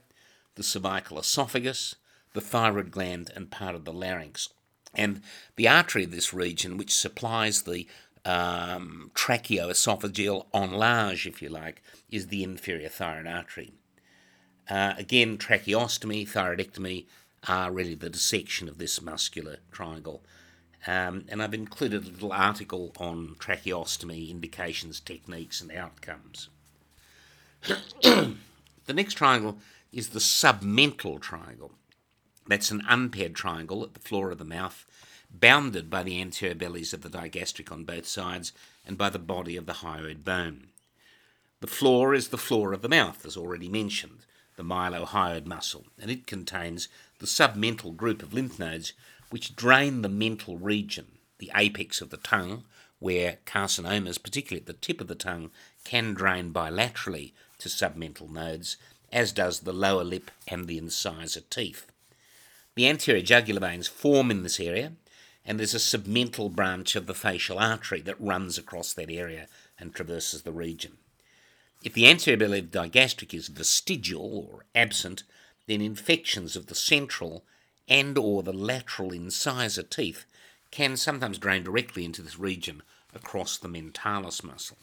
the 0.55 0.63
cervical 0.63 1.19
esophagus, 1.19 1.97
the 2.33 2.41
thyroid 2.41 2.91
gland, 2.91 3.31
and 3.35 3.51
part 3.51 3.75
of 3.75 3.85
the 3.85 3.93
larynx. 3.93 4.49
And 4.95 5.23
the 5.57 5.69
artery 5.69 6.05
of 6.05 6.11
this 6.11 6.35
region, 6.35 6.77
which 6.77 6.95
supplies 6.95 7.63
the 7.63 7.87
um, 8.25 9.11
tracheoesophageal 9.15 10.47
enlarge, 10.53 11.27
if 11.27 11.41
you 11.41 11.49
like, 11.49 11.83
is 12.11 12.27
the 12.27 12.43
inferior 12.43 12.89
thyroid 12.89 13.27
artery. 13.27 13.73
Uh, 14.69 14.95
again, 14.97 15.39
tracheostomy, 15.39 16.29
thyroidectomy 16.29 17.07
are 17.49 17.73
really 17.73 17.95
the 17.95 18.11
dissection 18.11 18.69
of 18.69 18.79
this 18.79 19.01
muscular 19.01 19.59
triangle. 19.73 20.23
Um, 20.87 21.25
and 21.29 21.43
I've 21.43 21.55
included 21.55 22.05
a 22.05 22.11
little 22.11 22.33
article 22.33 22.93
on 22.99 23.37
tracheostomy 23.39 24.31
indications, 24.31 25.01
techniques, 25.01 25.61
and 25.61 25.73
outcomes. 25.73 26.49
the 28.03 28.37
next 28.89 29.15
triangle 29.15 29.59
is 29.93 30.11
the 30.11 30.21
submental 30.21 31.21
triangle. 31.21 31.73
That's 32.51 32.73
an 32.73 32.83
unpaired 32.89 33.37
triangle 33.37 33.85
at 33.85 33.95
the 33.95 34.01
floor 34.01 34.33
of 34.33 34.39
the 34.39 34.45
mouth, 34.45 34.85
bounded 35.31 35.89
by 35.89 36.03
the 36.03 36.21
anterior 36.21 36.57
bellies 36.57 36.93
of 36.93 37.03
the 37.03 37.09
digastric 37.09 37.71
on 37.71 37.85
both 37.85 38.09
sides 38.09 38.53
and 38.85 38.99
by 38.99 39.09
the 39.09 39.21
body 39.21 39.57
of 39.57 39.67
the 39.67 39.75
hyoid 39.75 40.25
bone. 40.25 40.71
The 41.61 41.69
floor 41.69 42.13
is 42.13 42.29
the 42.29 42.37
floor 42.37 42.73
of 42.73 42.83
the 42.83 42.89
mouth, 42.89 43.25
as 43.25 43.37
already 43.37 43.69
mentioned. 43.69 44.27
the 44.57 44.65
mylohyoid 44.65 45.47
muscle, 45.47 45.87
and 45.97 46.11
it 46.11 46.27
contains 46.27 46.89
the 47.21 47.27
submental 47.27 47.97
group 47.97 48.21
of 48.21 48.35
lymph 48.35 48.59
nodes 48.59 48.95
which 49.31 49.55
drain 49.55 50.03
the 50.03 50.09
mental 50.09 50.59
region, 50.59 51.19
the 51.39 51.53
apex 51.55 52.01
of 52.01 52.11
the 52.11 52.17
tongue, 52.17 52.65
where 52.99 53.39
carcinomas, 53.47 54.21
particularly 54.21 54.61
at 54.61 54.67
the 54.67 54.73
tip 54.73 55.01
of 55.01 55.07
the 55.07 55.15
tongue, 55.15 55.53
can 55.85 56.15
drain 56.15 56.53
bilaterally 56.53 57.33
to 57.59 57.69
submental 57.69 58.29
nodes, 58.29 58.77
as 59.13 59.31
does 59.31 59.61
the 59.61 59.73
lower 59.73 60.03
lip 60.03 60.33
and 60.49 60.67
the 60.67 60.79
incisor 60.79 61.43
teeth. 61.43 61.87
The 62.77 62.89
anterior 62.89 63.23
jugular 63.23 63.61
veins 63.61 63.89
form 63.89 64.31
in 64.31 64.43
this 64.43 64.61
area, 64.61 64.93
and 65.45 65.59
there's 65.59 65.75
a 65.75 65.79
submental 65.79 66.55
branch 66.55 66.95
of 66.95 67.07
the 67.07 67.15
facial 67.15 67.59
artery 67.59 68.01
that 68.03 68.21
runs 68.21 68.59
across 68.59 68.93
that 68.95 69.11
area 69.11 69.49
and 69.79 69.95
traverses 69.95 70.43
the 70.43 70.53
region. 70.53 70.99
If 71.83 71.95
the 71.95 72.07
anterior 72.07 72.37
belly 72.37 72.59
of 72.61 72.71
digastric 72.71 73.33
is 73.35 73.49
vestigial 73.49 74.49
or 74.51 74.65
absent, 74.75 75.25
then 75.67 75.81
infections 75.81 76.57
of 76.57 76.67
the 76.67 76.75
central 76.75 77.45
and 77.89 78.17
or 78.17 78.43
the 78.43 78.53
lateral 78.53 79.13
incisor 79.13 79.83
teeth 79.83 80.27
can 80.71 80.97
sometimes 80.97 81.39
drain 81.39 81.65
directly 81.65 82.05
into 82.05 82.23
this 82.23 82.39
region 82.39 82.83
across 83.15 83.59
the 83.59 83.69
mentalis 83.69 84.45
muscle. 84.45 84.79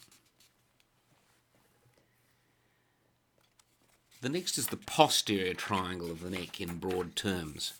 The 4.20 4.28
next 4.28 4.58
is 4.58 4.66
the 4.66 4.76
posterior 4.76 5.54
triangle 5.54 6.10
of 6.10 6.22
the 6.22 6.30
neck 6.30 6.60
in 6.60 6.78
broad 6.78 7.14
terms. 7.14 7.74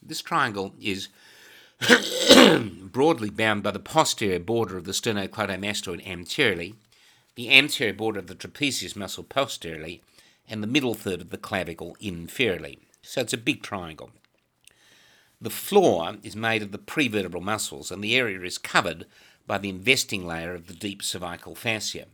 This 0.00 0.22
triangle 0.22 0.74
is 0.80 1.08
broadly 2.82 3.30
bound 3.30 3.64
by 3.64 3.72
the 3.72 3.80
posterior 3.80 4.38
border 4.38 4.76
of 4.76 4.84
the 4.84 4.92
sternocleidomastoid 4.92 6.06
anteriorly, 6.06 6.74
the 7.34 7.50
anterior 7.50 7.92
border 7.92 8.20
of 8.20 8.28
the 8.28 8.36
trapezius 8.36 8.94
muscle 8.94 9.24
posteriorly, 9.24 10.02
and 10.48 10.62
the 10.62 10.68
middle 10.68 10.94
third 10.94 11.20
of 11.20 11.30
the 11.30 11.38
clavicle 11.38 11.96
inferiorly. 12.00 12.78
So 13.02 13.22
it's 13.22 13.32
a 13.32 13.38
big 13.38 13.62
triangle. 13.62 14.12
The 15.40 15.50
floor 15.50 16.16
is 16.22 16.36
made 16.36 16.62
of 16.62 16.70
the 16.70 16.78
prevertebral 16.78 17.42
muscles, 17.42 17.90
and 17.90 18.04
the 18.04 18.16
area 18.16 18.40
is 18.42 18.56
covered 18.56 19.04
by 19.48 19.58
the 19.58 19.68
investing 19.68 20.24
layer 20.24 20.54
of 20.54 20.68
the 20.68 20.74
deep 20.74 21.02
cervical 21.02 21.56
fascia. 21.56 22.06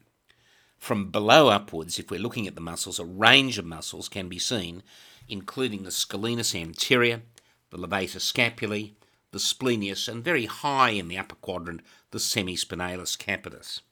From 0.83 1.12
below 1.12 1.47
upwards, 1.47 2.01
if 2.01 2.11
we're 2.11 2.18
looking 2.18 2.49
at 2.49 2.57
the 2.57 2.61
muscles, 2.61 2.99
a 2.99 3.05
range 3.05 3.57
of 3.57 3.64
muscles 3.64 4.09
can 4.09 4.28
be 4.28 4.41
seen, 4.41 4.83
including 5.28 5.85
the 5.85 5.93
scalenus 5.93 6.61
anterior, 6.61 7.22
the 7.70 7.78
levator 7.78 8.18
scapulae, 8.18 8.95
the 9.30 9.39
splenius, 9.39 10.09
and 10.09 10.24
very 10.24 10.47
high 10.47 10.91
in 10.91 11.07
the 11.07 11.16
upper 11.16 11.37
quadrant, 11.37 11.83
the 12.11 12.18
semispinalis 12.18 13.16
capitis. 13.16 13.83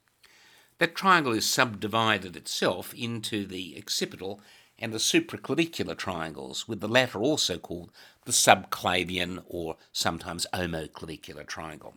That 0.79 0.97
triangle 0.97 1.33
is 1.33 1.49
subdivided 1.49 2.35
itself 2.37 2.93
into 2.93 3.47
the 3.47 3.77
occipital 3.79 4.41
and 4.77 4.93
the 4.93 4.99
supraclavicular 4.99 5.97
triangles, 5.97 6.67
with 6.67 6.81
the 6.81 6.89
latter 6.89 7.21
also 7.21 7.57
called 7.57 7.93
the 8.25 8.33
subclavian 8.33 9.45
or 9.47 9.77
sometimes 9.93 10.45
omoclavicular 10.53 11.47
triangle. 11.47 11.95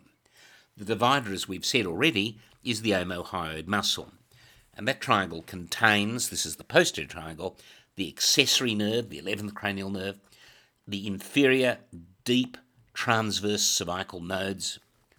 The 0.76 0.84
divider, 0.84 1.32
as 1.32 1.48
we've 1.48 1.66
said 1.66 1.84
already, 1.84 2.38
is 2.62 2.82
the 2.82 2.92
omohyoid 2.92 3.66
muscle. 3.66 4.12
And 4.76 4.88
that 4.88 5.00
triangle 5.00 5.42
contains, 5.42 6.30
this 6.30 6.44
is 6.44 6.56
the 6.56 6.64
posterior 6.64 7.08
triangle, 7.08 7.56
the 7.96 8.08
accessory 8.08 8.74
nerve, 8.74 9.08
the 9.08 9.20
11th 9.20 9.54
cranial 9.54 9.90
nerve, 9.90 10.18
the 10.86 11.06
inferior 11.06 11.78
deep 12.24 12.56
transverse 12.92 13.62
cervical 13.62 14.20
nodes, 14.20 14.78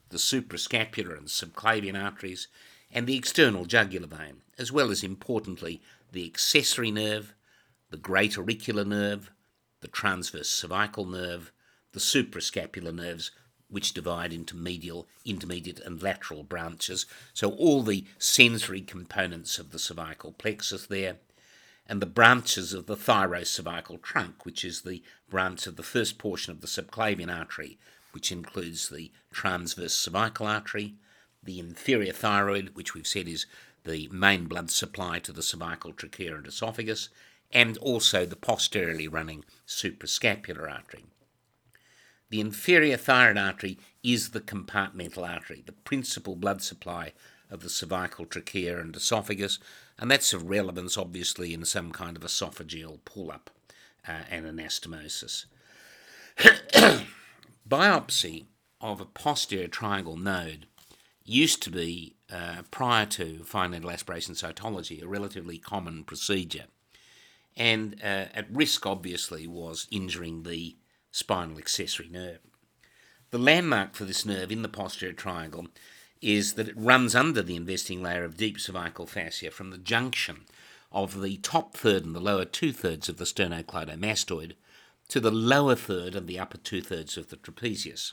the 0.10 0.18
suprascapular 0.18 1.18
and 1.18 1.28
subclavian 1.28 2.02
arteries, 2.02 2.48
and 2.92 3.08
the 3.08 3.18
external 3.18 3.66
jugular 3.66 4.08
vein, 4.08 4.42
as 4.58 4.72
well 4.72 4.92
as 4.92 5.04
importantly 5.04 5.82
the 6.12 6.26
accessory 6.26 6.92
nerve, 6.92 7.34
the 7.90 7.98
great 7.98 8.38
auricular 8.38 8.86
nerve, 8.86 9.32
the 9.82 9.88
transverse 9.88 10.50
cervical 10.50 11.06
nerve, 11.06 11.52
the 11.94 12.00
suprascapular 12.00 12.94
nerves, 12.94 13.32
which 13.76 13.94
divide 13.94 14.32
into 14.32 14.56
medial, 14.56 15.06
intermediate, 15.26 15.82
and 15.82 16.02
lateral 16.02 16.44
branches. 16.44 17.06
So 17.34 17.50
all 17.50 17.84
the 17.84 18.06
sensory 18.18 18.80
components 18.80 19.60
of 19.60 19.72
the 19.72 19.80
cervical 19.80 20.32
plexus 20.32 20.86
there, 20.86 21.18
and 21.86 22.02
the 22.02 22.06
branches 22.06 22.72
of 22.74 22.86
the 22.86 22.96
thyrocervical 22.96 24.02
trunk, 24.02 24.46
which 24.46 24.64
is 24.64 24.84
the 24.84 25.04
branch 25.30 25.68
of 25.68 25.76
the 25.76 25.84
first 25.84 26.18
portion 26.18 26.54
of 26.54 26.62
the 26.62 26.68
subclavian 26.68 27.30
artery, 27.30 27.78
which 28.14 28.32
includes 28.32 28.88
the 28.88 29.12
transverse 29.34 29.94
cervical 29.94 30.48
artery, 30.48 30.94
the 31.44 31.60
inferior 31.60 32.14
thyroid, 32.14 32.70
which 32.76 32.94
we've 32.94 33.06
said 33.06 33.28
is 33.28 33.46
the 33.84 34.08
main 34.08 34.46
blood 34.46 34.72
supply 34.72 35.20
to 35.20 35.34
the 35.34 35.44
cervical 35.44 35.92
trachea 35.92 36.34
and 36.34 36.48
esophagus, 36.48 37.10
and 37.52 37.78
also 37.80 38.26
the 38.26 38.38
posteriorly 38.38 39.10
running 39.10 39.44
suprascapular 39.68 40.72
artery. 40.72 41.04
The 42.30 42.40
inferior 42.42 42.98
thyroid 42.98 43.38
artery 43.38 43.78
is 44.04 44.32
the 44.32 44.42
compartmental 44.42 45.28
artery, 45.28 45.64
the 45.66 45.72
principal 45.72 46.36
blood 46.36 46.62
supply 46.62 47.14
of 47.50 47.62
the 47.62 47.70
cervical 47.70 48.26
trachea 48.26 48.80
and 48.80 48.96
esophagus, 48.96 49.60
and 50.00 50.10
that's 50.10 50.34
of 50.34 50.50
relevance 50.50 50.98
obviously 50.98 51.54
in 51.54 51.64
some 51.66 51.92
kind 51.92 52.18
of 52.18 52.24
esophageal 52.24 53.00
pull 53.06 53.32
up 53.32 53.50
uh, 54.08 54.24
and 54.30 54.46
anastomosis. 54.46 55.46
Biopsy 57.70 58.46
of 58.82 59.02
a 59.02 59.06
posterior 59.06 59.68
triangle 59.68 60.18
node 60.18 60.66
used 61.24 61.64
to 61.64 61.72
be, 61.72 62.16
uh, 62.32 62.62
prior 62.72 63.06
to 63.06 63.44
fine 63.44 63.72
needle 63.72 63.90
aspiration 63.90 64.36
cytology, 64.36 65.02
a 65.02 65.08
relatively 65.08 65.58
common 65.58 66.04
procedure. 66.04 66.66
And 67.58 67.96
uh, 68.04 68.28
at 68.34 68.52
risk, 68.52 68.86
obviously, 68.86 69.48
was 69.48 69.88
injuring 69.90 70.44
the 70.44 70.76
spinal 71.16 71.58
accessory 71.58 72.10
nerve. 72.10 72.40
The 73.32 73.38
landmark 73.38 73.96
for 73.96 74.04
this 74.04 74.26
nerve 74.26 74.52
in 74.52 74.64
the 74.64 74.68
posterior 74.68 75.14
triangle 75.14 75.68
is 76.22 76.56
that 76.56 76.68
it 76.68 76.78
runs 76.78 77.16
under 77.16 77.42
the 77.42 77.56
investing 77.56 78.04
layer 78.04 78.26
of 78.26 78.36
deep 78.36 78.60
cervical 78.60 79.06
fascia 79.06 79.50
from 79.50 79.70
the 79.70 79.78
junction 79.78 80.42
of 80.92 81.22
the 81.22 81.38
top 81.38 81.78
third 81.78 82.04
and 82.04 82.14
the 82.14 82.20
lower 82.20 82.44
two 82.44 82.74
thirds 82.74 83.08
of 83.08 83.16
the 83.16 83.24
sternocleidomastoid 83.24 84.56
to 85.08 85.22
the 85.22 85.32
lower 85.32 85.76
third 85.76 86.16
and 86.16 86.28
the 86.28 86.38
upper 86.38 86.58
two 86.58 86.82
thirds 86.82 87.16
of 87.16 87.30
the 87.30 87.38
trapezius. 87.38 88.12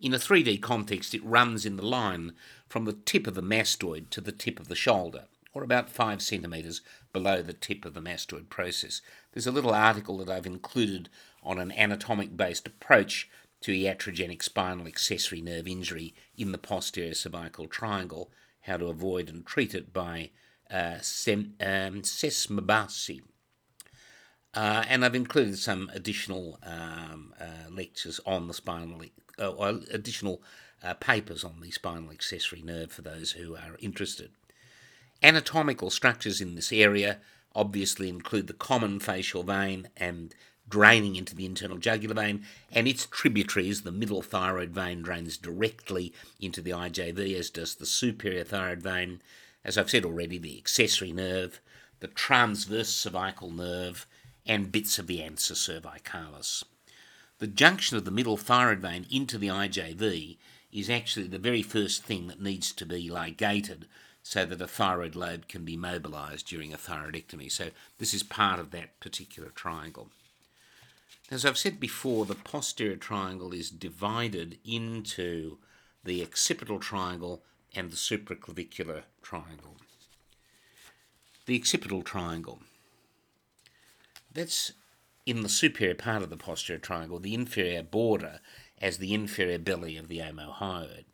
In 0.00 0.14
a 0.14 0.18
3D 0.18 0.62
context, 0.62 1.14
it 1.14 1.24
runs 1.24 1.66
in 1.66 1.76
the 1.76 1.86
line 1.86 2.32
from 2.66 2.86
the 2.86 2.94
tip 2.94 3.26
of 3.26 3.34
the 3.34 3.42
mastoid 3.42 4.08
to 4.10 4.22
the 4.22 4.32
tip 4.32 4.58
of 4.58 4.68
the 4.68 4.74
shoulder, 4.74 5.24
or 5.52 5.62
about 5.62 5.88
5 5.88 6.20
centimetres 6.20 6.80
below 7.12 7.40
the 7.40 7.52
tip 7.52 7.84
of 7.84 7.94
the 7.94 8.02
mastoid 8.02 8.48
process. 8.48 9.00
There's 9.32 9.46
a 9.46 9.52
little 9.52 9.72
article 9.72 10.18
that 10.18 10.28
I've 10.28 10.46
included 10.46 11.08
on 11.44 11.58
an 11.58 11.72
anatomic 11.72 12.36
based 12.36 12.66
approach 12.66 13.28
to 13.60 13.72
iatrogenic 13.72 14.42
spinal 14.42 14.86
accessory 14.86 15.40
nerve 15.40 15.66
injury 15.66 16.14
in 16.36 16.52
the 16.52 16.58
posterior 16.58 17.14
cervical 17.14 17.66
triangle, 17.66 18.30
how 18.62 18.76
to 18.76 18.86
avoid 18.86 19.28
and 19.28 19.46
treat 19.46 19.74
it 19.74 19.92
by 19.92 20.30
uh, 20.70 20.98
sem, 21.00 21.54
um, 21.60 22.02
Sesmabasi. 22.02 23.22
Uh, 24.52 24.84
and 24.88 25.04
I've 25.04 25.14
included 25.14 25.58
some 25.58 25.90
additional 25.94 26.58
um, 26.62 27.34
uh, 27.40 27.70
lectures 27.70 28.20
on 28.24 28.46
the 28.46 28.54
spinal, 28.54 29.00
uh, 29.38 29.48
or 29.48 29.80
additional 29.90 30.42
uh, 30.82 30.94
papers 30.94 31.42
on 31.42 31.60
the 31.60 31.70
spinal 31.70 32.10
accessory 32.10 32.62
nerve 32.62 32.92
for 32.92 33.02
those 33.02 33.32
who 33.32 33.56
are 33.56 33.76
interested. 33.80 34.30
Anatomical 35.22 35.90
structures 35.90 36.40
in 36.40 36.54
this 36.54 36.72
area 36.72 37.18
obviously 37.54 38.08
include 38.08 38.46
the 38.46 38.52
common 38.52 39.00
facial 39.00 39.42
vein 39.42 39.88
and 39.96 40.34
draining 40.74 41.14
into 41.14 41.36
the 41.36 41.46
internal 41.46 41.78
jugular 41.78 42.16
vein, 42.16 42.44
and 42.72 42.88
its 42.88 43.06
tributaries, 43.06 43.82
the 43.82 43.92
middle 43.92 44.22
thyroid 44.22 44.70
vein, 44.70 45.02
drains 45.02 45.36
directly 45.36 46.12
into 46.40 46.60
the 46.60 46.72
IJV, 46.72 47.38
as 47.38 47.48
does 47.48 47.76
the 47.76 47.86
superior 47.86 48.42
thyroid 48.42 48.82
vein. 48.82 49.22
As 49.64 49.78
I've 49.78 49.88
said 49.88 50.04
already, 50.04 50.36
the 50.36 50.58
accessory 50.58 51.12
nerve, 51.12 51.60
the 52.00 52.08
transverse 52.08 52.88
cervical 52.88 53.52
nerve, 53.52 54.04
and 54.44 54.72
bits 54.72 54.98
of 54.98 55.06
the 55.06 55.20
ansa 55.20 55.52
cervicalis. 55.52 56.64
The 57.38 57.46
junction 57.46 57.96
of 57.96 58.04
the 58.04 58.10
middle 58.10 58.36
thyroid 58.36 58.80
vein 58.80 59.06
into 59.08 59.38
the 59.38 59.46
IJV 59.46 60.38
is 60.72 60.90
actually 60.90 61.28
the 61.28 61.38
very 61.38 61.62
first 61.62 62.02
thing 62.02 62.26
that 62.26 62.42
needs 62.42 62.72
to 62.72 62.84
be 62.84 63.08
ligated 63.08 63.86
so 64.24 64.44
that 64.44 64.60
a 64.60 64.66
thyroid 64.66 65.14
lobe 65.14 65.46
can 65.46 65.64
be 65.64 65.76
mobilized 65.76 66.48
during 66.48 66.74
a 66.74 66.78
thyroidectomy. 66.78 67.52
So, 67.52 67.68
this 67.98 68.12
is 68.12 68.24
part 68.24 68.58
of 68.58 68.72
that 68.72 68.98
particular 68.98 69.50
triangle. 69.50 70.08
As 71.30 71.44
I've 71.44 71.58
said 71.58 71.80
before, 71.80 72.26
the 72.26 72.34
posterior 72.34 72.96
triangle 72.96 73.54
is 73.54 73.70
divided 73.70 74.58
into 74.64 75.58
the 76.04 76.22
occipital 76.22 76.78
triangle 76.78 77.42
and 77.74 77.90
the 77.90 77.96
supraclavicular 77.96 79.04
triangle. 79.22 79.76
The 81.46 81.58
occipital 81.58 82.02
triangle. 82.02 82.60
That's 84.32 84.72
in 85.24 85.42
the 85.42 85.48
superior 85.48 85.94
part 85.94 86.22
of 86.22 86.28
the 86.28 86.36
posterior 86.36 86.80
triangle, 86.80 87.18
the 87.18 87.34
inferior 87.34 87.82
border 87.82 88.40
as 88.80 88.98
the 88.98 89.14
inferior 89.14 89.58
belly 89.58 89.96
of 89.96 90.08
the 90.08 90.18
omohyoid. 90.18 91.04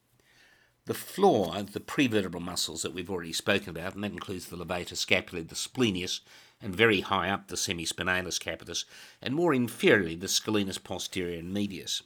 The 0.86 0.94
floor, 0.94 1.62
the 1.62 1.78
prevertebral 1.78 2.40
muscles 2.40 2.82
that 2.82 2.92
we've 2.92 3.10
already 3.10 3.32
spoken 3.32 3.70
about, 3.70 3.94
and 3.94 4.02
that 4.02 4.12
includes 4.12 4.46
the 4.46 4.56
levator 4.56 4.96
scapulae, 4.96 5.46
the 5.46 5.54
splenius, 5.54 6.20
and 6.60 6.74
very 6.74 7.00
high 7.00 7.30
up 7.30 7.48
the 7.48 7.56
semispinalis 7.56 8.38
capitis, 8.38 8.84
and 9.22 9.34
more 9.34 9.52
inferiorly 9.52 10.18
the 10.18 10.28
scalenus 10.28 10.82
posterior 10.82 11.38
and 11.38 11.52
medius. 11.52 12.02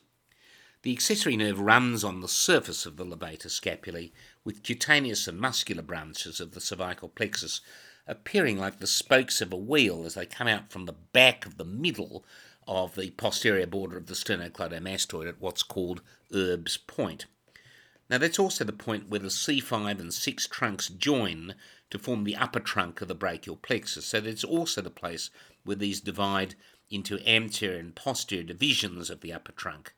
The 0.82 0.92
accessory 0.92 1.36
nerve 1.36 1.58
runs 1.58 2.04
on 2.04 2.20
the 2.20 2.28
surface 2.28 2.84
of 2.84 2.96
the 2.96 3.06
levator 3.06 3.48
scapulae 3.48 4.12
with 4.44 4.62
cutaneous 4.62 5.26
and 5.26 5.40
muscular 5.40 5.82
branches 5.82 6.40
of 6.40 6.52
the 6.52 6.60
cervical 6.60 7.08
plexus 7.08 7.62
appearing 8.06 8.58
like 8.58 8.78
the 8.78 8.86
spokes 8.86 9.40
of 9.40 9.52
a 9.52 9.56
wheel 9.56 10.04
as 10.04 10.14
they 10.14 10.26
come 10.26 10.46
out 10.46 10.70
from 10.70 10.84
the 10.84 10.92
back 10.92 11.46
of 11.46 11.56
the 11.56 11.64
middle 11.64 12.24
of 12.66 12.94
the 12.96 13.10
posterior 13.12 13.66
border 13.66 13.96
of 13.96 14.06
the 14.06 14.14
sternocleidomastoid 14.14 15.28
at 15.28 15.40
what's 15.40 15.62
called 15.62 16.02
Erb's 16.34 16.76
point. 16.76 17.26
Now 18.10 18.18
that's 18.18 18.38
also 18.38 18.64
the 18.64 18.72
point 18.72 19.08
where 19.08 19.20
the 19.20 19.28
C5 19.28 19.98
and 19.98 20.12
6 20.12 20.46
trunks 20.48 20.88
join 20.88 21.54
to 21.90 21.98
form 21.98 22.24
the 22.24 22.36
upper 22.36 22.60
trunk 22.60 23.00
of 23.00 23.08
the 23.08 23.14
brachial 23.14 23.56
plexus. 23.56 24.06
So 24.06 24.20
that's 24.20 24.44
also 24.44 24.82
the 24.82 24.90
place 24.90 25.30
where 25.64 25.76
these 25.76 26.00
divide 26.00 26.54
into 26.90 27.18
anterior 27.26 27.78
and 27.78 27.94
posterior 27.94 28.44
divisions 28.44 29.10
of 29.10 29.20
the 29.20 29.32
upper 29.32 29.52
trunk 29.52 29.94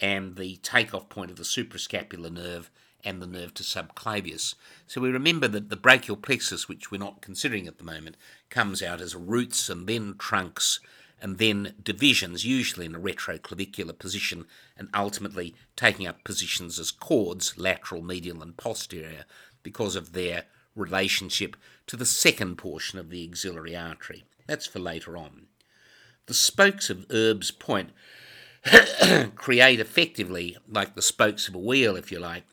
and 0.00 0.36
the 0.36 0.56
takeoff 0.56 1.08
point 1.08 1.30
of 1.30 1.36
the 1.36 1.42
suprascapular 1.42 2.32
nerve 2.32 2.70
and 3.04 3.20
the 3.20 3.26
nerve 3.26 3.54
to 3.54 3.62
subclavius. 3.62 4.54
So 4.86 5.00
we 5.00 5.10
remember 5.10 5.48
that 5.48 5.68
the 5.68 5.76
brachial 5.76 6.16
plexus, 6.16 6.68
which 6.68 6.90
we're 6.90 6.98
not 6.98 7.22
considering 7.22 7.66
at 7.66 7.78
the 7.78 7.84
moment, 7.84 8.16
comes 8.48 8.82
out 8.82 9.00
as 9.00 9.14
roots 9.14 9.68
and 9.68 9.86
then 9.86 10.14
trunks 10.18 10.80
and 11.20 11.38
then 11.38 11.74
divisions, 11.82 12.44
usually 12.44 12.86
in 12.86 12.94
a 12.94 13.00
retroclavicular 13.00 13.98
position, 13.98 14.46
and 14.76 14.88
ultimately 14.94 15.54
taking 15.76 16.06
up 16.06 16.24
positions 16.24 16.78
as 16.78 16.90
cords, 16.90 17.58
lateral, 17.58 18.02
medial, 18.02 18.42
and 18.42 18.56
posterior, 18.56 19.24
because 19.62 19.96
of 19.96 20.12
their 20.12 20.44
relationship 20.74 21.56
to 21.86 21.96
the 21.96 22.06
second 22.06 22.56
portion 22.56 22.98
of 22.98 23.10
the 23.10 23.28
axillary 23.28 23.76
artery. 23.76 24.24
That's 24.46 24.66
for 24.66 24.78
later 24.78 25.16
on. 25.16 25.46
The 26.26 26.34
spokes 26.34 26.90
of 26.90 27.06
Erb's 27.10 27.50
point 27.50 27.90
create 29.34 29.80
effectively, 29.80 30.56
like 30.68 30.94
the 30.94 31.02
spokes 31.02 31.48
of 31.48 31.54
a 31.54 31.58
wheel, 31.58 31.96
if 31.96 32.12
you 32.12 32.18
like, 32.18 32.44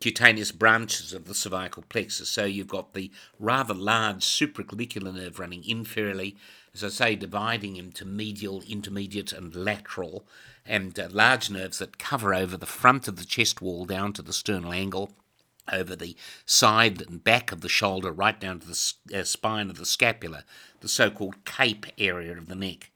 cutaneous 0.00 0.52
branches 0.52 1.12
of 1.12 1.26
the 1.26 1.34
cervical 1.34 1.84
plexus. 1.88 2.28
So 2.28 2.44
you've 2.44 2.68
got 2.68 2.92
the 2.92 3.10
rather 3.38 3.74
large 3.74 4.22
supraclavicular 4.22 5.14
nerve 5.14 5.38
running 5.38 5.62
inferiorly, 5.62 6.36
as 6.74 6.82
I 6.82 6.88
say, 6.88 7.16
dividing 7.16 7.76
into 7.76 8.04
medial, 8.04 8.62
intermediate, 8.68 9.32
and 9.32 9.54
lateral, 9.54 10.26
and 10.66 10.98
uh, 10.98 11.08
large 11.10 11.50
nerves 11.50 11.78
that 11.78 11.98
cover 11.98 12.34
over 12.34 12.56
the 12.56 12.66
front 12.66 13.06
of 13.06 13.16
the 13.16 13.24
chest 13.24 13.62
wall 13.62 13.84
down 13.84 14.12
to 14.14 14.22
the 14.22 14.32
sternal 14.32 14.72
angle, 14.72 15.12
over 15.72 15.96
the 15.96 16.16
side 16.44 17.00
and 17.00 17.22
back 17.22 17.52
of 17.52 17.60
the 17.60 17.68
shoulder, 17.68 18.12
right 18.12 18.38
down 18.38 18.60
to 18.60 18.66
the 18.66 19.20
uh, 19.20 19.24
spine 19.24 19.70
of 19.70 19.78
the 19.78 19.86
scapula, 19.86 20.44
the 20.80 20.88
so 20.88 21.10
called 21.10 21.44
cape 21.44 21.86
area 21.96 22.36
of 22.36 22.48
the 22.48 22.54
neck. 22.54 22.90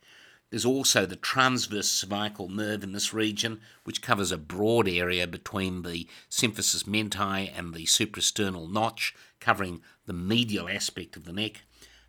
There's 0.50 0.64
also 0.64 1.04
the 1.04 1.16
transverse 1.16 1.90
cervical 1.90 2.48
nerve 2.48 2.82
in 2.82 2.92
this 2.92 3.12
region, 3.12 3.60
which 3.84 4.02
covers 4.02 4.32
a 4.32 4.38
broad 4.38 4.88
area 4.88 5.26
between 5.26 5.82
the 5.82 6.08
symphysis 6.30 6.86
menti 6.86 7.48
and 7.48 7.74
the 7.74 7.84
suprasternal 7.84 8.70
notch, 8.70 9.14
covering 9.40 9.82
the 10.06 10.14
medial 10.14 10.68
aspect 10.68 11.16
of 11.16 11.24
the 11.24 11.34
neck. 11.34 11.62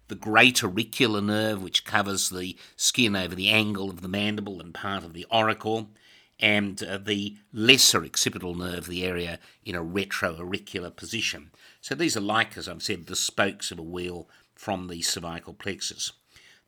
The 0.10 0.16
great 0.16 0.64
auricular 0.64 1.22
nerve, 1.22 1.62
which 1.62 1.86
covers 1.86 2.30
the 2.30 2.58
skin 2.76 3.16
over 3.16 3.36
the 3.36 3.50
angle 3.50 3.92
of 3.92 4.02
the 4.02 4.08
mandible 4.08 4.60
and 4.60 4.74
part 4.74 5.04
of 5.04 5.14
the 5.14 5.26
auricle, 5.32 5.92
and 6.40 6.82
uh, 6.82 6.98
the 6.98 7.38
lesser 7.54 8.04
occipital 8.04 8.56
nerve, 8.56 8.88
the 8.88 9.06
area 9.06 9.38
in 9.64 9.76
a 9.76 9.84
retroauricular 9.84 10.96
position. 10.96 11.52
So 11.80 11.94
these 11.94 12.18
are 12.18 12.22
like, 12.22 12.58
as 12.58 12.68
I've 12.68 12.82
said, 12.82 13.06
the 13.06 13.16
spokes 13.16 13.70
of 13.70 13.78
a 13.78 13.84
wheel 13.84 14.28
from 14.56 14.88
the 14.88 15.04
cervical 15.04 15.54
plexus. 15.54 16.12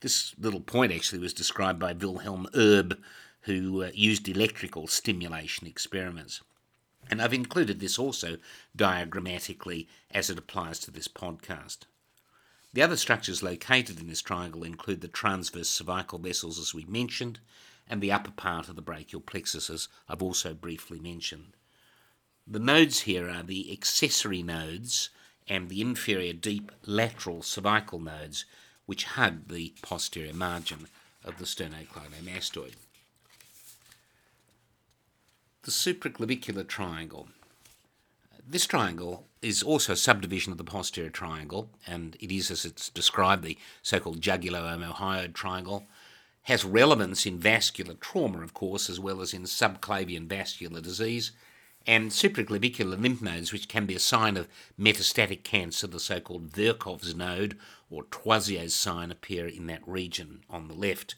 This 0.02 0.36
little 0.38 0.62
point 0.62 0.92
actually 0.92 1.20
was 1.20 1.34
described 1.34 1.80
by 1.80 1.94
Wilhelm 1.94 2.48
Erb, 2.56 3.00
who 3.42 3.84
uh, 3.84 3.90
used 3.96 4.30
electrical 4.30 4.86
stimulation 4.86 5.66
experiments. 5.66 6.42
And 7.10 7.22
I've 7.22 7.34
included 7.34 7.80
this 7.80 7.98
also 7.98 8.38
diagrammatically 8.76 9.88
as 10.12 10.30
it 10.30 10.38
applies 10.38 10.78
to 10.80 10.92
this 10.92 11.08
podcast. 11.08 11.80
The 12.74 12.82
other 12.82 12.96
structures 12.96 13.44
located 13.44 14.00
in 14.00 14.08
this 14.08 14.22
triangle 14.22 14.64
include 14.64 15.02
the 15.02 15.08
transverse 15.10 15.70
cervical 15.70 16.20
vessels, 16.20 16.58
as 16.58 16.74
we 16.74 16.86
mentioned, 16.86 17.40
and 17.90 18.02
the 18.02 18.12
upper 18.12 18.32
part 18.32 18.70
of 18.70 18.76
the 18.78 18.82
brachial 18.82 19.22
plexus, 19.22 19.70
as 19.70 19.90
I've 20.08 20.22
also 20.22 20.54
briefly 20.54 21.00
mentioned. 21.00 21.54
The 22.48 22.60
nodes 22.60 23.02
here 23.02 23.30
are 23.30 23.44
the 23.44 23.72
accessory 23.72 24.42
nodes 24.42 25.10
and 25.48 25.68
the 25.68 25.82
inferior 25.82 26.34
deep 26.34 26.72
lateral 26.86 27.44
cervical 27.44 28.00
nodes, 28.00 28.46
which 28.86 29.04
hug 29.04 29.50
the 29.50 29.74
posterior 29.82 30.34
margin 30.34 30.88
of 31.26 31.38
the 31.38 31.46
sternocleidomastoid. 31.46 32.76
The 35.64 35.72
supraclavicular 35.72 36.68
triangle. 36.68 37.28
This 38.48 38.66
triangle 38.66 39.28
is 39.42 39.64
also 39.64 39.94
a 39.94 39.98
subdivision 39.98 40.52
of 40.52 40.58
the 40.58 40.64
posterior 40.64 41.10
triangle, 41.10 41.70
and 41.88 42.16
it 42.20 42.32
is, 42.32 42.52
as 42.52 42.64
it's 42.64 42.90
described, 42.90 43.44
the 43.44 43.58
so-called 43.82 44.22
jugulo-omohyoid 44.22 45.34
triangle. 45.34 45.88
Has 46.44 46.66
relevance 46.66 47.26
in 47.26 47.38
vascular 47.40 47.94
trauma, 47.96 48.42
of 48.42 48.54
course, 48.54 48.90
as 48.90 49.00
well 49.00 49.22
as 49.22 49.34
in 49.34 49.44
subclavian 49.44 50.28
vascular 50.28 50.82
disease, 50.82 51.32
and 51.88 52.12
supraclavicular 52.12 53.00
lymph 53.00 53.22
nodes, 53.22 53.52
which 53.52 53.68
can 53.68 53.86
be 53.86 53.96
a 53.96 54.00
sign 54.00 54.38
of 54.38 54.48
metastatic 54.80 55.44
cancer, 55.44 55.88
the 55.88 56.00
so 56.00 56.20
called 56.20 56.52
Virchow's 56.52 57.16
node 57.16 57.58
or 57.90 58.04
Troisier's 58.04 58.74
sign, 58.74 59.12
appear 59.12 59.48
in 59.48 59.68
that 59.68 59.88
region 59.88 60.42
on 60.50 60.68
the 60.68 60.74
left. 60.74 61.16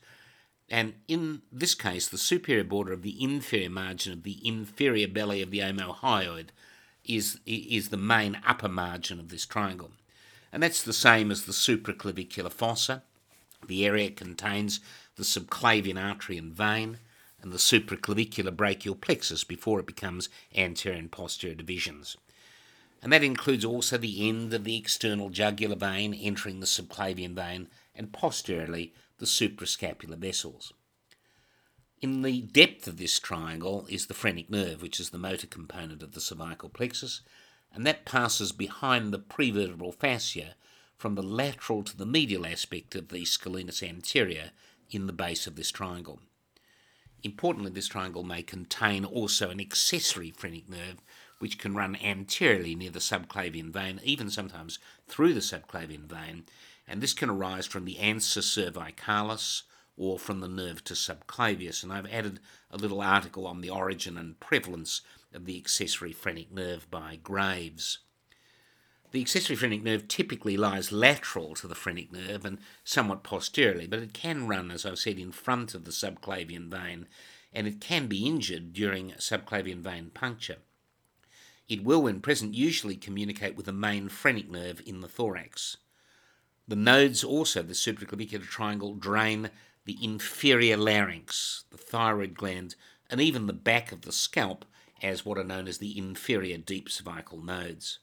And 0.69 0.93
in 1.07 1.41
this 1.51 1.75
case, 1.75 2.07
the 2.07 2.17
superior 2.17 2.63
border 2.63 2.93
of 2.93 3.01
the 3.01 3.21
inferior 3.21 3.69
margin 3.69 4.13
of 4.13 4.23
the 4.23 4.39
inferior 4.47 5.07
belly 5.07 5.41
of 5.41 5.51
the 5.51 5.59
omohyoid 5.59 6.47
is, 7.05 7.39
is 7.45 7.89
the 7.89 7.97
main 7.97 8.39
upper 8.45 8.69
margin 8.69 9.19
of 9.19 9.29
this 9.29 9.45
triangle. 9.45 9.91
And 10.51 10.61
that's 10.61 10.83
the 10.83 10.93
same 10.93 11.31
as 11.31 11.45
the 11.45 11.51
supraclavicular 11.51 12.51
fossa. 12.51 13.03
The 13.67 13.85
area 13.85 14.11
contains 14.11 14.79
the 15.15 15.23
subclavian 15.23 16.01
artery 16.01 16.37
and 16.37 16.53
vein 16.53 16.99
and 17.41 17.51
the 17.51 17.57
supraclavicular 17.57 18.55
brachial 18.55 18.95
plexus 18.95 19.43
before 19.43 19.79
it 19.79 19.85
becomes 19.85 20.29
anterior 20.55 20.97
and 20.97 21.11
posterior 21.11 21.55
divisions. 21.55 22.17
And 23.01 23.11
that 23.11 23.23
includes 23.23 23.65
also 23.65 23.97
the 23.97 24.29
end 24.29 24.53
of 24.53 24.63
the 24.63 24.77
external 24.77 25.29
jugular 25.29 25.75
vein 25.75 26.13
entering 26.13 26.61
the 26.61 26.65
subclavian 26.65 27.35
vein 27.35 27.67
and 27.93 28.13
posteriorly 28.13 28.93
the 29.17 29.25
suprascapular 29.25 30.17
vessels. 30.17 30.71
In 32.03 32.21
the 32.21 32.41
depth 32.41 32.85
of 32.89 32.97
this 32.97 33.17
triangle 33.17 33.87
is 33.89 34.07
the 34.07 34.13
phrenic 34.13 34.49
nerve, 34.49 34.81
which 34.81 34.99
is 34.99 35.11
the 35.11 35.17
motor 35.17 35.47
component 35.47 36.03
of 36.03 36.11
the 36.11 36.19
cervical 36.19 36.67
plexus, 36.67 37.21
and 37.71 37.87
that 37.87 38.03
passes 38.03 38.51
behind 38.51 39.13
the 39.13 39.19
prevertebral 39.19 39.95
fascia 39.95 40.55
from 40.97 41.15
the 41.15 41.23
lateral 41.23 41.81
to 41.81 41.95
the 41.95 42.05
medial 42.05 42.45
aspect 42.45 42.93
of 42.93 43.07
the 43.07 43.23
scalenus 43.23 43.81
anterior 43.81 44.51
in 44.91 45.07
the 45.07 45.13
base 45.13 45.47
of 45.47 45.55
this 45.55 45.71
triangle. 45.71 46.19
Importantly, 47.23 47.71
this 47.71 47.87
triangle 47.87 48.23
may 48.23 48.43
contain 48.43 49.05
also 49.05 49.49
an 49.49 49.61
accessory 49.61 50.31
phrenic 50.31 50.67
nerve 50.67 50.97
which 51.39 51.57
can 51.57 51.73
run 51.73 51.95
anteriorly 51.95 52.75
near 52.75 52.91
the 52.91 52.99
subclavian 52.99 53.71
vein, 53.71 54.01
even 54.03 54.29
sometimes 54.29 54.77
through 55.07 55.33
the 55.33 55.39
subclavian 55.39 56.03
vein, 56.09 56.43
and 56.85 56.99
this 56.99 57.13
can 57.13 57.29
arise 57.29 57.65
from 57.65 57.85
the 57.85 57.95
ansa 57.95 58.43
cervicalis 58.43 59.61
or 59.97 60.17
from 60.17 60.39
the 60.39 60.47
nerve 60.47 60.83
to 60.85 60.93
subclavius. 60.93 61.83
And 61.83 61.91
I've 61.91 62.11
added 62.11 62.39
a 62.71 62.77
little 62.77 63.01
article 63.01 63.45
on 63.45 63.61
the 63.61 63.69
origin 63.69 64.17
and 64.17 64.39
prevalence 64.39 65.01
of 65.33 65.45
the 65.45 65.57
accessory 65.57 66.11
phrenic 66.11 66.51
nerve 66.51 66.89
by 66.89 67.19
Graves. 67.21 67.99
The 69.11 69.21
accessory 69.21 69.55
phrenic 69.55 69.83
nerve 69.83 70.07
typically 70.07 70.57
lies 70.57 70.91
lateral 70.91 71.53
to 71.55 71.67
the 71.67 71.75
phrenic 71.75 72.11
nerve 72.11 72.45
and 72.45 72.57
somewhat 72.83 73.23
posteriorly, 73.23 73.85
but 73.85 73.99
it 73.99 74.13
can 74.13 74.47
run, 74.47 74.71
as 74.71 74.87
I've 74.87 74.97
said, 74.97 75.19
in 75.19 75.31
front 75.31 75.75
of 75.75 75.85
the 75.85 75.91
subclavian 75.91 76.71
vein, 76.71 77.07
and 77.53 77.67
it 77.67 77.79
can 77.79 78.07
be 78.07 78.25
injured 78.25 78.73
during 78.73 79.11
subclavian 79.11 79.81
vein 79.81 80.09
puncture. 80.11 80.57
It 81.69 81.83
will, 81.83 82.01
when 82.01 82.21
present, 82.21 82.55
usually 82.55 82.95
communicate 82.95 83.55
with 83.55 83.67
the 83.67 83.71
main 83.71 84.09
phrenic 84.09 84.49
nerve 84.49 84.81
in 84.83 85.01
the 85.01 85.07
thorax. 85.07 85.77
The 86.67 86.75
nodes 86.75 87.23
also 87.23 87.61
the 87.61 87.73
supraclavicular 87.73 88.47
triangle 88.47 88.95
drain 88.95 89.51
the 89.85 89.97
inferior 90.01 90.77
larynx, 90.77 91.65
the 91.71 91.77
thyroid 91.77 92.35
gland, 92.35 92.75
and 93.09 93.19
even 93.19 93.47
the 93.47 93.53
back 93.53 93.91
of 93.91 94.01
the 94.01 94.11
scalp 94.11 94.65
as 95.01 95.25
what 95.25 95.37
are 95.37 95.43
known 95.43 95.67
as 95.67 95.79
the 95.79 95.97
inferior 95.97 96.57
deep 96.57 96.89
cervical 96.89 97.41
nodes. 97.43 97.99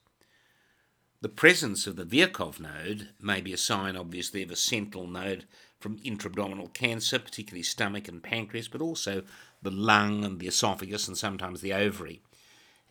The 1.22 1.28
presence 1.28 1.86
of 1.86 1.96
the 1.96 2.04
Virchow 2.04 2.54
node 2.58 3.08
may 3.20 3.40
be 3.40 3.52
a 3.52 3.58
sign, 3.58 3.96
obviously, 3.96 4.42
of 4.42 4.50
a 4.50 4.56
sentinel 4.56 5.06
node 5.06 5.46
from 5.78 6.00
intra-abdominal 6.02 6.68
cancer, 6.68 7.18
particularly 7.18 7.62
stomach 7.62 8.08
and 8.08 8.22
pancreas, 8.22 8.68
but 8.68 8.80
also 8.80 9.22
the 9.62 9.70
lung 9.70 10.24
and 10.24 10.38
the 10.38 10.46
esophagus 10.46 11.08
and 11.08 11.18
sometimes 11.18 11.60
the 11.60 11.72
ovary. 11.72 12.22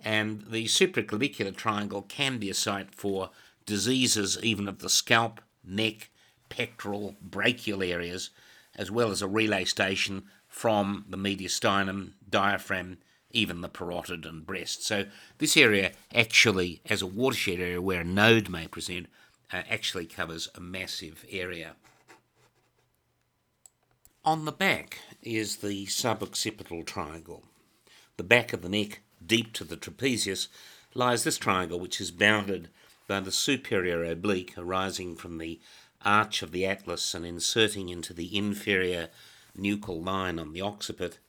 And 0.04 0.46
the 0.50 0.66
supraclavicular 0.66 1.56
triangle 1.56 2.04
can 2.04 2.38
be 2.38 2.50
a 2.50 2.54
site 2.54 2.94
for 2.94 3.32
diseases 3.66 4.38
even 4.42 4.68
of 4.68 4.80
the 4.80 4.90
scalp, 4.90 5.42
neck, 5.64 6.10
pectoral, 6.50 7.16
brachial 7.22 7.84
areas, 7.84 8.30
as 8.80 8.90
well 8.90 9.12
as 9.12 9.22
a 9.22 9.28
relay 9.28 9.66
station 9.66 10.24
from 10.48 11.06
the 11.10 11.18
mediastinum, 11.18 12.14
diaphragm, 12.28 12.98
even 13.30 13.60
the 13.62 13.70
parotid 13.70 14.26
and 14.26 14.48
breast. 14.48 14.84
So 14.84 15.06
this 15.38 15.58
area 15.58 15.92
actually, 16.16 16.82
as 16.90 17.02
a 17.02 17.08
watershed 17.08 17.60
area 17.60 17.82
where 17.82 18.02
a 18.02 18.06
node 18.06 18.50
may 18.50 18.68
present, 18.68 19.08
uh, 19.52 19.64
actually 19.70 20.06
covers 20.06 20.48
a 20.56 20.62
massive 20.62 21.26
area. 21.30 21.74
On 24.24 24.46
the 24.46 24.52
back 24.52 25.00
is 25.22 25.58
the 25.58 25.86
suboccipital 25.88 26.86
triangle. 26.86 27.44
The 28.18 28.24
back 28.24 28.54
of 28.54 28.62
the 28.62 28.70
neck, 28.70 29.02
deep 29.24 29.54
to 29.54 29.64
the 29.66 29.78
trapezius, 29.78 30.48
lies 30.94 31.24
this 31.24 31.38
triangle, 31.38 31.80
which 31.80 32.00
is 32.00 32.12
bounded 32.12 32.70
by 33.08 33.20
the 33.20 33.32
superior 33.32 34.04
oblique 34.06 34.54
arising 34.58 35.16
from 35.16 35.38
the 35.38 35.60
arch 36.04 36.42
of 36.42 36.52
the 36.52 36.66
atlas 36.66 37.14
and 37.14 37.26
inserting 37.26 37.90
into 37.90 38.14
the 38.14 38.36
inferior 38.38 39.10
nuchal 39.58 40.04
line 40.04 40.40
on 40.40 40.54
the 40.54 40.62
occiput, 40.62 41.20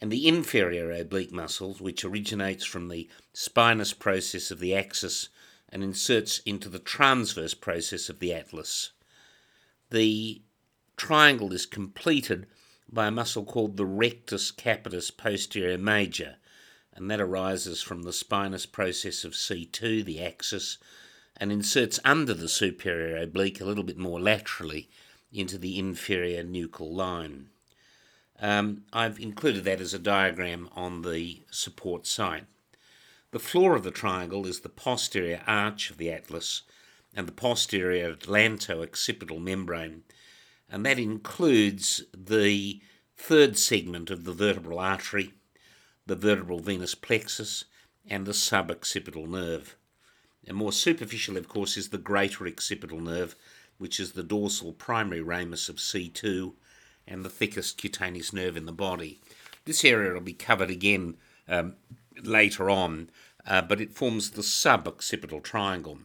and 0.00 0.10
the 0.10 0.26
inferior 0.26 0.90
oblique 0.90 1.32
muscles, 1.32 1.80
which 1.80 2.04
originates 2.04 2.64
from 2.64 2.88
the 2.88 3.08
spinous 3.32 3.92
process 3.92 4.50
of 4.50 4.58
the 4.58 4.74
axis 4.74 5.28
and 5.68 5.84
inserts 5.84 6.40
into 6.40 6.68
the 6.68 6.78
transverse 6.78 7.54
process 7.54 8.08
of 8.08 8.18
the 8.18 8.32
atlas. 8.32 8.92
The 9.90 10.42
triangle 10.96 11.52
is 11.52 11.66
completed 11.66 12.46
by 12.88 13.06
a 13.06 13.10
muscle 13.10 13.44
called 13.44 13.76
the 13.76 13.86
rectus 13.86 14.50
capitis 14.50 15.16
posterior 15.16 15.78
major, 15.78 16.36
and 16.92 17.10
that 17.10 17.20
arises 17.20 17.82
from 17.82 18.02
the 18.02 18.12
spinous 18.12 18.66
process 18.66 19.24
of 19.24 19.32
C2, 19.32 20.04
the 20.04 20.22
axis, 20.22 20.78
and 21.40 21.50
inserts 21.50 21.98
under 22.04 22.34
the 22.34 22.48
superior 22.48 23.16
oblique 23.16 23.60
a 23.60 23.64
little 23.64 23.82
bit 23.82 23.96
more 23.96 24.20
laterally 24.20 24.90
into 25.32 25.56
the 25.56 25.78
inferior 25.78 26.44
nuchal 26.44 26.92
line. 26.92 27.48
Um, 28.38 28.82
I've 28.92 29.18
included 29.18 29.64
that 29.64 29.80
as 29.80 29.94
a 29.94 29.98
diagram 29.98 30.68
on 30.76 31.00
the 31.00 31.42
support 31.50 32.06
site. 32.06 32.44
The 33.32 33.38
floor 33.38 33.74
of 33.74 33.84
the 33.84 33.90
triangle 33.90 34.46
is 34.46 34.60
the 34.60 34.68
posterior 34.68 35.42
arch 35.46 35.90
of 35.90 35.96
the 35.96 36.12
atlas 36.12 36.62
and 37.14 37.26
the 37.26 37.32
posterior 37.32 38.10
atlanto-occipital 38.10 39.40
membrane, 39.40 40.02
and 40.68 40.84
that 40.84 40.98
includes 40.98 42.02
the 42.16 42.80
third 43.16 43.56
segment 43.56 44.10
of 44.10 44.24
the 44.24 44.32
vertebral 44.32 44.78
artery, 44.78 45.32
the 46.06 46.16
vertebral 46.16 46.60
venous 46.60 46.94
plexus, 46.94 47.64
and 48.06 48.26
the 48.26 48.32
suboccipital 48.32 49.28
nerve. 49.28 49.76
And 50.46 50.56
more 50.56 50.72
superficial, 50.72 51.36
of 51.36 51.48
course, 51.48 51.76
is 51.76 51.88
the 51.88 51.98
greater 51.98 52.46
occipital 52.46 53.00
nerve, 53.00 53.36
which 53.78 54.00
is 54.00 54.12
the 54.12 54.22
dorsal 54.22 54.72
primary 54.72 55.20
ramus 55.20 55.68
of 55.68 55.76
C2 55.76 56.54
and 57.06 57.24
the 57.24 57.30
thickest 57.30 57.78
cutaneous 57.78 58.32
nerve 58.32 58.56
in 58.56 58.66
the 58.66 58.72
body. 58.72 59.20
This 59.64 59.84
area 59.84 60.12
will 60.12 60.20
be 60.20 60.32
covered 60.32 60.70
again 60.70 61.16
um, 61.48 61.74
later 62.22 62.70
on, 62.70 63.10
uh, 63.46 63.62
but 63.62 63.80
it 63.80 63.92
forms 63.92 64.30
the 64.30 64.42
suboccipital 64.42 65.42
triangle. 65.42 65.98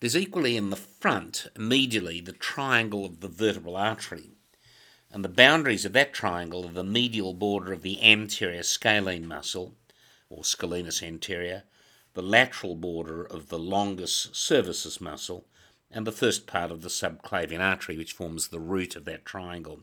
There's 0.00 0.16
equally 0.16 0.56
in 0.56 0.70
the 0.70 0.76
front, 0.76 1.46
medially, 1.56 2.24
the 2.24 2.32
triangle 2.32 3.04
of 3.04 3.20
the 3.20 3.28
vertebral 3.28 3.76
artery, 3.76 4.30
and 5.10 5.24
the 5.24 5.28
boundaries 5.28 5.84
of 5.84 5.92
that 5.92 6.12
triangle 6.12 6.66
are 6.66 6.72
the 6.72 6.84
medial 6.84 7.34
border 7.34 7.72
of 7.72 7.82
the 7.82 8.02
anterior 8.02 8.64
scalene 8.64 9.26
muscle, 9.26 9.74
or 10.28 10.42
scalenus 10.42 11.02
anterior, 11.02 11.62
the 12.14 12.22
lateral 12.22 12.74
border 12.74 13.24
of 13.24 13.48
the 13.48 13.58
longus 13.58 14.28
cervicis 14.32 15.00
muscle, 15.00 15.46
and 15.90 16.06
the 16.06 16.12
first 16.12 16.46
part 16.46 16.70
of 16.70 16.82
the 16.82 16.88
subclavian 16.88 17.60
artery, 17.60 17.96
which 17.96 18.12
forms 18.12 18.48
the 18.48 18.60
root 18.60 18.96
of 18.96 19.04
that 19.04 19.24
triangle. 19.24 19.80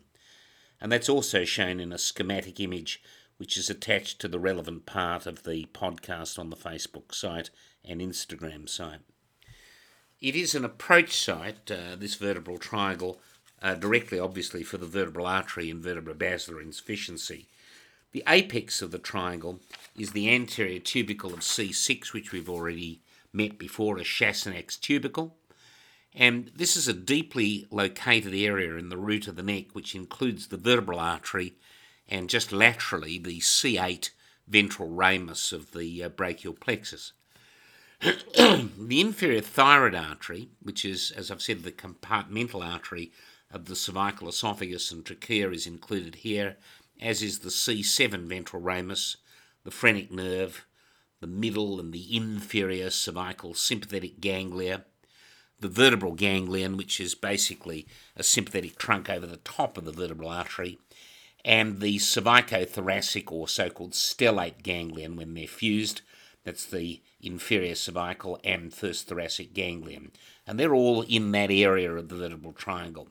And 0.82 0.91
that's 0.91 1.09
also 1.09 1.45
shown 1.45 1.79
in 1.79 1.93
a 1.93 1.97
schematic 1.97 2.59
image 2.59 3.01
which 3.38 3.57
is 3.57 3.71
attached 3.71 4.21
to 4.21 4.27
the 4.27 4.39
relevant 4.39 4.86
part 4.86 5.25
of 5.25 5.43
the 5.43 5.65
podcast 5.73 6.38
on 6.38 6.51
the 6.51 6.55
Facebook 6.55 7.11
site 7.11 7.49
and 7.84 7.99
Instagram 7.99 8.69
site. 8.69 8.99
It 10.19 10.36
is 10.36 10.53
an 10.53 10.63
approach 10.63 11.17
site, 11.17 11.71
uh, 11.71 11.95
this 11.97 12.13
vertebral 12.13 12.59
triangle, 12.59 13.19
uh, 13.59 13.73
directly 13.73 14.19
obviously 14.19 14.61
for 14.61 14.77
the 14.77 14.86
vertebral 14.86 15.25
artery 15.25 15.71
and 15.71 15.84
vertebrobasilar 15.84 16.61
insufficiency. 16.61 17.47
The 18.12 18.24
apex 18.28 18.82
of 18.82 18.91
the 18.91 18.99
triangle 18.99 19.62
is 19.97 20.12
the 20.12 20.30
anterior 20.30 20.80
tubercle 20.80 21.34
of 21.34 21.39
C6, 21.39 22.12
which 22.12 22.32
we've 22.32 22.49
already 22.49 23.01
met 23.32 23.57
before 23.57 23.97
as 23.99 24.05
Chassaignac's 24.05 24.76
tubercle. 24.76 25.38
And 26.14 26.51
this 26.53 26.76
is 26.76 26.89
a 26.89 26.93
deeply 26.93 27.68
located 27.72 28.34
area 28.34 28.76
in 28.76 28.89
the 28.89 28.97
root 28.97 29.28
of 29.28 29.38
the 29.38 29.43
neck, 29.43 29.68
which 29.74 29.95
includes 29.95 30.47
the 30.47 30.57
vertebral 30.57 30.99
artery 30.99 31.55
and 32.09 32.30
just 32.30 32.51
laterally 32.51 33.18
the 33.18 33.39
C8 33.39 34.09
ventral 34.45 34.89
ramus 34.89 35.53
of 35.53 35.72
the 35.72 36.03
uh, 36.03 36.09
brachial 36.09 36.53
plexus. 36.53 37.14
the 38.01 38.99
inferior 38.99 39.39
thyroid 39.39 39.95
artery, 39.95 40.49
which 40.62 40.84
is, 40.84 41.12
as 41.12 41.32
I've 41.32 41.41
said, 41.41 41.64
the 41.64 41.72
compartmental 41.72 42.66
artery 42.66 43.14
of 43.49 43.66
the 43.66 43.76
cervical 43.76 44.28
esophagus 44.28 44.91
and 44.91 45.05
trachea, 45.05 45.51
is 45.51 45.66
included 45.68 46.16
here, 46.16 46.57
as 46.99 47.21
is 47.21 47.39
the 47.39 47.49
C7 47.49 48.27
ventral 48.27 48.61
ramus, 48.61 49.17
the 49.63 49.71
phrenic 49.71 50.11
nerve, 50.11 50.65
the 51.19 51.27
middle 51.27 51.79
and 51.79 51.93
the 51.93 52.15
inferior 52.15 52.89
cervical 52.89 53.53
sympathetic 53.53 54.19
ganglia, 54.19 54.85
the 55.59 55.69
vertebral 55.69 56.13
ganglion, 56.13 56.75
which 56.75 56.99
is 56.99 57.13
basically 57.13 57.87
a 58.15 58.23
sympathetic 58.23 58.77
trunk 58.77 59.09
over 59.09 59.27
the 59.27 59.37
top 59.37 59.77
of 59.77 59.85
the 59.85 59.91
vertebral 59.91 60.29
artery, 60.29 60.79
and 61.45 61.79
the 61.79 61.97
cervicothoracic 61.97 63.31
or 63.31 63.47
so 63.47 63.69
called 63.69 63.93
stellate 63.93 64.63
ganglion 64.63 65.15
when 65.15 65.33
they're 65.33 65.47
fused. 65.47 66.01
That's 66.43 66.65
the 66.65 67.01
inferior 67.21 67.75
cervical 67.75 68.39
and 68.43 68.73
first 68.73 69.07
thoracic 69.07 69.53
ganglion. 69.53 70.11
And 70.47 70.59
they're 70.59 70.73
all 70.73 71.03
in 71.03 71.31
that 71.33 71.51
area 71.51 71.91
of 71.93 72.09
the 72.09 72.15
vertebral 72.15 72.53
triangle. 72.53 73.07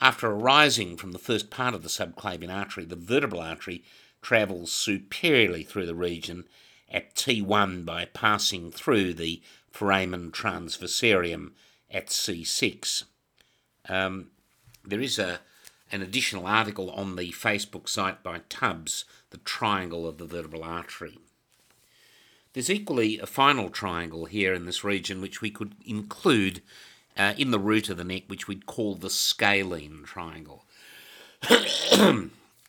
After 0.00 0.28
arising 0.28 0.96
from 0.96 1.12
the 1.12 1.18
first 1.18 1.50
part 1.50 1.74
of 1.74 1.82
the 1.82 1.88
subclavian 1.88 2.52
artery, 2.52 2.86
the 2.86 2.96
vertebral 2.96 3.42
artery 3.42 3.84
travels 4.22 4.72
superiorly 4.72 5.62
through 5.62 5.86
the 5.86 5.94
region 5.94 6.44
at 6.90 7.14
T1 7.14 7.84
by 7.84 8.06
passing 8.06 8.70
through 8.70 9.14
the 9.14 9.42
foramen 9.70 10.30
transversarium 10.32 11.52
at 11.90 12.08
C6. 12.08 13.04
Um, 13.88 14.30
there 14.84 15.00
is 15.00 15.18
a, 15.18 15.40
an 15.92 16.02
additional 16.02 16.46
article 16.46 16.90
on 16.90 17.16
the 17.16 17.32
Facebook 17.32 17.88
site 17.88 18.22
by 18.22 18.40
Tubbs, 18.48 19.04
The 19.30 19.38
Triangle 19.38 20.06
of 20.06 20.18
the 20.18 20.26
Vertebral 20.26 20.64
Artery. 20.64 21.18
There's 22.52 22.70
equally 22.70 23.18
a 23.18 23.26
final 23.26 23.70
triangle 23.70 24.24
here 24.24 24.54
in 24.54 24.64
this 24.64 24.82
region 24.82 25.20
which 25.20 25.40
we 25.40 25.50
could 25.50 25.76
include 25.84 26.62
uh, 27.16 27.34
in 27.36 27.50
the 27.50 27.58
root 27.58 27.88
of 27.88 27.96
the 27.96 28.04
neck, 28.04 28.24
which 28.28 28.48
we'd 28.48 28.66
call 28.66 28.94
the 28.94 29.10
scalene 29.10 30.02
triangle. 30.04 30.64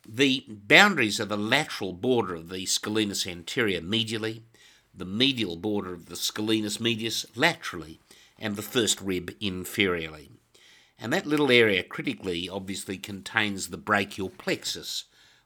the 0.07 0.45
boundaries 0.47 1.19
are 1.19 1.25
the 1.25 1.37
lateral 1.37 1.93
border 1.93 2.35
of 2.35 2.49
the 2.49 2.65
scalenus 2.65 3.27
anterior 3.27 3.81
medially, 3.81 4.41
the 4.93 5.05
medial 5.05 5.55
border 5.55 5.93
of 5.93 6.07
the 6.07 6.15
scalenus 6.15 6.79
medius 6.79 7.25
laterally, 7.35 7.99
and 8.37 8.55
the 8.55 8.61
first 8.61 8.99
rib 9.01 9.31
inferiorly. 9.39 10.29
And 10.99 11.11
that 11.13 11.25
little 11.25 11.51
area 11.51 11.83
critically 11.83 12.47
obviously 12.47 12.97
contains 12.97 13.67
the 13.67 13.77
brachial 13.77 14.29
plexus, 14.29 15.05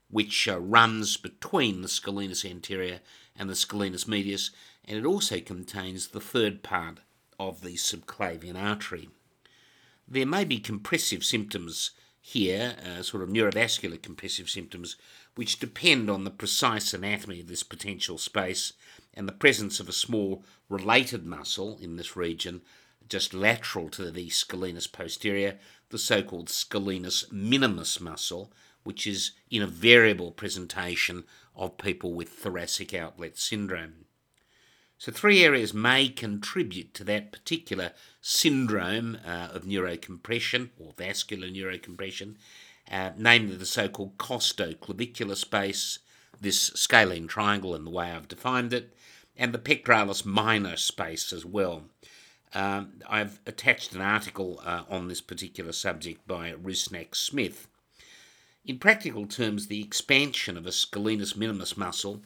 which 0.10 0.48
uh, 0.48 0.60
runs 0.60 1.18
between 1.18 1.82
the 1.82 1.88
scalenus 1.88 2.44
anterior 2.50 3.00
and 3.38 3.50
the 3.50 3.56
scalenus 3.56 4.08
medius, 4.08 4.52
and 4.84 4.98
it 4.98 5.06
also 5.06 5.40
contains 5.40 6.10
the 6.10 6.20
third 6.20 6.62
part 6.62 7.00
of 7.40 7.62
the 7.62 7.76
subclavian 7.76 8.56
artery. 8.62 9.10
There 10.08 10.26
may 10.26 10.46
be 10.46 10.60
compressive 10.60 11.24
symptoms 11.24 11.92
here, 12.22 12.76
uh, 12.84 13.04
sort 13.04 13.22
of 13.22 13.30
neurovascular 13.30 14.02
compressive 14.02 14.50
symptoms, 14.50 14.96
which 15.36 15.60
depend 15.60 16.10
on 16.10 16.24
the 16.24 16.32
precise 16.32 16.94
anatomy 16.94 17.42
of 17.42 17.48
this 17.48 17.64
potential 17.64 18.18
space 18.18 18.74
and 19.14 19.28
the 19.28 19.34
presence 19.34 19.80
of 19.80 19.88
a 19.88 19.94
small 19.94 20.44
related 20.70 21.26
muscle 21.26 21.78
in 21.82 21.98
this 21.98 22.16
region, 22.16 22.62
just 23.08 23.34
lateral 23.34 23.90
to 23.90 24.10
the 24.10 24.30
scalenus 24.30 24.92
posterior, 24.92 25.60
the 25.90 26.00
so 26.00 26.24
called 26.24 26.50
scalenus 26.50 27.32
minimus 27.32 28.00
muscle, 28.00 28.52
which 28.84 29.06
is 29.06 29.32
in 29.52 29.62
a 29.62 29.68
variable 29.68 30.32
presentation 30.32 31.24
of 31.56 31.78
people 31.78 32.14
with 32.14 32.30
thoracic 32.30 32.94
outlet 32.94 33.38
syndrome. 33.38 34.05
So, 34.98 35.12
three 35.12 35.44
areas 35.44 35.74
may 35.74 36.08
contribute 36.08 36.94
to 36.94 37.04
that 37.04 37.32
particular 37.32 37.92
syndrome 38.22 39.18
uh, 39.26 39.50
of 39.54 39.64
neurocompression 39.64 40.70
or 40.80 40.94
vascular 40.98 41.50
neurocompression, 41.50 42.36
uh, 42.90 43.12
namely 43.18 43.56
the 43.56 43.66
so 43.66 43.90
called 43.90 44.18
costoclavicular 44.18 45.36
space, 45.36 46.00
this 46.40 46.68
scalene 46.68 47.28
triangle 47.28 47.76
in 47.76 47.84
the 47.84 47.92
way 47.92 48.12
I've 48.12 48.28
defined 48.28 48.72
it, 48.72 48.96
and 49.36 49.54
the 49.54 49.60
pectoralis 49.60 50.26
minor 50.26 50.78
space 50.78 51.34
as 51.34 51.46
well. 51.46 51.84
Um, 52.54 53.02
I've 53.08 53.42
attached 53.46 53.94
an 53.94 54.02
article 54.02 54.62
uh, 54.64 54.84
on 54.90 55.10
this 55.10 55.20
particular 55.20 55.74
subject 55.74 56.26
by 56.26 56.54
Rusnak 56.54 57.16
Smith. 57.16 57.68
In 58.64 58.80
practical 58.80 59.28
terms, 59.28 59.68
the 59.68 59.84
expansion 59.84 60.58
of 60.58 60.66
a 60.66 60.72
scalenus 60.72 61.36
minimus 61.36 61.76
muscle, 61.76 62.22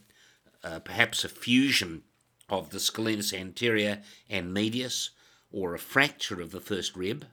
uh, 0.63 0.80
perhaps 0.80 1.24
a 1.24 1.30
fusion 1.30 2.03
of 2.49 2.69
the 2.69 2.79
scalenus 2.79 3.33
anterior 3.33 4.01
and 4.29 4.53
medius, 4.53 5.11
or 5.51 5.73
a 5.73 5.79
fracture 5.79 6.41
of 6.41 6.51
the 6.51 6.61
first 6.61 6.95
rib, 6.95 7.25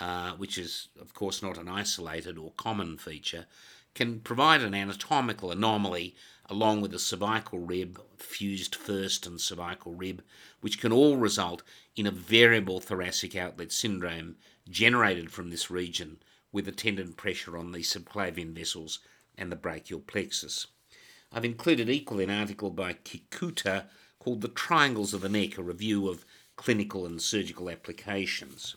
uh, 0.00 0.32
which 0.32 0.58
is, 0.58 0.88
of 1.00 1.14
course, 1.14 1.42
not 1.42 1.58
an 1.58 1.68
isolated 1.68 2.38
or 2.38 2.52
common 2.56 2.96
feature, 2.96 3.46
can 3.94 4.20
provide 4.20 4.60
an 4.62 4.74
anatomical 4.74 5.50
anomaly 5.50 6.14
along 6.48 6.80
with 6.80 6.92
the 6.92 6.98
cervical 6.98 7.58
rib, 7.58 8.00
fused 8.18 8.74
first 8.74 9.26
and 9.26 9.40
cervical 9.40 9.94
rib, 9.94 10.22
which 10.60 10.80
can 10.80 10.92
all 10.92 11.16
result 11.16 11.62
in 11.96 12.06
a 12.06 12.10
variable 12.10 12.78
thoracic 12.78 13.34
outlet 13.34 13.72
syndrome 13.72 14.36
generated 14.68 15.30
from 15.30 15.50
this 15.50 15.70
region 15.70 16.18
with 16.52 16.68
attendant 16.68 17.16
pressure 17.16 17.56
on 17.56 17.72
the 17.72 17.80
subclavian 17.80 18.52
vessels 18.52 19.00
and 19.36 19.50
the 19.50 19.56
brachial 19.56 20.00
plexus. 20.00 20.66
I've 21.32 21.44
included 21.44 21.90
equally 21.90 22.24
an 22.24 22.30
article 22.30 22.70
by 22.70 22.94
Kikuta 22.94 23.86
called 24.26 24.40
The 24.40 24.48
Triangles 24.48 25.14
of 25.14 25.20
the 25.20 25.28
Neck, 25.28 25.56
a 25.56 25.62
review 25.62 26.08
of 26.08 26.24
clinical 26.56 27.06
and 27.06 27.22
surgical 27.22 27.70
applications. 27.70 28.74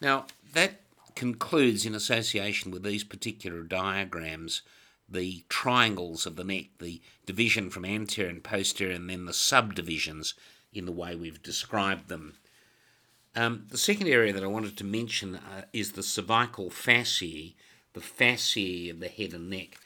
Now, 0.00 0.26
that 0.52 0.82
concludes 1.16 1.84
in 1.84 1.96
association 1.96 2.70
with 2.70 2.84
these 2.84 3.02
particular 3.02 3.64
diagrams 3.64 4.62
the 5.08 5.42
triangles 5.48 6.26
of 6.26 6.36
the 6.36 6.44
neck, 6.44 6.66
the 6.78 7.00
division 7.26 7.70
from 7.70 7.84
anterior 7.84 8.30
and 8.30 8.44
posterior, 8.44 8.94
and 8.94 9.10
then 9.10 9.24
the 9.24 9.32
subdivisions 9.32 10.34
in 10.72 10.84
the 10.84 10.92
way 10.92 11.16
we've 11.16 11.42
described 11.42 12.08
them. 12.08 12.34
Um, 13.34 13.66
the 13.70 13.78
second 13.78 14.06
area 14.06 14.32
that 14.32 14.44
I 14.44 14.48
wanted 14.48 14.76
to 14.76 14.84
mention 14.84 15.34
uh, 15.34 15.62
is 15.72 15.92
the 15.92 16.04
cervical 16.04 16.70
fasciae, 16.70 17.54
the 17.94 18.00
fasciae 18.00 18.90
of 18.92 19.00
the 19.00 19.08
head 19.08 19.32
and 19.32 19.50
neck. 19.50 19.78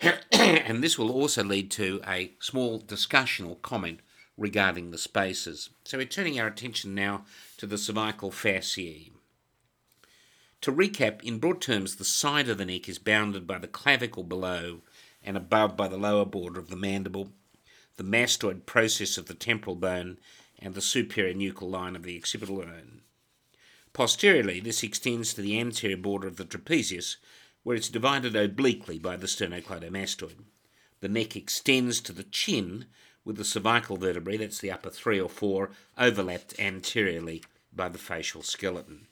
and 0.32 0.82
this 0.82 0.98
will 0.98 1.10
also 1.10 1.42
lead 1.42 1.70
to 1.72 2.00
a 2.06 2.32
small 2.40 2.78
discussion 2.78 3.46
or 3.46 3.56
comment 3.56 4.00
regarding 4.36 4.90
the 4.90 4.98
spaces. 4.98 5.70
So 5.84 5.98
we're 5.98 6.06
turning 6.06 6.38
our 6.38 6.46
attention 6.46 6.94
now 6.94 7.24
to 7.56 7.66
the 7.66 7.78
cervical 7.78 8.30
fasciae. 8.30 9.10
To 10.62 10.72
recap, 10.72 11.22
in 11.22 11.38
broad 11.38 11.60
terms, 11.60 11.96
the 11.96 12.04
side 12.04 12.48
of 12.48 12.58
the 12.58 12.64
neck 12.64 12.88
is 12.88 12.98
bounded 12.98 13.46
by 13.46 13.58
the 13.58 13.68
clavicle 13.68 14.24
below 14.24 14.80
and 15.22 15.36
above 15.36 15.76
by 15.76 15.88
the 15.88 15.96
lower 15.96 16.24
border 16.24 16.58
of 16.58 16.68
the 16.68 16.76
mandible, 16.76 17.32
the 17.96 18.04
mastoid 18.04 18.66
process 18.66 19.18
of 19.18 19.26
the 19.26 19.34
temporal 19.34 19.76
bone, 19.76 20.18
and 20.60 20.74
the 20.74 20.80
superior 20.80 21.34
nuchal 21.34 21.70
line 21.70 21.94
of 21.94 22.02
the 22.02 22.16
occipital 22.16 22.56
bone. 22.56 23.02
Posteriorly, 23.92 24.60
this 24.60 24.82
extends 24.82 25.34
to 25.34 25.40
the 25.40 25.58
anterior 25.58 25.96
border 25.96 26.28
of 26.28 26.36
the 26.36 26.44
trapezius, 26.44 27.16
where 27.62 27.76
it's 27.76 27.88
divided 27.88 28.34
obliquely 28.34 28.98
by 28.98 29.16
the 29.16 29.26
sternocleidomastoid. 29.26 30.44
The 31.00 31.08
neck 31.08 31.36
extends 31.36 32.00
to 32.00 32.12
the 32.12 32.24
chin, 32.24 32.86
with 33.24 33.36
the 33.36 33.44
cervical 33.44 33.96
vertebrae, 33.96 34.38
that's 34.38 34.58
the 34.58 34.70
upper 34.70 34.90
three 34.90 35.20
or 35.20 35.28
four, 35.28 35.70
overlapped 35.96 36.58
anteriorly 36.58 37.44
by 37.74 37.88
the 37.88 37.98
facial 37.98 38.42
skeleton. 38.42 39.06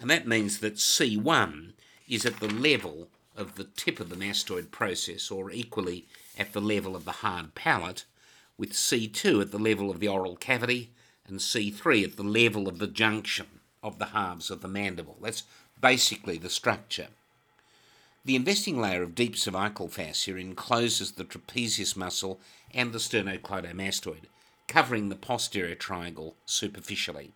And 0.00 0.08
that 0.10 0.26
means 0.26 0.58
that 0.58 0.76
C1 0.76 1.72
is 2.08 2.24
at 2.24 2.40
the 2.40 2.48
level 2.48 3.08
of 3.36 3.56
the 3.56 3.64
tip 3.64 4.00
of 4.00 4.10
the 4.10 4.16
mastoid 4.16 4.70
process, 4.70 5.30
or 5.30 5.50
equally 5.50 6.06
at 6.38 6.52
the 6.52 6.60
level 6.60 6.96
of 6.96 7.04
the 7.04 7.12
hard 7.12 7.54
palate, 7.54 8.04
with 8.56 8.72
C2 8.72 9.42
at 9.42 9.50
the 9.50 9.58
level 9.58 9.90
of 9.90 10.00
the 10.00 10.08
oral 10.08 10.36
cavity, 10.36 10.90
and 11.26 11.38
C3 11.38 12.04
at 12.04 12.16
the 12.16 12.22
level 12.22 12.68
of 12.68 12.78
the 12.78 12.86
junction 12.86 13.46
of 13.82 13.98
the 13.98 14.06
halves 14.06 14.50
of 14.50 14.62
the 14.62 14.68
mandible. 14.68 15.16
That's 15.20 15.44
basically 15.80 16.38
the 16.38 16.50
structure. 16.50 17.08
The 18.28 18.36
investing 18.36 18.78
layer 18.78 19.02
of 19.02 19.14
deep 19.14 19.38
cervical 19.38 19.88
fascia 19.88 20.36
encloses 20.36 21.12
the 21.12 21.24
trapezius 21.24 21.96
muscle 21.96 22.38
and 22.74 22.92
the 22.92 22.98
sternocleidomastoid, 22.98 24.24
covering 24.66 25.08
the 25.08 25.16
posterior 25.16 25.74
triangle 25.74 26.36
superficially. 26.44 27.32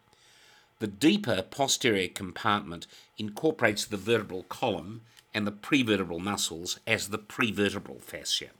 The 0.80 0.88
deeper 0.88 1.40
posterior 1.51 2.09
compartment 2.09 2.86
incorporates 3.16 3.86
the 3.86 3.97
vertebral 3.97 4.43
column 4.43 5.01
and 5.32 5.47
the 5.47 5.53
prevertebral 5.53 6.20
muscles 6.20 6.78
as 6.86 7.09
the 7.09 7.18
prevertebral 7.18 8.03
fascia. 8.03 8.51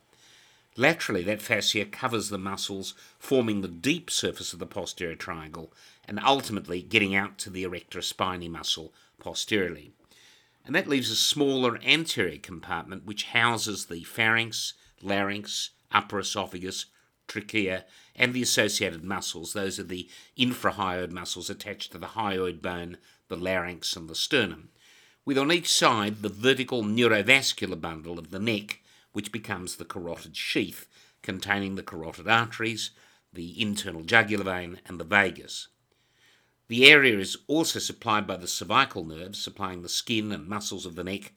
Laterally, 0.75 1.25
that 1.25 1.43
fascia 1.43 1.85
covers 1.85 2.31
the 2.31 2.39
muscles 2.39 2.95
forming 3.19 3.61
the 3.61 3.69
deep 3.69 4.11
surface 4.11 4.55
of 4.55 4.59
the 4.59 4.65
posterior 4.65 5.17
triangle 5.17 5.71
and 6.09 6.19
ultimately 6.19 6.81
getting 6.81 7.15
out 7.15 7.37
to 7.37 7.51
the 7.51 7.65
erector 7.65 8.01
spinae 8.01 8.49
muscle 8.49 8.91
posteriorly. 9.19 9.93
And 10.65 10.75
that 10.75 10.89
leaves 10.89 11.11
a 11.11 11.17
smaller 11.17 11.79
anterior 11.85 12.39
compartment 12.39 13.05
which 13.05 13.25
houses 13.25 13.87
the 13.87 14.05
pharynx, 14.05 14.75
larynx, 15.01 15.71
upper 15.91 16.21
esophagus, 16.21 16.87
trachea, 17.27 17.85
and 18.15 18.33
the 18.33 18.43
associated 18.43 19.03
muscles. 19.03 19.53
Those 19.53 19.79
are 19.79 19.85
the 19.85 20.09
infrahyoid 20.39 21.11
muscles 21.11 21.51
attached 21.51 21.93
to 21.93 21.99
the 21.99 22.09
hyoid 22.09 22.63
bone, 22.63 22.99
the 23.29 23.37
larynx, 23.37 23.97
and 23.97 24.09
the 24.09 24.15
sternum. 24.15 24.71
With 25.25 25.39
on 25.39 25.53
each 25.53 25.73
side 25.73 26.23
the 26.23 26.29
vertical 26.29 26.83
neurovascular 26.83 27.81
bundle 27.81 28.19
of 28.19 28.31
the 28.31 28.41
neck, 28.41 28.81
which 29.13 29.33
becomes 29.33 29.77
the 29.77 29.85
carotid 29.85 30.37
sheath, 30.37 30.89
containing 31.23 31.77
the 31.77 31.83
carotid 31.83 32.29
arteries, 32.29 32.91
the 33.33 33.61
internal 33.61 34.03
jugular 34.03 34.45
vein, 34.45 34.81
and 34.87 34.99
the 34.99 35.05
vagus. 35.05 35.69
The 36.73 36.91
area 36.91 37.19
is 37.19 37.37
also 37.49 37.79
supplied 37.79 38.27
by 38.27 38.39
the 38.39 38.49
cervical 38.49 39.05
nerves, 39.05 39.39
supplying 39.39 39.83
the 39.83 39.91
skin 39.91 40.33
and 40.33 40.49
muscles 40.49 40.87
of 40.87 40.95
the 40.95 41.05
neck, 41.05 41.35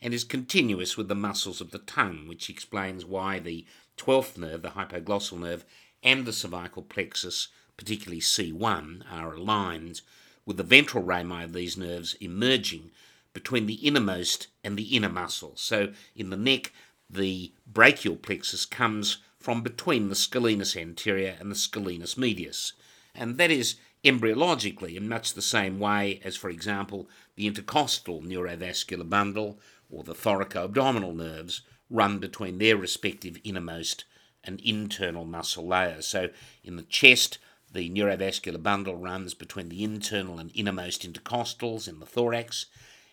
and 0.00 0.14
is 0.14 0.22
continuous 0.22 0.96
with 0.96 1.08
the 1.08 1.16
muscles 1.16 1.60
of 1.60 1.72
the 1.72 1.80
tongue, 1.80 2.28
which 2.28 2.48
explains 2.48 3.04
why 3.04 3.40
the 3.40 3.66
12th 3.96 4.38
nerve, 4.38 4.62
the 4.62 4.70
hypoglossal 4.70 5.40
nerve, 5.40 5.64
and 6.04 6.24
the 6.24 6.32
cervical 6.32 6.82
plexus, 6.82 7.48
particularly 7.76 8.20
C1, 8.20 9.02
are 9.10 9.34
aligned, 9.34 10.02
with 10.44 10.56
the 10.56 10.62
ventral 10.62 11.02
rami 11.02 11.42
of 11.42 11.52
these 11.52 11.76
nerves 11.76 12.14
emerging 12.20 12.92
between 13.32 13.66
the 13.66 13.84
innermost 13.84 14.46
and 14.62 14.76
the 14.76 14.94
inner 14.96 15.08
muscle. 15.08 15.54
So 15.56 15.94
in 16.14 16.30
the 16.30 16.36
neck, 16.36 16.72
the 17.10 17.52
brachial 17.66 18.14
plexus 18.14 18.64
comes 18.64 19.18
from 19.40 19.62
between 19.62 20.10
the 20.10 20.14
scalenus 20.14 20.76
anterior 20.76 21.36
and 21.40 21.50
the 21.50 21.56
scalenus 21.56 22.16
medius, 22.16 22.72
and 23.16 23.36
that 23.38 23.50
is 23.50 23.74
embryologically 24.06 24.96
in 24.96 25.08
much 25.08 25.34
the 25.34 25.42
same 25.42 25.80
way 25.80 26.20
as, 26.24 26.36
for 26.36 26.48
example, 26.48 27.08
the 27.34 27.46
intercostal 27.46 28.22
neurovascular 28.22 29.08
bundle 29.08 29.58
or 29.90 30.04
the 30.04 30.14
thoracoabdominal 30.14 31.14
nerves 31.14 31.62
run 31.90 32.18
between 32.18 32.58
their 32.58 32.76
respective 32.76 33.36
innermost 33.44 34.04
and 34.44 34.60
internal 34.60 35.24
muscle 35.24 35.66
layers. 35.66 36.06
So 36.06 36.28
in 36.62 36.76
the 36.76 36.82
chest, 36.82 37.38
the 37.72 37.90
neurovascular 37.90 38.62
bundle 38.62 38.96
runs 38.96 39.34
between 39.34 39.68
the 39.68 39.82
internal 39.82 40.38
and 40.38 40.52
innermost 40.54 41.02
intercostals 41.02 41.88
in 41.88 41.98
the 41.98 42.06
thorax, 42.06 42.66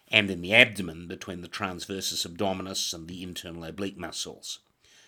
and 0.10 0.30
in 0.30 0.42
the 0.42 0.54
abdomen 0.54 1.08
between 1.08 1.42
the 1.42 1.48
transversus 1.48 2.28
abdominis 2.28 2.94
and 2.94 3.08
the 3.08 3.24
internal 3.24 3.64
oblique 3.64 3.98
muscles. 3.98 4.60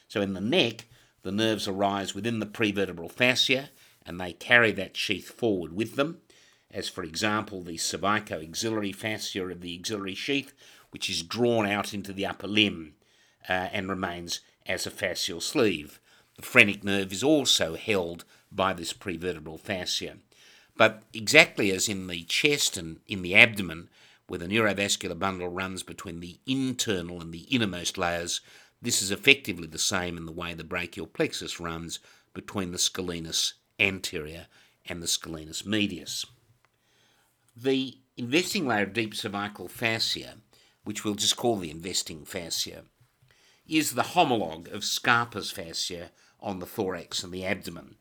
So 0.07 0.19
in 0.21 0.33
the 0.33 0.41
neck, 0.41 0.85
the 1.21 1.31
nerves 1.31 1.67
arise 1.67 2.15
within 2.15 2.39
the 2.39 2.45
prevertebral 2.45 3.11
fascia 3.11 3.69
and 4.05 4.19
they 4.19 4.33
carry 4.33 4.71
that 4.71 4.95
sheath 4.95 5.29
forward 5.29 5.73
with 5.73 5.95
them, 5.95 6.19
as 6.71 6.89
for 6.89 7.03
example 7.03 7.61
the 7.61 7.77
cervico-axillary 7.77 8.91
fascia 8.91 9.45
of 9.47 9.61
the 9.61 9.77
axillary 9.79 10.15
sheath, 10.15 10.53
which 10.91 11.09
is 11.09 11.23
drawn 11.23 11.65
out 11.65 11.93
into 11.93 12.13
the 12.13 12.25
upper 12.25 12.47
limb 12.47 12.93
uh, 13.49 13.69
and 13.71 13.89
remains 13.89 14.41
as 14.65 14.85
a 14.85 14.91
fascial 14.91 15.41
sleeve. 15.41 15.99
The 16.35 16.41
phrenic 16.41 16.83
nerve 16.83 17.11
is 17.11 17.23
also 17.23 17.75
held 17.75 18.25
by 18.51 18.73
this 18.73 18.93
prevertebral 18.93 19.59
fascia. 19.59 20.17
But 20.77 21.03
exactly 21.13 21.71
as 21.71 21.87
in 21.87 22.07
the 22.07 22.23
chest 22.23 22.77
and 22.77 22.99
in 23.07 23.21
the 23.21 23.35
abdomen, 23.35 23.89
where 24.27 24.39
the 24.39 24.47
neurovascular 24.47 25.17
bundle 25.17 25.47
runs 25.47 25.83
between 25.83 26.19
the 26.19 26.39
internal 26.45 27.21
and 27.21 27.33
the 27.33 27.43
innermost 27.43 27.97
layers, 27.97 28.41
this 28.81 29.01
is 29.01 29.11
effectively 29.11 29.67
the 29.67 29.79
same 29.79 30.17
in 30.17 30.25
the 30.25 30.31
way 30.31 30.53
the 30.53 30.63
brachial 30.63 31.07
plexus 31.07 31.59
runs 31.59 31.99
between 32.33 32.71
the 32.71 32.77
scalenus 32.77 33.53
anterior 33.79 34.47
and 34.87 35.01
the 35.01 35.07
scalenus 35.07 35.65
medius. 35.65 36.25
The 37.55 37.97
investing 38.17 38.67
layer 38.67 38.83
of 38.83 38.93
deep 38.93 39.15
cervical 39.15 39.67
fascia, 39.67 40.35
which 40.83 41.03
we'll 41.03 41.15
just 41.15 41.37
call 41.37 41.57
the 41.57 41.71
investing 41.71 42.25
fascia, 42.25 42.83
is 43.67 43.91
the 43.91 44.03
homologue 44.03 44.71
of 44.71 44.83
Scarpa's 44.83 45.51
fascia 45.51 46.11
on 46.39 46.59
the 46.59 46.65
thorax 46.65 47.23
and 47.23 47.33
the 47.33 47.45
abdomen, 47.45 47.95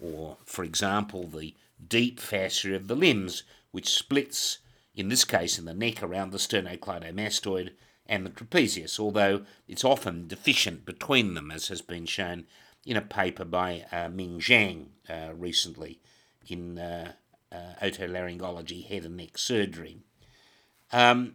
or, 0.00 0.38
for 0.44 0.64
example, 0.64 1.26
the 1.28 1.54
deep 1.86 2.18
fascia 2.18 2.74
of 2.74 2.88
the 2.88 2.96
limbs, 2.96 3.44
which 3.70 3.88
splits, 3.88 4.58
in 4.94 5.08
this 5.08 5.24
case 5.24 5.58
in 5.58 5.64
the 5.64 5.74
neck 5.74 6.02
around 6.02 6.30
the 6.30 6.38
sternocleidomastoid, 6.38 7.70
and 8.06 8.26
the 8.26 8.30
trapezius, 8.30 8.98
although 8.98 9.44
it's 9.68 9.84
often 9.84 10.26
deficient 10.26 10.84
between 10.84 11.34
them, 11.34 11.50
as 11.50 11.68
has 11.68 11.80
been 11.80 12.06
shown 12.06 12.46
in 12.86 12.96
a 12.96 13.02
paper 13.02 13.44
by 13.44 13.84
uh, 13.90 14.08
Ming 14.08 14.40
Zhang 14.40 14.86
uh, 15.08 15.32
recently 15.34 16.00
in 16.46 16.78
uh, 16.78 17.12
uh, 17.50 17.74
otolaryngology, 17.82 18.86
head 18.86 19.04
and 19.04 19.16
neck 19.16 19.38
surgery. 19.38 19.98
Um, 20.92 21.34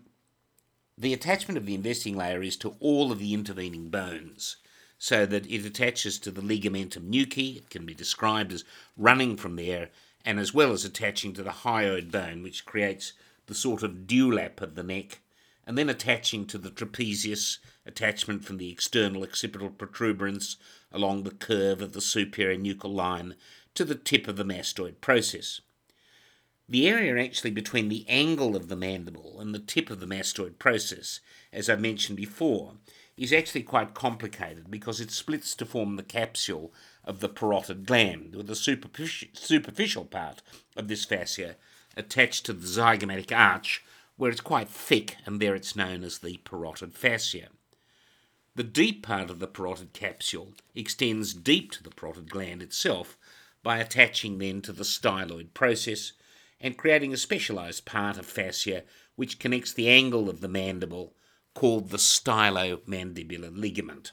the 0.98 1.14
attachment 1.14 1.58
of 1.58 1.66
the 1.66 1.76
investing 1.76 2.16
layer 2.16 2.42
is 2.42 2.58
to 2.58 2.76
all 2.80 3.12
of 3.12 3.20
the 3.20 3.34
intervening 3.34 3.90
bones, 3.90 4.58
so 4.98 5.26
that 5.26 5.50
it 5.50 5.66
attaches 5.66 6.20
to 6.20 6.32
the 6.32 6.42
ligamentum 6.42 7.10
nuchae. 7.10 7.58
It 7.58 7.70
can 7.70 7.86
be 7.86 7.94
described 7.94 8.52
as 8.52 8.66
running 8.98 9.38
from 9.38 9.56
there, 9.56 9.90
and 10.26 10.40
as 10.40 10.54
well 10.54 10.74
as 10.74 10.84
attaching 10.84 11.34
to 11.34 11.44
the 11.44 11.50
hyoid 11.50 12.12
bone, 12.12 12.44
which 12.44 12.66
creates 12.66 13.14
the 13.48 13.56
sort 13.56 13.82
of 13.82 14.06
dewlap 14.06 14.62
of 14.62 14.76
the 14.76 14.84
neck, 14.84 15.22
and 15.70 15.78
then 15.78 15.88
attaching 15.88 16.48
to 16.48 16.58
the 16.58 16.72
trapezius, 16.72 17.60
attachment 17.86 18.44
from 18.44 18.58
the 18.58 18.72
external 18.72 19.22
occipital 19.22 19.70
protuberance 19.70 20.58
along 20.92 21.22
the 21.22 21.30
curve 21.30 21.80
of 21.80 21.94
the 21.94 22.02
superior 22.02 22.58
nuchal 22.58 22.92
line 22.92 23.36
to 23.76 23.86
the 23.86 23.94
tip 23.94 24.28
of 24.28 24.36
the 24.36 24.44
mastoid 24.44 25.00
process. 25.00 25.62
The 26.68 26.90
area 26.90 27.24
actually 27.24 27.52
between 27.52 27.88
the 27.88 28.04
angle 28.10 28.56
of 28.56 28.68
the 28.68 28.76
mandible 28.76 29.40
and 29.40 29.54
the 29.54 29.60
tip 29.60 29.92
of 29.92 30.00
the 30.00 30.08
mastoid 30.08 30.58
process, 30.58 31.20
as 31.54 31.70
I 31.70 31.76
mentioned 31.76 32.18
before, 32.18 32.74
is 33.16 33.32
actually 33.32 33.62
quite 33.62 33.94
complicated 33.94 34.72
because 34.72 35.00
it 35.00 35.12
splits 35.12 35.54
to 35.54 35.68
form 35.68 35.98
the 35.98 36.04
capsule 36.04 36.74
of 37.04 37.20
the 37.20 37.30
parotid 37.30 37.86
gland, 37.86 38.34
with 38.34 38.48
the 38.48 38.56
superficial 38.56 40.06
part 40.06 40.42
of 40.76 40.88
this 40.88 41.06
fascia 41.06 41.58
attached 41.96 42.48
to 42.48 42.54
the 42.54 42.66
zygomatic 42.66 43.32
arch, 43.32 43.84
where 44.20 44.30
it's 44.30 44.42
quite 44.42 44.68
thick, 44.68 45.16
and 45.26 45.40
there 45.40 45.56
it's 45.56 45.78
known 45.78 46.04
as 46.04 46.18
the 46.18 46.38
parotid 46.44 46.94
fascia. 46.94 47.48
The 48.54 48.66
deep 48.66 49.02
part 49.02 49.30
of 49.30 49.40
the 49.40 49.48
parotid 49.48 49.94
capsule 49.94 50.56
extends 50.76 51.34
deep 51.34 51.72
to 51.72 51.82
the 51.82 51.90
parotid 51.90 52.30
gland 52.30 52.62
itself 52.62 53.18
by 53.64 53.78
attaching 53.78 54.38
then 54.38 54.62
to 54.64 54.74
the 54.74 54.84
styloid 54.84 55.54
process 55.54 56.12
and 56.60 56.76
creating 56.76 57.14
a 57.14 57.18
specialized 57.18 57.86
part 57.86 58.18
of 58.18 58.26
fascia 58.26 58.84
which 59.16 59.40
connects 59.40 59.72
the 59.72 59.88
angle 59.88 60.30
of 60.30 60.42
the 60.42 60.50
mandible 60.50 61.14
called 61.54 61.90
the 61.90 61.96
stylomandibular 61.96 63.58
ligament. 63.58 64.12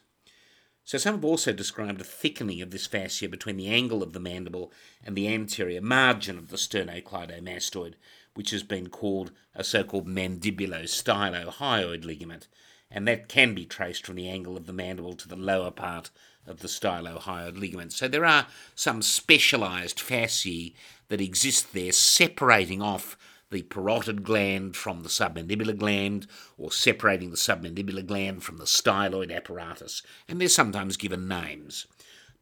So 0.85 0.99
some 0.99 1.17
have 1.17 1.25
also 1.25 1.53
described 1.53 2.01
a 2.01 2.05
thickening 2.05 2.63
of 2.63 2.71
this 2.71 2.87
fascia 2.87 3.29
between 3.29 3.57
the 3.57 3.67
angle 3.67 4.05
of 4.05 4.13
the 4.13 4.21
mandible 4.21 4.73
and 5.03 5.17
the 5.17 5.27
anterior 5.27 5.81
margin 5.81 6.39
of 6.39 6.47
the 6.47 6.57
sternocleidomastoid, 6.57 7.95
which 8.37 8.51
has 8.51 8.63
been 8.63 8.89
called 8.89 9.33
a 9.55 9.65
so-called 9.65 10.07
mandibulostylohyoid 10.07 12.05
ligament, 12.05 12.47
and 12.91 13.09
that 13.09 13.29
can 13.29 13.55
be 13.55 13.65
traced 13.65 14.07
from 14.07 14.15
the 14.15 14.29
angle 14.29 14.57
of 14.57 14.67
the 14.67 14.73
mandible 14.73 15.15
to 15.15 15.27
the 15.29 15.37
lower 15.37 15.71
part 15.71 16.11
of 16.47 16.61
the 16.61 16.69
stylohyoid 16.69 17.59
ligament. 17.59 17.93
So 17.93 18.07
there 18.07 18.25
are 18.25 18.47
some 18.75 19.03
specialized 19.03 19.99
fasciae 19.99 20.75
that 21.09 21.21
exist 21.21 21.73
there 21.73 21.93
separating 21.93 22.81
off 22.81 23.17
the 23.51 23.63
parotid 23.63 24.23
gland 24.23 24.77
from 24.77 25.03
the 25.03 25.09
submandibular 25.09 25.77
gland 25.77 26.27
or 26.59 26.71
separating 26.71 27.31
the 27.31 27.37
submandibular 27.37 28.05
gland 28.05 28.43
from 28.43 28.59
the 28.59 28.65
styloid 28.65 29.35
apparatus, 29.35 30.03
and 30.29 30.41
they're 30.41 30.49
sometimes 30.49 30.97
given 30.97 31.27
names. 31.29 31.87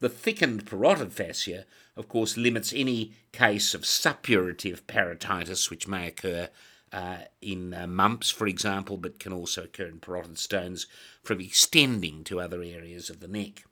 The 0.00 0.08
thickened 0.08 0.66
parotid 0.66 1.12
fascia, 1.12 1.66
of 1.96 2.08
course, 2.08 2.36
limits 2.36 2.72
any 2.74 3.12
case 3.32 3.74
of 3.74 3.82
suppurative 3.82 4.82
parotitis 4.82 5.70
which 5.70 5.86
may 5.86 6.08
occur 6.08 6.48
uh, 6.92 7.18
in 7.40 7.74
uh, 7.74 7.86
mumps, 7.86 8.30
for 8.30 8.46
example, 8.46 8.96
but 8.96 9.18
can 9.18 9.32
also 9.32 9.64
occur 9.64 9.86
in 9.86 9.98
parotid 9.98 10.38
stones 10.38 10.86
from 11.22 11.40
extending 11.40 12.22
to 12.24 12.40
other 12.40 12.62
areas 12.62 13.10
of 13.10 13.20
the 13.20 13.28
neck. 13.28 13.64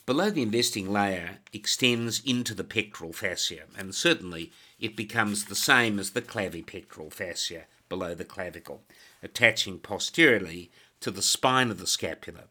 Below 0.06 0.30
the 0.30 0.42
investing 0.42 0.90
layer 0.90 1.38
extends 1.52 2.20
into 2.24 2.54
the 2.54 2.64
pectoral 2.64 3.12
fascia, 3.12 3.64
and 3.78 3.94
certainly 3.94 4.50
it 4.78 4.96
becomes 4.96 5.44
the 5.44 5.54
same 5.54 5.98
as 5.98 6.10
the 6.10 6.22
clavipectoral 6.22 7.12
fascia 7.12 7.66
below 7.88 8.14
the 8.14 8.24
clavicle, 8.24 8.82
attaching 9.22 9.78
posteriorly 9.78 10.70
to 11.00 11.10
the 11.10 11.22
spine 11.22 11.70
of 11.70 11.78
the 11.78 11.86
scapula, 11.86 12.44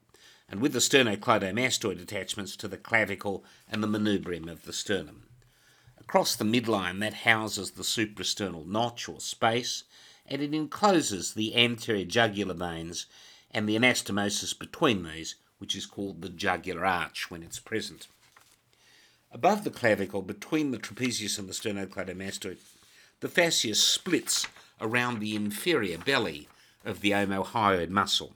and 0.51 0.61
with 0.61 0.73
the 0.73 0.79
sternocleidomastoid 0.79 2.01
attachments 2.01 2.55
to 2.55 2.67
the 2.67 2.77
clavicle 2.77 3.43
and 3.71 3.83
the 3.83 3.87
manubrium 3.87 4.49
of 4.49 4.65
the 4.65 4.73
sternum. 4.73 5.23
Across 5.99 6.37
the 6.37 6.45
midline, 6.45 6.99
that 7.01 7.13
houses 7.13 7.71
the 7.71 7.83
suprasternal 7.83 8.65
notch 8.65 9.07
or 9.07 9.19
space, 9.19 9.83
and 10.25 10.41
it 10.41 10.53
encloses 10.53 11.33
the 11.33 11.55
anterior 11.55 12.05
jugular 12.05 12.55
veins 12.55 13.05
and 13.51 13.67
the 13.67 13.75
anastomosis 13.75 14.57
between 14.57 15.03
these, 15.03 15.35
which 15.59 15.75
is 15.75 15.85
called 15.85 16.21
the 16.21 16.29
jugular 16.29 16.85
arch 16.85 17.29
when 17.29 17.43
it's 17.43 17.59
present. 17.59 18.07
Above 19.31 19.63
the 19.63 19.69
clavicle, 19.69 20.23
between 20.23 20.71
the 20.71 20.79
trapezius 20.79 21.37
and 21.37 21.47
the 21.47 21.53
sternocleidomastoid, 21.53 22.57
the 23.19 23.27
fascia 23.27 23.75
splits 23.75 24.47
around 24.81 25.19
the 25.19 25.35
inferior 25.35 25.97
belly 25.97 26.47
of 26.83 27.01
the 27.01 27.11
omohyoid 27.11 27.89
muscle, 27.89 28.33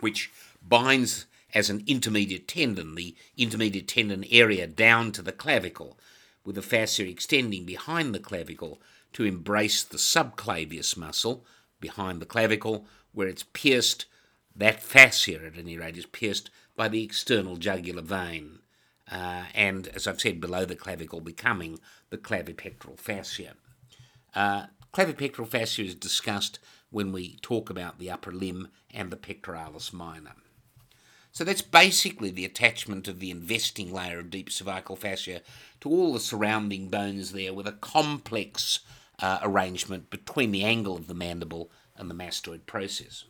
which 0.00 0.30
binds 0.66 1.26
as 1.54 1.70
an 1.70 1.84
intermediate 1.86 2.48
tendon, 2.48 2.94
the 2.94 3.14
intermediate 3.36 3.88
tendon 3.88 4.24
area 4.30 4.66
down 4.66 5.12
to 5.12 5.22
the 5.22 5.32
clavicle, 5.32 5.98
with 6.44 6.56
the 6.56 6.62
fascia 6.62 7.08
extending 7.08 7.64
behind 7.64 8.14
the 8.14 8.18
clavicle 8.18 8.80
to 9.12 9.24
embrace 9.24 9.82
the 9.82 9.96
subclavius 9.96 10.96
muscle 10.96 11.46
behind 11.80 12.20
the 12.20 12.26
clavicle, 12.26 12.86
where 13.12 13.28
it's 13.28 13.44
pierced 13.52 14.06
that 14.56 14.82
fascia, 14.82 15.44
at 15.44 15.58
any 15.58 15.76
rate, 15.76 15.96
is 15.96 16.06
pierced 16.06 16.50
by 16.76 16.88
the 16.88 17.02
external 17.02 17.56
jugular 17.56 18.02
vein, 18.02 18.60
uh, 19.10 19.44
and 19.54 19.88
as 19.88 20.06
I've 20.06 20.20
said, 20.20 20.40
below 20.40 20.64
the 20.64 20.76
clavicle, 20.76 21.20
becoming 21.20 21.78
the 22.10 22.18
clavipectoral 22.18 22.98
fascia. 22.98 23.54
Uh, 24.34 24.66
clavipectoral 24.92 25.48
fascia 25.48 25.82
is 25.82 25.94
discussed 25.94 26.58
when 26.90 27.12
we 27.12 27.36
talk 27.42 27.70
about 27.70 27.98
the 27.98 28.10
upper 28.10 28.32
limb 28.32 28.68
and 28.92 29.10
the 29.10 29.16
pectoralis 29.16 29.92
minor. 29.92 30.34
So 31.34 31.42
that's 31.42 31.62
basically 31.62 32.30
the 32.30 32.44
attachment 32.44 33.08
of 33.08 33.18
the 33.18 33.32
investing 33.32 33.92
layer 33.92 34.20
of 34.20 34.30
deep 34.30 34.52
cervical 34.52 34.94
fascia 34.94 35.42
to 35.80 35.88
all 35.88 36.12
the 36.12 36.20
surrounding 36.20 36.88
bones 36.88 37.32
there 37.32 37.52
with 37.52 37.66
a 37.66 37.72
complex 37.72 38.78
uh, 39.18 39.40
arrangement 39.42 40.10
between 40.10 40.52
the 40.52 40.62
angle 40.62 40.96
of 40.96 41.08
the 41.08 41.14
mandible 41.14 41.72
and 41.96 42.08
the 42.08 42.14
mastoid 42.14 42.66
process. 42.66 43.24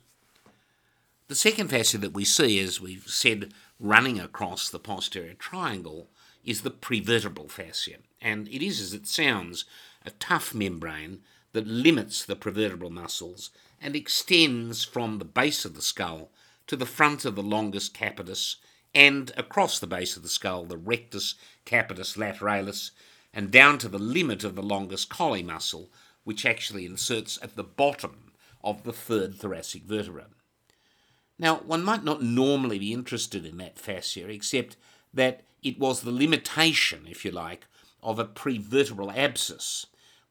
The 1.29 1.35
second 1.35 1.69
fascia 1.69 1.97
that 1.97 2.13
we 2.13 2.25
see, 2.25 2.59
as 2.59 2.79
we've 2.79 3.07
said, 3.07 3.51
running 3.79 4.19
across 4.19 4.69
the 4.69 4.77
posterior 4.77 5.33
triangle, 5.33 6.07
is 6.43 6.61
the 6.61 6.69
prevertebral 6.69 7.49
fascia. 7.49 7.95
And 8.21 8.47
it 8.49 8.63
is, 8.63 8.79
as 8.81 8.93
it 8.93 9.07
sounds, 9.07 9.65
a 10.05 10.11
tough 10.11 10.53
membrane 10.53 11.21
that 11.53 11.65
limits 11.65 12.23
the 12.23 12.35
prevertebral 12.35 12.91
muscles 12.91 13.49
and 13.81 13.95
extends 13.95 14.83
from 14.83 15.17
the 15.17 15.25
base 15.25 15.65
of 15.65 15.73
the 15.73 15.81
skull 15.81 16.29
to 16.67 16.75
the 16.75 16.85
front 16.85 17.25
of 17.25 17.35
the 17.35 17.43
longus 17.43 17.89
capitis 17.89 18.55
and 18.93 19.31
across 19.35 19.77
the 19.77 19.87
base 19.87 20.15
of 20.15 20.23
the 20.23 20.29
skull, 20.29 20.65
the 20.65 20.77
rectus 20.77 21.35
capitis 21.65 22.15
lateralis, 22.15 22.91
and 23.33 23.51
down 23.51 23.77
to 23.77 23.89
the 23.89 23.99
limit 23.99 24.43
of 24.43 24.55
the 24.55 24.63
longus 24.63 25.03
colli 25.03 25.43
muscle, 25.43 25.89
which 26.23 26.45
actually 26.45 26.85
inserts 26.85 27.37
at 27.41 27.55
the 27.55 27.63
bottom 27.63 28.31
of 28.63 28.83
the 28.83 28.93
third 28.93 29.35
thoracic 29.35 29.83
vertebra. 29.83 30.27
Now, 31.37 31.57
one 31.57 31.83
might 31.83 32.05
not 32.05 32.23
normally 32.23 32.79
be 32.79 32.93
interested 32.93 33.45
in 33.45 33.57
that 33.57 33.77
fascia, 33.77 34.29
except 34.29 34.77
that 35.13 35.43
it 35.61 35.77
was 35.77 36.01
the 36.01 36.11
limitation, 36.11 37.05
if 37.09 37.25
you 37.25 37.31
like, 37.31 37.67
of 38.01 38.17
a 38.17 38.25
prevertebral 38.25 39.15
abscess, 39.15 39.85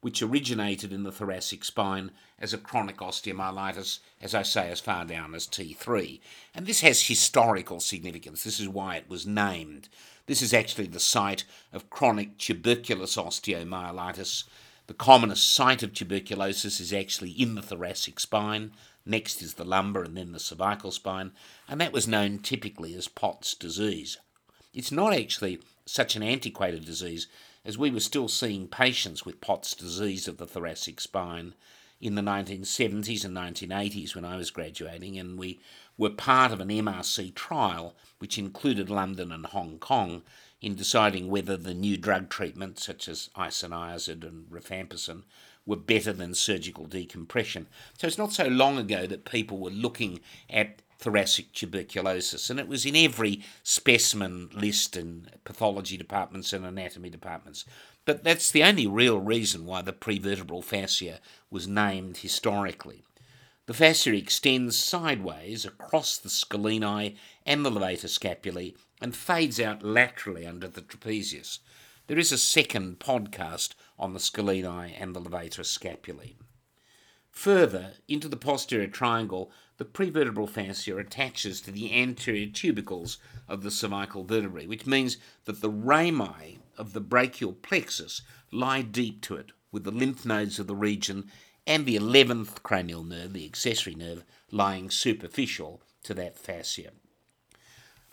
which 0.05 0.21
originated 0.21 0.93
in 0.93 1.01
the 1.01 1.11
thoracic 1.11 1.65
spine 1.65 2.11
as 2.37 2.53
a 2.53 2.59
chronic 2.59 2.97
osteomyelitis, 2.97 3.97
as 4.21 4.35
I 4.35 4.43
say, 4.43 4.69
as 4.69 4.79
far 4.79 5.03
down 5.03 5.33
as 5.33 5.47
T3. 5.47 6.19
And 6.53 6.67
this 6.67 6.81
has 6.81 7.07
historical 7.07 7.79
significance. 7.79 8.43
This 8.43 8.59
is 8.59 8.69
why 8.69 8.97
it 8.97 9.09
was 9.09 9.25
named. 9.25 9.89
This 10.27 10.43
is 10.43 10.53
actually 10.53 10.85
the 10.85 10.99
site 10.99 11.43
of 11.73 11.89
chronic 11.89 12.37
tuberculous 12.37 13.15
osteomyelitis. 13.15 14.43
The 14.85 14.93
commonest 14.93 15.51
site 15.51 15.81
of 15.81 15.91
tuberculosis 15.91 16.79
is 16.79 16.93
actually 16.93 17.31
in 17.31 17.55
the 17.55 17.63
thoracic 17.63 18.19
spine. 18.19 18.73
Next 19.07 19.41
is 19.41 19.55
the 19.55 19.65
lumbar 19.65 20.03
and 20.03 20.15
then 20.15 20.33
the 20.33 20.39
cervical 20.39 20.91
spine, 20.91 21.31
and 21.67 21.81
that 21.81 21.91
was 21.91 22.07
known 22.07 22.37
typically 22.37 22.93
as 22.93 23.07
Pott's 23.07 23.55
disease. 23.55 24.19
It's 24.71 24.91
not 24.91 25.15
actually 25.15 25.61
such 25.87 26.15
an 26.15 26.21
antiquated 26.21 26.85
disease, 26.85 27.25
as 27.65 27.77
we 27.77 27.89
were 27.89 27.99
still 27.99 28.27
seeing 28.27 28.67
patients 28.67 29.25
with 29.25 29.41
Pott's 29.41 29.73
disease 29.73 30.27
of 30.27 30.37
the 30.37 30.45
thoracic 30.45 31.01
spine 31.01 31.55
in 31.99 32.15
the 32.15 32.21
1970s 32.21 33.25
and 33.25 33.35
1980s 33.35 34.13
when 34.13 34.25
I 34.25 34.37
was 34.37 34.51
graduating, 34.51 35.17
and 35.17 35.39
we 35.39 35.59
were 35.97 36.11
part 36.11 36.51
of 36.51 36.59
an 36.59 36.67
MRC 36.67 37.33
trial 37.33 37.95
which 38.19 38.37
included 38.37 38.89
London 38.89 39.31
and 39.31 39.47
Hong 39.47 39.79
Kong 39.79 40.21
in 40.61 40.75
deciding 40.75 41.29
whether 41.29 41.57
the 41.57 41.73
new 41.73 41.97
drug 41.97 42.29
treatments, 42.29 42.85
such 42.85 43.07
as 43.07 43.29
isoniazid 43.35 44.23
and 44.23 44.45
rifampicin, 44.49 45.23
were 45.65 45.75
better 45.75 46.13
than 46.13 46.33
surgical 46.33 46.85
decompression. 46.85 47.67
So 47.97 48.07
it's 48.07 48.17
not 48.17 48.33
so 48.33 48.47
long 48.47 48.77
ago 48.77 49.07
that 49.07 49.25
people 49.25 49.57
were 49.57 49.71
looking 49.71 50.19
at 50.49 50.81
thoracic 51.05 51.53
tuberculosis, 51.53 52.49
and 52.49 52.59
it 52.59 52.67
was 52.67 52.83
in 52.83 52.95
every 52.95 53.43
specimen 53.61 54.49
list 54.55 54.97
in 54.97 55.27
pathology 55.43 55.97
departments 55.97 56.51
and 56.51 56.65
anatomy 56.65 57.11
departments. 57.11 57.63
But 58.05 58.23
that's 58.23 58.49
the 58.49 58.63
only 58.63 58.87
real 58.87 59.19
reason 59.19 59.67
why 59.67 59.83
the 59.83 59.93
prevertebral 59.93 60.63
fascia 60.63 61.19
was 61.51 61.67
named 61.67 62.17
historically. 62.17 63.03
The 63.67 63.75
fascia 63.75 64.15
extends 64.15 64.75
sideways 64.77 65.63
across 65.63 66.17
the 66.17 66.29
scalenii 66.29 67.15
and 67.45 67.63
the 67.63 67.69
levator 67.69 68.09
scapulae 68.09 68.73
and 68.99 69.15
fades 69.15 69.59
out 69.59 69.83
laterally 69.83 70.47
under 70.47 70.67
the 70.67 70.81
trapezius. 70.81 71.59
There 72.07 72.17
is 72.17 72.31
a 72.31 72.37
second 72.39 72.97
podcast 72.97 73.75
on 73.99 74.13
the 74.13 74.19
scalenii 74.19 74.95
and 74.99 75.15
the 75.15 75.21
levator 75.21 75.63
scapulae. 75.63 76.33
Further, 77.35 77.95
into 78.07 78.27
the 78.29 78.37
posterior 78.37 78.87
triangle, 78.87 79.51
the 79.77 79.85
prevertebral 79.85 80.49
fascia 80.49 80.97
attaches 80.97 81.59
to 81.61 81.71
the 81.71 81.93
anterior 81.93 82.47
tubercles 82.47 83.17
of 83.47 83.61
the 83.61 83.69
cervical 83.69 84.23
vertebrae, 84.23 84.65
which 84.65 84.87
means 84.87 85.17
that 85.43 85.61
the 85.61 85.69
rami 85.69 86.59
of 86.77 86.93
the 86.93 87.01
brachial 87.01 87.53
plexus 87.53 88.21
lie 88.51 88.81
deep 88.81 89.21
to 89.21 89.35
it, 89.35 89.51
with 89.69 89.83
the 89.83 89.91
lymph 89.91 90.25
nodes 90.25 90.59
of 90.59 90.67
the 90.67 90.75
region 90.75 91.29
and 91.67 91.85
the 91.85 91.97
11th 91.97 92.63
cranial 92.63 93.03
nerve, 93.03 93.33
the 93.33 93.45
accessory 93.45 93.95
nerve, 93.95 94.23
lying 94.49 94.89
superficial 94.89 95.81
to 96.03 96.13
that 96.13 96.39
fascia. 96.39 96.91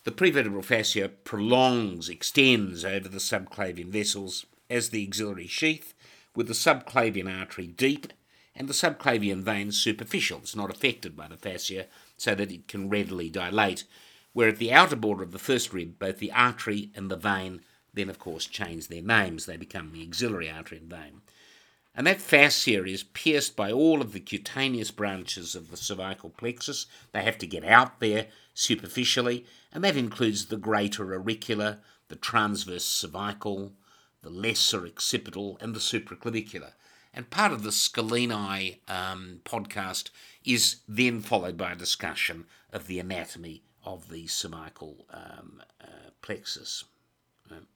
The 0.03 0.11
prevertebral 0.11 0.65
fascia 0.65 1.07
prolongs, 1.07 2.09
extends 2.09 2.83
over 2.83 3.07
the 3.07 3.19
subclavian 3.19 3.87
vessels 3.87 4.45
as 4.69 4.89
the 4.89 5.07
axillary 5.07 5.47
sheath, 5.47 5.93
with 6.35 6.47
the 6.47 6.53
subclavian 6.53 7.33
artery 7.33 7.67
deep 7.67 8.11
and 8.55 8.67
the 8.67 8.73
subclavian 8.73 9.41
vein 9.41 9.71
superficial. 9.71 10.39
It's 10.39 10.55
not 10.55 10.69
affected 10.69 11.15
by 11.15 11.27
the 11.27 11.37
fascia 11.37 11.87
so 12.17 12.35
that 12.35 12.51
it 12.51 12.67
can 12.67 12.89
readily 12.89 13.29
dilate. 13.29 13.83
Where 14.33 14.49
at 14.49 14.57
the 14.57 14.73
outer 14.73 14.95
border 14.95 15.23
of 15.23 15.31
the 15.31 15.39
first 15.39 15.73
rib, 15.73 15.99
both 15.99 16.19
the 16.19 16.31
artery 16.31 16.91
and 16.95 17.09
the 17.09 17.15
vein 17.15 17.61
then, 17.93 18.09
of 18.09 18.19
course, 18.19 18.47
change 18.47 18.87
their 18.87 19.01
names. 19.01 19.45
They 19.45 19.57
become 19.57 19.91
the 19.91 20.03
axillary 20.03 20.49
artery 20.49 20.79
and 20.79 20.89
vein. 20.89 21.21
And 21.95 22.07
that 22.07 22.21
fascia 22.21 22.83
is 22.85 23.03
pierced 23.03 23.55
by 23.55 23.71
all 23.71 24.01
of 24.01 24.13
the 24.13 24.19
cutaneous 24.19 24.89
branches 24.89 25.53
of 25.53 25.69
the 25.69 25.77
cervical 25.77 26.31
plexus. 26.31 26.87
They 27.11 27.21
have 27.21 27.37
to 27.37 27.47
get 27.47 27.63
out 27.63 27.99
there 27.99 28.27
superficially, 28.55 29.45
and 29.71 29.83
that 29.83 29.95
includes 29.95 30.47
the 30.47 30.57
greater 30.57 31.13
auricular, 31.13 31.81
the 32.07 32.15
transverse 32.15 32.85
cervical, 32.85 33.73
the 34.23 34.31
lesser 34.31 34.87
occipital, 34.87 35.57
and 35.61 35.75
the 35.75 35.79
supraclavicular. 35.79 36.73
And 37.13 37.29
part 37.29 37.51
of 37.51 37.63
the 37.63 37.69
Scalenii 37.69 38.79
um, 38.87 39.41
podcast 39.45 40.09
is 40.43 40.77
then 40.87 41.21
followed 41.21 41.57
by 41.57 41.73
a 41.73 41.75
discussion 41.75 42.45
of 42.71 42.87
the 42.87 42.99
anatomy 42.99 43.63
of 43.85 44.09
the 44.09 44.27
cervical 44.27 45.05
um, 45.11 45.61
uh, 45.81 46.09
plexus. 46.21 46.85
Um, 47.51 47.67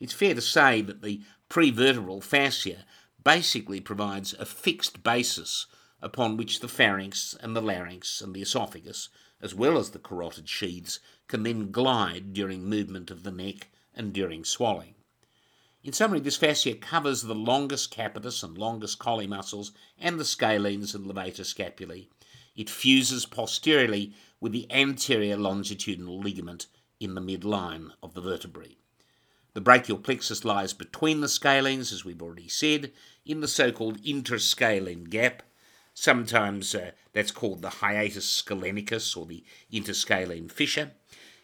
it's 0.00 0.14
fair 0.14 0.34
to 0.34 0.40
say 0.40 0.80
that 0.80 1.02
the 1.02 1.20
prevertebral 1.50 2.22
fascia 2.22 2.84
basically 3.22 3.80
provides 3.80 4.32
a 4.34 4.46
fixed 4.46 5.02
basis 5.02 5.66
upon 6.00 6.36
which 6.36 6.60
the 6.60 6.68
pharynx 6.68 7.36
and 7.40 7.54
the 7.54 7.62
larynx 7.62 8.20
and 8.20 8.34
the 8.34 8.42
esophagus, 8.42 9.08
as 9.42 9.54
well 9.54 9.76
as 9.76 9.90
the 9.90 9.98
carotid 9.98 10.48
sheaths, 10.48 11.00
can 11.28 11.42
then 11.42 11.70
glide 11.70 12.32
during 12.32 12.64
movement 12.64 13.10
of 13.10 13.22
the 13.22 13.32
neck 13.32 13.68
and 13.94 14.12
during 14.12 14.44
swallowing. 14.44 14.95
In 15.86 15.92
summary, 15.92 16.18
this 16.18 16.36
fascia 16.36 16.74
covers 16.74 17.22
the 17.22 17.34
longus 17.36 17.86
capitis 17.86 18.42
and 18.42 18.58
longus 18.58 18.96
colli 18.96 19.28
muscles 19.28 19.70
and 19.96 20.18
the 20.18 20.24
scalenes 20.24 20.96
and 20.96 21.06
levator 21.06 21.44
scapulae. 21.44 22.08
It 22.56 22.68
fuses 22.68 23.24
posteriorly 23.24 24.12
with 24.40 24.50
the 24.50 24.66
anterior 24.68 25.36
longitudinal 25.36 26.18
ligament 26.18 26.66
in 26.98 27.14
the 27.14 27.20
midline 27.20 27.92
of 28.02 28.14
the 28.14 28.20
vertebrae. 28.20 28.76
The 29.54 29.60
brachial 29.60 29.98
plexus 29.98 30.44
lies 30.44 30.72
between 30.72 31.20
the 31.20 31.28
scalenes, 31.28 31.92
as 31.92 32.04
we've 32.04 32.20
already 32.20 32.48
said, 32.48 32.90
in 33.24 33.38
the 33.38 33.46
so 33.46 33.70
called 33.70 34.02
interscalene 34.02 35.08
gap. 35.08 35.44
Sometimes 35.94 36.74
uh, 36.74 36.90
that's 37.12 37.30
called 37.30 37.62
the 37.62 37.70
hiatus 37.70 38.42
scalenicus 38.42 39.16
or 39.16 39.24
the 39.24 39.44
interscalene 39.72 40.50
fissure, 40.50 40.90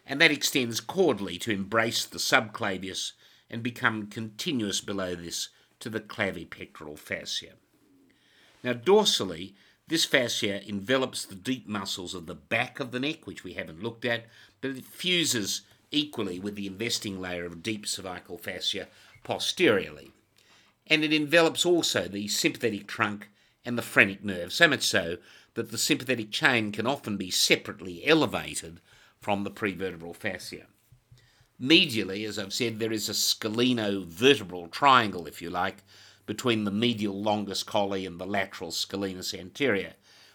and 0.05 0.21
that 0.21 0.33
extends 0.33 0.81
caudally 0.81 1.39
to 1.43 1.53
embrace 1.53 2.05
the 2.05 2.19
subclavius 2.19 3.13
and 3.53 3.63
become 3.63 4.07
continuous 4.07 4.81
below 4.81 5.15
this 5.15 5.51
to 5.79 5.91
the 5.91 6.01
clavipectoral 6.01 6.99
fascia. 6.99 7.53
Now, 8.65 8.73
dorsally, 8.73 9.53
this 9.89 10.05
fascia 10.05 10.67
envelops 10.67 11.25
the 11.25 11.35
deep 11.35 11.69
muscles 11.69 12.15
of 12.15 12.27
the 12.27 12.35
back 12.35 12.81
of 12.81 12.93
the 12.93 13.01
neck, 13.01 13.27
which 13.27 13.45
we 13.45 13.53
haven't 13.53 13.83
looked 13.83 14.05
at, 14.05 14.25
but 14.61 14.71
it 14.71 14.85
fuses 14.87 15.63
equally 15.91 16.39
with 16.39 16.55
the 16.55 16.67
investing 16.67 17.21
layer 17.21 17.45
of 17.45 17.63
deep 17.63 17.87
cervical 17.87 18.39
fascia 18.39 18.89
posteriorly. 19.23 20.13
And 20.87 21.05
it 21.05 21.13
envelops 21.13 21.67
also 21.67 22.09
the 22.09 22.29
sympathetic 22.29 22.87
trunk 22.87 23.29
and 23.65 23.77
the 23.77 23.83
phrenic 23.83 24.25
nerve, 24.25 24.53
so 24.53 24.67
much 24.67 24.83
so 24.83 25.19
that 25.55 25.71
the 25.71 25.79
sympathetic 25.79 26.31
chain 26.31 26.73
can 26.73 26.87
often 26.87 27.17
be 27.17 27.31
separately 27.31 28.07
elevated 28.07 28.81
from 29.21 29.45
the 29.45 29.51
prevertebral 29.51 30.17
fascia. 30.17 30.67
Medially, 31.63 32.27
as 32.27 32.41
I've 32.41 32.53
said, 32.53 32.81
there 32.81 32.91
is 32.91 33.09
a 33.09 33.13
scaleno-vertebral 33.13 34.67
triangle, 34.67 35.29
if 35.29 35.41
you 35.41 35.49
like, 35.49 35.85
between 36.27 36.65
the 36.65 36.73
medial 36.73 37.23
longus 37.23 37.63
colli 37.63 38.05
and 38.05 38.19
the 38.19 38.27
lateral 38.27 38.73
scalenus 38.73 39.33
anterior, 39.33 39.93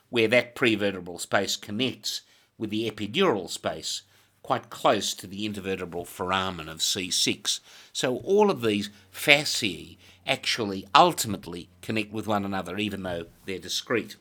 where 0.09 0.29
that 0.29 0.55
prevertebral 0.55 1.19
space 1.19 1.57
connects 1.57 2.21
with 2.57 2.69
the 2.69 2.89
epidural 2.89 3.49
space, 3.49 4.03
quite 4.41 4.69
close 4.69 5.13
to 5.13 5.27
the 5.27 5.45
intervertebral 5.45 6.07
foramen 6.07 6.69
of 6.69 6.77
C6. 6.77 7.59
So 7.91 8.19
all 8.19 8.49
of 8.49 8.61
these 8.61 8.89
fasciae 9.13 9.97
actually 10.25 10.87
ultimately 10.95 11.67
connect 11.81 12.13
with 12.13 12.27
one 12.27 12.45
another, 12.45 12.77
even 12.77 13.03
though 13.03 13.25
they're 13.45 13.59
discrete. 13.59 14.15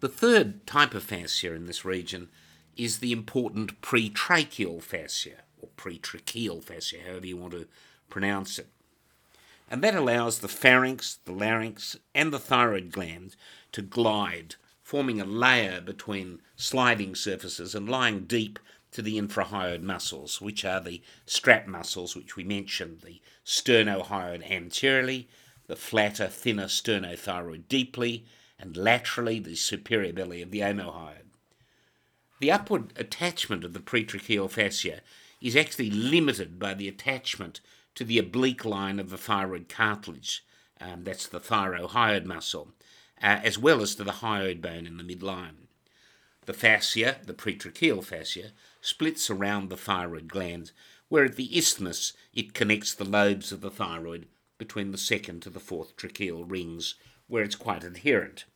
The 0.00 0.10
third 0.10 0.66
type 0.66 0.92
of 0.92 1.04
fascia 1.04 1.54
in 1.54 1.64
this 1.64 1.86
region 1.86 2.28
is 2.76 2.98
the 2.98 3.12
important 3.12 3.80
pretracheal 3.80 4.82
fascia 4.82 5.43
or 5.64 5.68
pretracheal 5.76 6.62
fascia, 6.62 6.98
however 7.06 7.26
you 7.26 7.36
want 7.36 7.52
to 7.52 7.66
pronounce 8.10 8.58
it. 8.58 8.68
And 9.70 9.82
that 9.82 9.94
allows 9.94 10.38
the 10.38 10.48
pharynx, 10.48 11.18
the 11.24 11.32
larynx, 11.32 11.96
and 12.14 12.32
the 12.32 12.38
thyroid 12.38 12.92
gland 12.92 13.34
to 13.72 13.82
glide, 13.82 14.56
forming 14.82 15.20
a 15.20 15.24
layer 15.24 15.80
between 15.80 16.42
sliding 16.54 17.14
surfaces 17.14 17.74
and 17.74 17.88
lying 17.88 18.24
deep 18.24 18.58
to 18.92 19.00
the 19.00 19.18
infrahyoid 19.18 19.80
muscles, 19.80 20.40
which 20.40 20.64
are 20.64 20.80
the 20.80 21.02
strap 21.26 21.66
muscles 21.66 22.14
which 22.14 22.36
we 22.36 22.44
mentioned, 22.44 23.00
the 23.00 23.20
sternohyoid 23.44 24.48
anteriorly, 24.50 25.28
the 25.66 25.76
flatter, 25.76 26.28
thinner 26.28 26.66
sternothyroid 26.66 27.66
deeply, 27.68 28.26
and 28.58 28.76
laterally 28.76 29.40
the 29.40 29.56
superior 29.56 30.12
belly 30.12 30.42
of 30.42 30.50
the 30.50 30.60
omohyoid. 30.60 31.24
The 32.38 32.52
upward 32.52 32.92
attachment 32.96 33.64
of 33.64 33.72
the 33.72 33.80
pretracheal 33.80 34.50
fascia 34.50 35.00
is 35.44 35.54
actually 35.54 35.90
limited 35.90 36.58
by 36.58 36.72
the 36.72 36.88
attachment 36.88 37.60
to 37.94 38.02
the 38.02 38.18
oblique 38.18 38.64
line 38.64 38.98
of 38.98 39.10
the 39.10 39.18
thyroid 39.18 39.68
cartilage, 39.68 40.42
um, 40.80 41.04
that's 41.04 41.26
the 41.26 41.38
thyrohyoid 41.38 42.24
muscle, 42.24 42.72
uh, 43.22 43.40
as 43.44 43.58
well 43.58 43.82
as 43.82 43.94
to 43.94 44.02
the 44.02 44.10
hyoid 44.10 44.62
bone 44.62 44.86
in 44.86 44.96
the 44.96 45.04
midline. 45.04 45.66
The 46.46 46.54
fascia, 46.54 47.18
the 47.26 47.34
pretracheal 47.34 48.02
fascia, 48.02 48.52
splits 48.80 49.28
around 49.28 49.68
the 49.68 49.76
thyroid 49.76 50.28
gland, 50.28 50.72
where 51.10 51.26
at 51.26 51.36
the 51.36 51.56
isthmus 51.56 52.14
it 52.32 52.54
connects 52.54 52.94
the 52.94 53.04
lobes 53.04 53.52
of 53.52 53.60
the 53.60 53.70
thyroid 53.70 54.26
between 54.56 54.92
the 54.92 54.98
second 54.98 55.42
to 55.42 55.50
the 55.50 55.60
fourth 55.60 55.94
tracheal 55.96 56.50
rings, 56.50 56.94
where 57.26 57.42
it's 57.42 57.54
quite 57.54 57.84
adherent. 57.84 58.46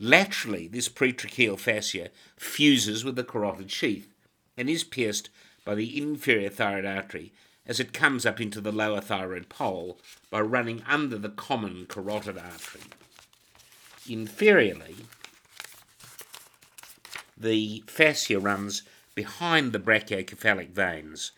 Laterally, 0.00 0.66
this 0.66 0.88
pretracheal 0.88 1.56
fascia 1.56 2.10
fuses 2.36 3.04
with 3.04 3.14
the 3.14 3.24
carotid 3.24 3.70
sheath 3.70 4.12
and 4.56 4.68
is 4.68 4.82
pierced 4.82 5.30
by 5.64 5.74
the 5.74 6.00
inferior 6.00 6.50
thyroid 6.50 6.84
artery 6.84 7.32
as 7.66 7.78
it 7.78 7.92
comes 7.92 8.26
up 8.26 8.40
into 8.40 8.60
the 8.60 8.72
lower 8.72 9.00
thyroid 9.00 9.48
pole 9.48 9.98
by 10.30 10.40
running 10.40 10.82
under 10.88 11.16
the 11.16 11.28
common 11.28 11.86
carotid 11.86 12.38
artery. 12.38 12.82
Inferiorly, 14.08 15.04
the 17.36 17.84
fascia 17.86 18.38
runs 18.38 18.82
behind 19.14 19.72
the 19.72 19.78
brachiocephalic 19.78 20.70
veins 20.70 21.32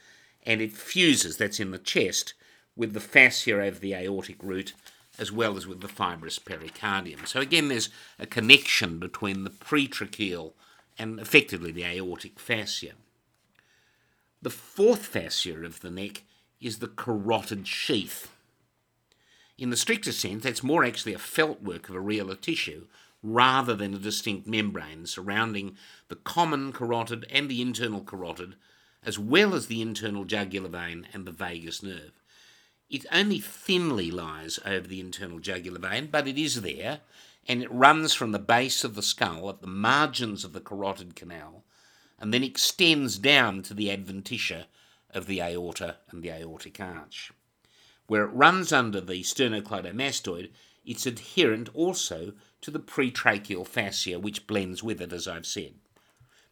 and 0.44 0.60
it 0.60 0.72
fuses, 0.72 1.36
that's 1.36 1.60
in 1.60 1.70
the 1.70 1.78
chest, 1.78 2.34
with 2.76 2.94
the 2.94 3.00
fascia 3.00 3.60
over 3.60 3.78
the 3.78 3.94
aortic 3.94 4.42
root 4.42 4.72
as 5.18 5.30
well 5.30 5.56
as 5.56 5.66
with 5.66 5.80
the 5.80 5.88
fibrous 5.88 6.38
pericardium. 6.38 7.26
So 7.26 7.40
again, 7.40 7.68
there's 7.68 7.90
a 8.18 8.26
connection 8.26 8.98
between 8.98 9.44
the 9.44 9.50
pretracheal 9.50 10.52
and 10.98 11.20
effectively 11.20 11.70
the 11.70 11.84
aortic 11.84 12.40
fascia. 12.40 12.92
The 14.42 14.50
fourth 14.50 15.06
fascia 15.06 15.64
of 15.64 15.80
the 15.80 15.90
neck 15.90 16.24
is 16.60 16.80
the 16.80 16.88
carotid 16.88 17.68
sheath. 17.68 18.34
In 19.56 19.70
the 19.70 19.76
stricter 19.76 20.10
sense, 20.10 20.42
that's 20.42 20.64
more 20.64 20.84
actually 20.84 21.14
a 21.14 21.18
felt 21.18 21.62
work 21.62 21.88
of 21.88 21.94
areolar 21.94 22.40
tissue 22.40 22.86
rather 23.22 23.76
than 23.76 23.94
a 23.94 23.98
distinct 23.98 24.48
membrane 24.48 25.06
surrounding 25.06 25.76
the 26.08 26.16
common 26.16 26.72
carotid 26.72 27.24
and 27.30 27.48
the 27.48 27.62
internal 27.62 28.02
carotid, 28.02 28.56
as 29.04 29.16
well 29.16 29.54
as 29.54 29.68
the 29.68 29.80
internal 29.80 30.24
jugular 30.24 30.68
vein 30.68 31.06
and 31.12 31.24
the 31.24 31.30
vagus 31.30 31.80
nerve. 31.80 32.20
It 32.90 33.06
only 33.12 33.38
thinly 33.38 34.10
lies 34.10 34.58
over 34.66 34.88
the 34.88 34.98
internal 34.98 35.38
jugular 35.38 35.78
vein, 35.78 36.08
but 36.10 36.26
it 36.26 36.36
is 36.36 36.62
there, 36.62 37.00
and 37.46 37.62
it 37.62 37.70
runs 37.70 38.12
from 38.12 38.32
the 38.32 38.40
base 38.40 38.82
of 38.82 38.96
the 38.96 39.02
skull 39.02 39.48
at 39.48 39.60
the 39.60 39.68
margins 39.68 40.44
of 40.44 40.52
the 40.52 40.60
carotid 40.60 41.14
canal, 41.14 41.61
and 42.22 42.32
then 42.32 42.44
extends 42.44 43.18
down 43.18 43.62
to 43.62 43.74
the 43.74 43.88
adventitia 43.88 44.66
of 45.10 45.26
the 45.26 45.42
aorta 45.42 45.96
and 46.10 46.22
the 46.22 46.30
aortic 46.30 46.78
arch. 46.78 47.32
Where 48.06 48.22
it 48.22 48.32
runs 48.32 48.72
under 48.72 49.00
the 49.00 49.22
sternocleidomastoid, 49.22 50.50
it's 50.86 51.04
adherent 51.04 51.68
also 51.74 52.34
to 52.60 52.70
the 52.70 52.78
pretracheal 52.78 53.66
fascia, 53.66 54.20
which 54.20 54.46
blends 54.46 54.84
with 54.84 55.00
it, 55.02 55.12
as 55.12 55.26
I've 55.26 55.46
said. 55.46 55.74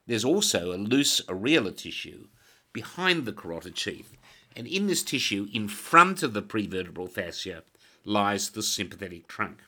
There's 0.09 0.25
also 0.25 0.73
a 0.73 0.75
loose 0.75 1.21
areolar 1.23 1.77
tissue 1.77 2.27
behind 2.73 3.25
the 3.25 3.33
carotid 3.33 3.79
sheath, 3.79 4.17
and 4.57 4.67
in 4.67 4.89
this 4.89 5.05
tissue, 5.05 5.47
in 5.53 5.69
front 5.69 6.25
of 6.25 6.33
the 6.33 6.43
prevertebral 6.43 7.09
fascia, 7.09 7.63
lies 8.05 8.51
the 8.51 8.63
sympathetic 8.65 9.29
trunk. 9.29 9.59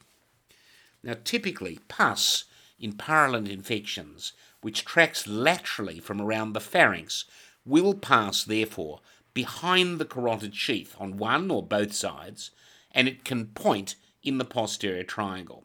Now, 1.05 1.15
typically, 1.23 1.79
pus 1.87 2.45
in 2.81 2.95
purulent 2.95 3.49
infections, 3.49 4.33
which 4.63 4.85
tracks 4.85 5.27
laterally 5.27 6.01
from 6.01 6.21
around 6.21 6.53
the 6.53 6.61
pharynx, 6.61 7.27
will 7.65 7.95
pass, 7.95 8.43
therefore, 8.43 9.01
behind 9.35 9.99
the 9.99 10.05
carotid 10.05 10.55
sheath 10.55 10.97
on 10.99 11.17
one 11.17 11.51
or 11.51 11.63
both 11.63 11.93
sides, 11.93 12.51
and 12.93 13.07
it 13.07 13.25
can 13.25 13.47
point 13.47 13.97
in 14.23 14.39
the 14.39 14.45
posterior 14.45 15.05
triangle, 15.05 15.65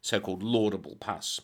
so 0.00 0.18
called 0.20 0.42
laudable 0.42 0.96
pus. 0.96 1.40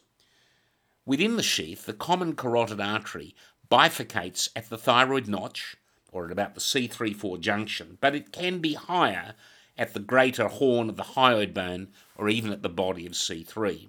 Within 1.05 1.37
the 1.37 1.43
sheath, 1.43 1.87
the 1.87 1.93
common 1.93 2.35
carotid 2.35 2.81
artery 2.81 3.35
bifurcates 3.71 4.49
at 4.57 4.69
the 4.71 4.79
thyroid 4.79 5.29
notch, 5.29 5.77
or 6.13 6.27
at 6.27 6.33
about 6.33 6.55
the 6.55 6.61
C3-4 6.61 7.41
junction, 7.41 7.99
but 8.01 8.15
it 8.15 8.33
can 8.33 8.59
be 8.59 8.75
higher 8.75 9.35
at 9.79 9.93
the 9.93 10.01
greater 10.01 10.49
horn 10.49 10.89
of 10.89 10.97
the 10.97 11.03
hyoid 11.03 11.53
bone 11.53 11.89
or 12.17 12.29
even 12.29 12.53
at 12.53 12.63
the 12.63 12.69
body 12.69 13.07
of 13.07 13.13
C3. 13.13 13.89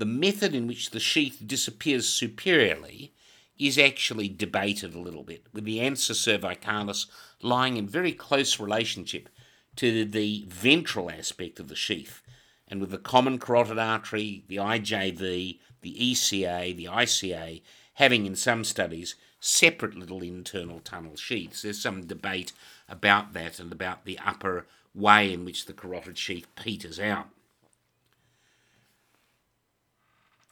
The 0.00 0.06
method 0.06 0.54
in 0.54 0.66
which 0.66 0.92
the 0.92 0.98
sheath 0.98 1.42
disappears 1.46 2.08
superiorly 2.08 3.12
is 3.58 3.76
actually 3.76 4.30
debated 4.30 4.94
a 4.94 4.98
little 4.98 5.22
bit, 5.22 5.44
with 5.52 5.64
the 5.64 5.76
ansa 5.80 6.14
cervicalis 6.14 7.04
lying 7.42 7.76
in 7.76 7.86
very 7.86 8.12
close 8.12 8.58
relationship 8.58 9.28
to 9.76 10.06
the 10.06 10.46
ventral 10.48 11.10
aspect 11.10 11.60
of 11.60 11.68
the 11.68 11.76
sheath, 11.76 12.22
and 12.66 12.80
with 12.80 12.92
the 12.92 12.96
common 12.96 13.38
carotid 13.38 13.78
artery, 13.78 14.42
the 14.48 14.56
IJV, 14.56 15.58
the 15.82 15.94
ECA, 15.94 16.74
the 16.74 16.86
ICA, 16.86 17.60
having 17.92 18.24
in 18.24 18.36
some 18.36 18.64
studies 18.64 19.16
separate 19.38 19.98
little 19.98 20.22
internal 20.22 20.80
tunnel 20.80 21.16
sheaths. 21.16 21.60
There's 21.60 21.82
some 21.82 22.06
debate 22.06 22.54
about 22.88 23.34
that 23.34 23.60
and 23.60 23.70
about 23.70 24.06
the 24.06 24.18
upper 24.24 24.66
way 24.94 25.30
in 25.30 25.44
which 25.44 25.66
the 25.66 25.74
carotid 25.74 26.16
sheath 26.16 26.46
peters 26.56 26.98
out. 26.98 27.28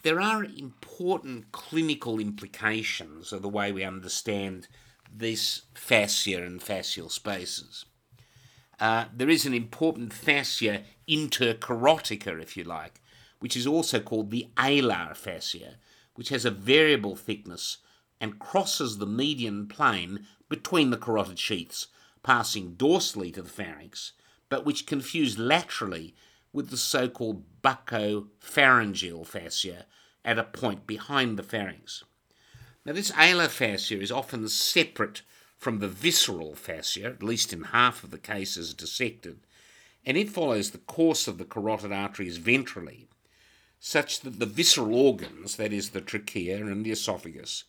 There 0.09 0.23
are 0.23 0.43
important 0.43 1.53
clinical 1.53 2.19
implications 2.19 3.31
of 3.31 3.43
the 3.43 3.49
way 3.51 3.73
we 3.73 3.85
understand 3.85 4.67
this 5.15 5.65
fascia 5.75 6.43
and 6.43 6.63
fascial 6.63 7.11
spaces. 7.11 7.85
Uh, 8.81 9.05
there 9.15 9.29
is 9.29 9.45
an 9.45 9.53
important 9.53 10.15
fascia 10.15 10.85
intercarotica, 11.07 12.41
if 12.41 12.57
you 12.57 12.65
like, 12.65 13.03
which 13.41 13.55
is 13.55 13.67
also 13.67 14.01
called 14.01 14.31
the 14.31 14.49
alar 14.57 15.15
fascia, 15.15 15.75
which 16.15 16.31
has 16.31 16.47
a 16.47 16.51
variable 16.51 17.15
thickness 17.15 17.77
and 18.19 18.39
crosses 18.39 18.97
the 18.97 19.07
median 19.07 19.67
plane 19.69 20.27
between 20.49 20.89
the 20.89 20.97
carotid 20.97 21.39
sheaths, 21.39 21.89
passing 22.23 22.77
dorsally 22.77 23.31
to 23.35 23.43
the 23.43 23.51
pharynx, 23.51 24.13
but 24.49 24.65
which 24.65 24.87
confuse 24.87 25.39
laterally 25.39 26.15
with 26.51 26.71
the 26.71 26.79
so-called 26.79 27.45
buccopharyngeal 27.63 29.27
fascia 29.27 29.85
at 30.29 30.39
a 30.39 30.45
point 30.45 30.87
behind 30.87 31.39
the 31.39 31.43
pharynx. 31.43 32.05
Now, 32.85 32.93
this 32.93 33.11
alar 33.13 33.49
fascia 33.49 33.99
is 33.99 34.13
often 34.13 34.47
separate 34.51 35.23
from 35.57 35.79
the 35.79 35.89
visceral 35.89 36.55
fascia, 36.55 37.07
at 37.07 37.23
least 37.23 37.55
in 37.55 37.63
half 37.63 38.05
of 38.05 38.11
the 38.11 38.19
cases 38.19 38.75
dissected, 38.75 39.39
and 40.05 40.19
it 40.19 40.29
follows 40.29 40.71
the 40.71 40.79
course 40.79 41.29
of 41.29 41.39
the 41.39 41.47
carotid 41.47 41.93
arteries 41.93 42.39
ventrally, 42.39 43.07
such 43.81 44.21
that 44.21 44.39
the 44.39 44.45
visceral 44.45 44.95
organs, 44.95 45.57
that 45.57 45.73
is, 45.73 45.91
the 45.91 46.03
trachea 46.03 46.59
and 46.59 46.85
the 46.85 46.93
esophagus, 46.93 47.65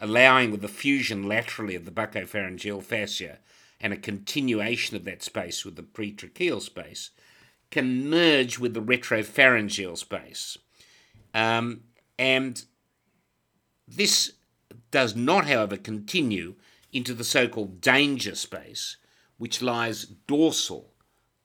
allowing 0.00 0.50
with 0.50 0.60
the 0.60 0.68
fusion 0.68 1.28
laterally 1.28 1.76
of 1.76 1.84
the 1.84 1.92
buccopharyngeal 1.92 2.82
fascia 2.82 3.38
and 3.80 3.92
a 3.92 3.96
continuation 3.96 4.96
of 4.96 5.04
that 5.04 5.22
space 5.22 5.64
with 5.64 5.76
the 5.76 5.82
pretracheal 5.84 6.60
space, 6.60 7.10
can 7.70 8.10
merge 8.10 8.58
with 8.58 8.74
the 8.74 8.82
retropharyngeal 8.82 9.96
space. 9.96 10.58
Um, 11.32 11.82
and 12.18 12.64
this 13.86 14.32
does 14.90 15.14
not, 15.16 15.46
however, 15.46 15.76
continue 15.76 16.54
into 16.92 17.14
the 17.14 17.24
so 17.24 17.48
called 17.48 17.80
danger 17.80 18.34
space, 18.34 18.96
which 19.38 19.62
lies 19.62 20.04
dorsal 20.04 20.92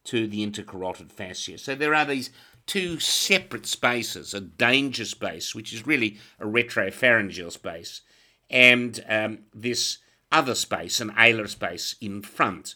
to 0.03 0.27
the 0.27 0.45
intercarotid 0.45 1.11
fascia. 1.11 1.57
So 1.57 1.75
there 1.75 1.95
are 1.95 2.05
these 2.05 2.29
two 2.65 2.99
separate 2.99 3.65
spaces 3.65 4.33
a 4.33 4.41
danger 4.41 5.05
space, 5.05 5.55
which 5.55 5.73
is 5.73 5.87
really 5.87 6.17
a 6.39 6.45
retropharyngeal 6.45 7.51
space, 7.51 8.01
and 8.49 9.03
um, 9.07 9.39
this 9.53 9.99
other 10.31 10.55
space, 10.55 10.99
an 10.99 11.11
alar 11.11 11.49
space 11.49 11.95
in 12.01 12.21
front. 12.21 12.75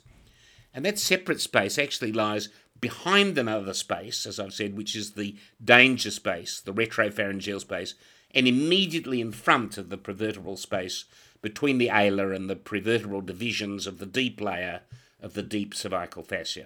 And 0.74 0.86
that 0.86 0.98
separate 0.98 1.42
space 1.42 1.78
actually 1.78 2.14
lies 2.14 2.50
behind 2.82 3.38
another 3.38 3.74
space, 3.74 4.26
as 4.26 4.40
I've 4.40 4.54
said, 4.54 4.76
which 4.76 4.96
is 4.96 5.12
the 5.12 5.36
danger 5.64 6.12
space, 6.12 6.60
the 6.60 6.74
retropharyngeal 6.74 7.62
space, 7.62 7.94
and 8.34 8.48
immediately 8.48 9.22
in 9.22 9.32
front 9.32 9.78
of 9.78 9.90
the 9.90 9.98
prevertebral 9.98 10.58
space 10.58 11.06
between 11.42 11.78
the 11.78 11.88
alar 11.88 12.36
and 12.36 12.50
the 12.50 12.56
prevertebral 12.56 13.26
divisions 13.26 13.88
of 13.88 14.00
the 14.00 14.06
deep 14.06 14.42
layer 14.42 14.82
of 15.22 15.34
the 15.34 15.44
deep 15.44 15.74
cervical 15.74 16.24
fascia. 16.24 16.66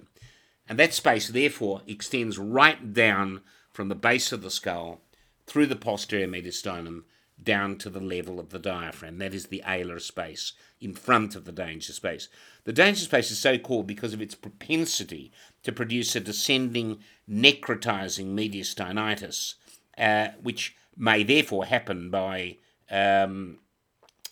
And 0.68 0.80
that 0.80 0.94
space, 0.94 1.28
therefore, 1.28 1.82
extends 1.86 2.40
right 2.40 2.94
down 2.94 3.42
from 3.72 3.90
the 3.90 3.96
base 3.96 4.32
of 4.32 4.42
the 4.42 4.50
skull 4.50 5.02
through 5.46 5.68
the 5.68 5.76
posterior 5.76 6.28
mediastinum 6.28 7.04
down 7.42 7.78
to 7.78 7.90
the 7.90 8.00
level 8.00 8.40
of 8.40 8.50
the 8.50 8.60
diaphragm. 8.60 9.18
That 9.18 9.34
is 9.34 9.48
the 9.48 9.62
alar 9.66 10.02
space 10.02 10.54
in 10.80 10.94
front 10.94 11.36
of 11.36 11.46
the 11.46 11.52
danger 11.52 11.94
space. 11.94 12.30
The 12.66 12.74
danger 12.74 13.02
space 13.02 13.32
is 13.32 13.40
so 13.40 13.58
called 13.58 13.88
because 13.88 14.14
of 14.14 14.22
its 14.22 14.36
propensity 14.36 15.32
to 15.64 15.72
produce 15.72 16.16
a 16.16 16.20
descending 16.20 17.00
necrotizing 17.30 18.34
mediastinitis, 18.34 19.54
uh, 19.98 20.30
which 20.42 20.76
may 20.98 21.24
therefore 21.24 21.66
happen 21.66 22.10
by 22.10 22.58
um, 22.90 23.60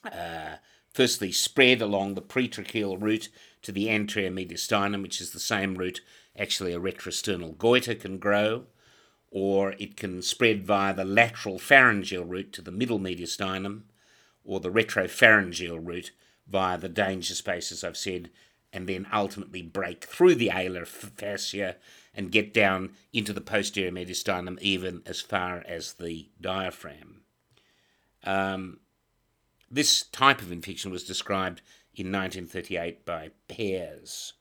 uh, 0.04 0.58
firstly 0.94 1.32
spread 1.32 1.82
along 1.82 2.16
the 2.16 2.22
pretracheal 2.22 3.00
route 3.00 3.30
to 3.62 3.72
the 3.72 3.90
anterior 3.90 4.32
mediastinum, 4.32 5.04
which 5.04 5.22
is 5.22 5.32
the 5.32 5.40
same 5.40 5.76
route 5.76 6.02
actually 6.38 6.74
a 6.74 6.80
retrosternal 6.80 7.56
goiter 7.58 7.94
can 7.94 8.18
grow, 8.18 8.66
or 9.30 9.74
it 9.78 9.96
can 9.96 10.22
spread 10.24 10.64
via 10.64 10.94
the 10.94 11.06
lateral 11.06 11.60
pharyngeal 11.60 12.24
route 12.24 12.52
to 12.52 12.62
the 12.62 12.72
middle 12.72 13.00
mediastinum, 13.00 13.84
or 14.44 14.60
the 14.60 14.72
retropharyngeal 14.72 15.80
route 15.82 16.12
via 16.48 16.78
the 16.78 16.90
danger 16.90 17.36
space, 17.36 17.72
as 17.72 17.84
I've 17.84 17.98
said, 17.98 18.30
and 18.72 18.88
then 18.88 19.08
ultimately 19.14 19.62
break 19.62 20.06
through 20.06 20.36
the 20.36 20.50
alar 20.50 20.88
fascia 20.88 21.76
and 22.14 22.32
get 22.32 22.54
down 22.54 22.92
into 23.12 23.34
the 23.34 23.42
posterior 23.42 23.92
mediastinum, 23.92 24.60
even 24.62 25.02
as 25.06 25.22
far 25.22 25.64
as 25.68 25.94
the 25.94 26.30
diaphragm. 26.42 27.22
Um, 28.24 28.80
this 29.70 30.04
type 30.04 30.42
of 30.42 30.52
infection 30.52 30.92
was 30.92 31.04
described 31.04 31.62
in 31.96 32.12
1938 32.12 33.06
by 33.06 33.32
Pearse. 33.48 34.34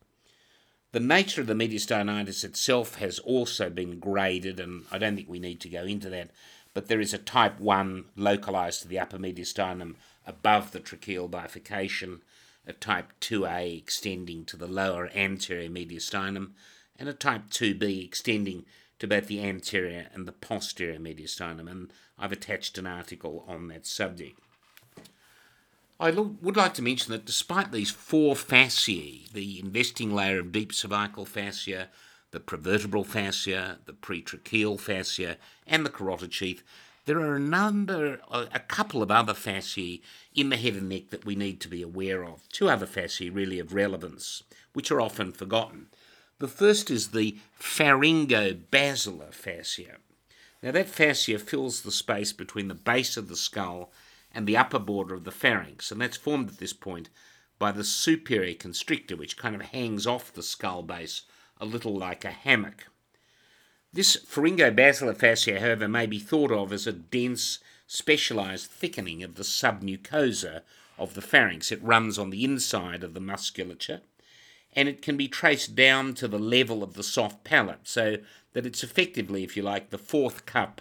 The 0.93 1.01
nature 1.01 1.41
of 1.41 1.47
the 1.47 1.55
mediastinitis 1.55 2.45
itself 2.45 2.97
has 2.97 3.19
also 3.19 3.71
been 3.71 3.99
graded, 3.99 4.61
and 4.61 4.85
I 4.91 4.99
don't 4.99 5.17
think 5.17 5.29
we 5.29 5.39
need 5.39 5.61
to 5.63 5.71
go 5.71 5.85
into 5.85 6.11
that, 6.11 6.31
but 6.75 6.89
there 6.89 7.01
is 7.01 7.15
a 7.15 7.19
type 7.19 7.61
1 7.61 8.05
localized 8.17 8.83
to 8.83 8.89
the 8.89 8.99
upper 8.99 9.19
mediastinum 9.19 9.95
above 10.27 10.73
the 10.73 10.81
tracheal 10.81 11.31
bifurcation, 11.31 12.23
a 12.67 12.73
type 12.73 13.13
2A 13.21 13.77
extending 13.77 14.45
to 14.45 14.57
the 14.57 14.67
lower 14.67 15.11
anterior 15.15 15.69
mediastinum, 15.69 16.51
and 16.99 17.09
a 17.09 17.13
type 17.13 17.51
2B 17.51 18.05
extending 18.05 18.65
to 18.99 19.09
both 19.09 19.27
the 19.27 19.43
anterior 19.43 20.09
and 20.15 20.29
the 20.29 20.33
posterior 20.33 20.99
mediastinum, 20.99 21.69
and 21.69 21.93
I've 22.19 22.33
attached 22.33 22.79
an 22.79 22.87
article 22.87 23.45
on 23.49 23.69
that 23.69 23.87
subject. 23.87 24.39
I 25.99 26.11
would 26.11 26.57
like 26.57 26.75
to 26.75 26.83
mention 26.83 27.13
that 27.13 27.25
despite 27.25 27.71
these 27.71 27.91
four 27.91 28.35
fasciae, 28.35 29.31
the 29.33 29.61
investing 29.61 30.13
layer 30.13 30.41
of 30.41 30.53
deep 30.53 30.73
cervical 30.73 31.25
fascia, 31.25 31.89
the 32.33 32.41
prevertebral 32.41 33.07
fascia, 33.07 33.79
the 33.87 33.93
pretracheal 33.93 34.81
fascia, 34.81 35.37
and 35.67 35.87
the 35.87 35.91
carotid 35.91 36.33
sheath, 36.33 36.63
there 37.05 37.21
are 37.21 37.35
a 37.35 37.41
number, 37.41 38.21
a 38.31 38.61
couple 38.61 39.03
of 39.03 39.11
other 39.11 39.35
fasciae 39.35 40.01
in 40.35 40.51
the 40.51 40.57
head 40.57 40.75
and 40.75 40.89
neck 40.89 41.11
that 41.11 41.25
we 41.25 41.35
need 41.35 41.61
to 41.61 41.69
be 41.69 41.83
aware 41.83 42.25
of. 42.25 42.49
Two 42.49 42.69
other 42.69 42.87
fasciae 42.87 43.35
really 43.35 43.59
of 43.59 43.75
relevance, 43.75 44.45
which 44.73 44.91
are 44.91 45.01
often 45.01 45.33
forgotten. 45.33 45.89
The 46.39 46.49
first 46.49 46.91
is 46.91 47.09
the 47.09 47.39
pharyngobasilar 47.61 49.33
fascia. 49.33 49.97
Now, 50.63 50.71
that 50.71 50.89
fascia 50.89 51.39
fills 51.41 51.83
the 51.83 51.91
space 51.91 52.33
between 52.33 52.69
the 52.69 52.75
base 52.75 53.17
of 53.17 53.29
the 53.29 53.37
skull 53.37 53.93
and 54.33 54.47
the 54.47 54.57
upper 54.57 54.79
border 54.79 55.15
of 55.15 55.25
the 55.25 55.33
pharynx, 55.33 55.91
and 55.91 56.01
that's 56.01 56.17
formed 56.17 56.49
at 56.49 56.59
this 56.59 56.73
point 56.73 57.09
by 57.59 57.73
the 57.73 57.85
superior 57.85 58.55
constrictor, 58.55 59.17
which 59.17 59.37
kind 59.37 59.57
of 59.57 59.63
hangs 59.63 60.07
off 60.07 60.33
the 60.33 60.43
skull 60.43 60.83
base 60.83 61.23
a 61.61 61.65
little 61.65 61.97
like 61.97 62.25
a 62.25 62.31
hammock. 62.31 62.87
This 63.95 64.17
pharyngobasilar 64.17 65.17
fascia, 65.17 65.61
however, 65.61 65.87
may 65.87 66.07
be 66.07 66.19
thought 66.19 66.51
of 66.51 66.73
as 66.73 66.87
a 66.87 66.93
dense, 66.93 67.59
specialized 67.87 68.71
thickening 68.71 69.23
of 69.23 69.35
the 69.35 69.43
submucosa 69.43 70.63
of 70.99 71.13
the 71.13 71.21
pharynx. 71.21 71.71
It 71.71 71.83
runs 71.83 72.19
on 72.19 72.31
the 72.31 72.43
inside 72.43 73.05
of 73.05 73.13
the 73.13 73.21
musculature 73.21 74.01
and 74.75 74.89
it 74.89 75.03
can 75.03 75.19
be 75.19 75.29
traced 75.29 75.75
down 75.75 76.15
to 76.15 76.27
the 76.27 76.39
level 76.39 76.83
of 76.83 76.95
the 76.95 77.03
soft 77.03 77.45
palate 77.45 77.81
so 77.85 78.17
that 78.55 78.65
it's 78.65 78.83
effectively, 78.83 79.45
if 79.45 79.57
you 79.57 79.63
like, 79.63 79.91
the 79.91 79.99
fourth 79.99 80.47
cup 80.47 80.81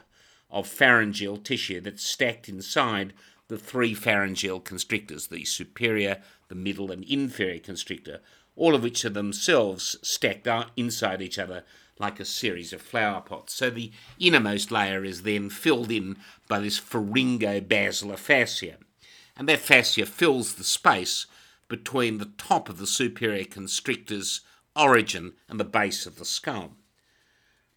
of 0.49 0.65
pharyngeal 0.65 1.35
tissue 1.35 1.81
that's 1.81 2.03
stacked 2.03 2.47
inside 2.47 3.13
the 3.49 3.57
three 3.57 3.93
pharyngeal 3.93 4.61
constrictors 4.61 5.27
the 5.27 5.43
superior, 5.43 6.21
the 6.47 6.55
middle, 6.55 6.91
and 6.91 7.03
inferior 7.03 7.59
constrictor, 7.59 8.21
all 8.55 8.73
of 8.73 8.83
which 8.83 9.03
are 9.03 9.09
themselves 9.09 9.97
stacked 10.01 10.47
inside 10.77 11.21
each 11.21 11.37
other 11.37 11.65
like 11.99 12.19
a 12.19 12.25
series 12.25 12.73
of 12.73 12.81
flower 12.81 13.21
pots. 13.21 13.53
So 13.53 13.69
the 13.69 13.91
innermost 14.19 14.71
layer 14.71 15.03
is 15.03 15.23
then 15.23 15.49
filled 15.49 15.91
in 15.91 16.17
by 16.47 16.59
this 16.59 16.79
pharyngobasilar 16.79 18.17
fascia. 18.17 18.77
And 19.37 19.47
that 19.47 19.59
fascia 19.59 20.05
fills 20.05 20.55
the 20.55 20.63
space 20.63 21.27
between 21.67 22.17
the 22.17 22.31
top 22.37 22.69
of 22.69 22.77
the 22.77 22.87
superior 22.87 23.45
constrictor's 23.45 24.41
origin 24.75 25.33
and 25.47 25.59
the 25.59 25.65
base 25.65 26.05
of 26.05 26.17
the 26.17 26.25
skull. 26.25 26.73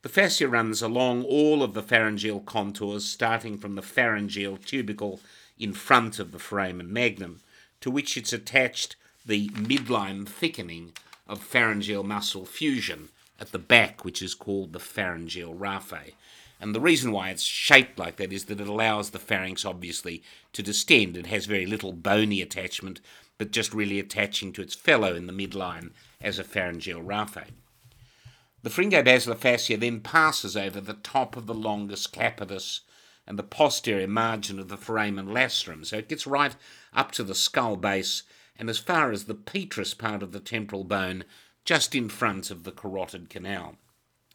The 0.03 0.09
fascia 0.09 0.49
runs 0.49 0.83
along 0.83 1.25
all 1.25 1.63
of 1.63 1.73
the 1.73 1.83
pharyngeal 1.83 2.41
contours, 2.41 3.07
starting 3.07 3.57
from 3.57 3.75
the 3.75 3.83
pharyngeal 3.83 4.59
tubercle 4.59 5.21
in 5.59 5.73
front 5.73 6.19
of 6.19 6.33
the 6.33 6.39
foramen 6.39 6.93
magnum, 6.93 7.41
to 7.81 7.91
which 7.91 8.17
it's 8.17 8.33
attached 8.33 8.97
the 9.25 9.49
midline 9.51 10.29
thickening 10.29 10.93
of 11.27 11.43
pharyngeal 11.43 12.03
muscle 12.03 12.45
fusion 12.45 13.09
at 13.41 13.53
the 13.53 13.59
back, 13.59 14.05
which 14.05 14.23
is 14.23 14.35
called 14.35 14.73
the 14.73 14.79
pharyngeal 14.79 15.55
raphe. 15.55 16.13
And 16.61 16.75
the 16.75 16.81
reason 16.81 17.13
why 17.13 17.31
it's 17.31 17.43
shaped 17.43 17.99
like 17.99 18.17
that 18.17 18.33
is 18.33 18.45
that 18.47 18.61
it 18.61 18.69
allows 18.69 19.11
the 19.11 19.19
pharynx, 19.19 19.65
obviously, 19.65 20.23
to 20.53 20.63
distend. 20.63 21.17
It 21.17 21.27
has 21.27 21.47
very 21.47 21.67
little 21.67 21.93
bony 21.93 22.41
attachment, 22.41 23.01
but 23.39 23.51
just 23.51 23.75
really 23.75 23.99
attaching 23.99 24.53
to 24.53 24.63
its 24.63 24.75
fellow 24.75 25.15
in 25.15 25.27
the 25.27 25.33
midline 25.33 25.91
as 26.21 26.39
a 26.39 26.45
pharyngeal 26.45 27.03
raphe. 27.03 27.45
The 28.63 28.71
pharyngobasilar 28.71 29.37
fascia 29.37 29.77
then 29.77 30.01
passes 30.01 30.57
over 30.57 30.81
the 30.81 30.95
top 30.95 31.37
of 31.37 31.47
the 31.47 31.55
longus 31.55 32.07
capitis 32.07 32.81
and 33.27 33.39
the 33.39 33.43
posterior 33.43 34.09
margin 34.09 34.59
of 34.59 34.69
the 34.69 34.77
foramen 34.77 35.27
lacerum, 35.27 35.85
so 35.85 35.99
it 35.99 36.09
gets 36.09 36.27
right 36.27 36.55
up 36.95 37.13
to 37.13 37.25
the 37.25 37.35
skull 37.35 37.77
base 37.77 38.23
and 38.57 38.71
as 38.71 38.79
far 38.79 39.11
as 39.11 39.25
the 39.25 39.35
petrous 39.35 39.95
part 39.95 40.23
of 40.23 40.33
the 40.33 40.41
temporal 40.41 40.85
bone 40.85 41.25
just 41.65 41.95
in 41.95 42.09
front 42.09 42.51
of 42.51 42.65
the 42.65 42.73
carotid 42.73 43.31
canal. 43.31 43.77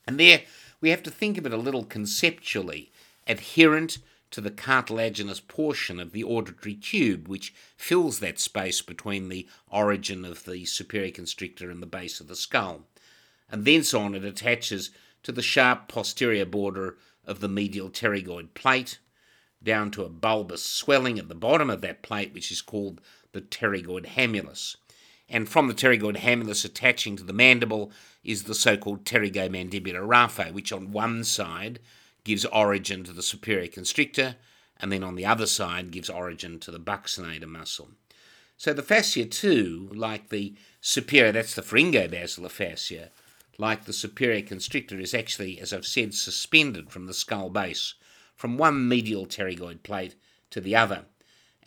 And 0.07 0.19
there 0.19 0.41
we 0.81 0.89
have 0.89 1.03
to 1.03 1.11
think 1.11 1.37
of 1.37 1.45
it 1.45 1.53
a 1.53 1.57
little 1.57 1.83
conceptually, 1.83 2.91
adherent 3.27 3.99
to 4.31 4.41
the 4.41 4.51
cartilaginous 4.51 5.39
portion 5.39 5.99
of 5.99 6.11
the 6.11 6.23
auditory 6.23 6.75
tube, 6.75 7.27
which 7.27 7.53
fills 7.75 8.19
that 8.19 8.39
space 8.39 8.81
between 8.81 9.29
the 9.29 9.47
origin 9.71 10.23
of 10.23 10.45
the 10.45 10.65
superior 10.65 11.11
constrictor 11.11 11.69
and 11.69 11.81
the 11.81 11.87
base 11.87 12.19
of 12.19 12.27
the 12.27 12.35
skull. 12.35 12.85
And 13.51 13.65
thence 13.65 13.93
on 13.93 14.13
it 14.13 14.23
attaches 14.23 14.91
to 15.23 15.31
the 15.31 15.41
sharp 15.41 15.87
posterior 15.87 16.45
border 16.45 16.97
of 17.25 17.39
the 17.39 17.49
medial 17.49 17.89
pterygoid 17.89 18.53
plate, 18.53 18.99
down 19.61 19.91
to 19.91 20.03
a 20.03 20.09
bulbous 20.09 20.63
swelling 20.63 21.19
at 21.19 21.27
the 21.27 21.35
bottom 21.35 21.69
of 21.69 21.81
that 21.81 22.01
plate, 22.01 22.33
which 22.33 22.51
is 22.51 22.61
called 22.61 23.01
the 23.33 23.41
pterygoid 23.41 24.05
hamulus 24.05 24.77
and 25.29 25.47
from 25.47 25.67
the 25.67 25.73
pterygoid 25.73 26.17
hamulus 26.17 26.65
attaching 26.65 27.15
to 27.15 27.23
the 27.23 27.33
mandible 27.33 27.91
is 28.23 28.43
the 28.43 28.55
so-called 28.55 29.05
pterygomandibular 29.05 30.05
raphe, 30.07 30.51
which 30.51 30.71
on 30.71 30.91
one 30.91 31.23
side 31.23 31.79
gives 32.23 32.45
origin 32.45 33.03
to 33.03 33.13
the 33.13 33.21
superior 33.21 33.67
constrictor, 33.67 34.35
and 34.77 34.91
then 34.91 35.03
on 35.03 35.15
the 35.15 35.25
other 35.25 35.45
side 35.45 35.91
gives 35.91 36.09
origin 36.09 36.59
to 36.59 36.71
the 36.71 36.79
buccinator 36.79 37.47
muscle. 37.47 37.89
So 38.57 38.73
the 38.73 38.83
fascia 38.83 39.25
too, 39.25 39.89
like 39.93 40.29
the 40.29 40.55
superior, 40.81 41.31
that's 41.31 41.55
the 41.55 41.61
pharyngobasilar 41.61 42.51
fascia, 42.51 43.09
like 43.57 43.85
the 43.85 43.93
superior 43.93 44.41
constrictor, 44.41 44.99
is 44.99 45.13
actually, 45.13 45.59
as 45.59 45.71
I've 45.71 45.85
said, 45.85 46.13
suspended 46.13 46.89
from 46.89 47.05
the 47.05 47.13
skull 47.13 47.49
base, 47.49 47.93
from 48.35 48.57
one 48.57 48.87
medial 48.87 49.25
pterygoid 49.25 49.83
plate 49.83 50.15
to 50.49 50.61
the 50.61 50.75
other, 50.75 51.05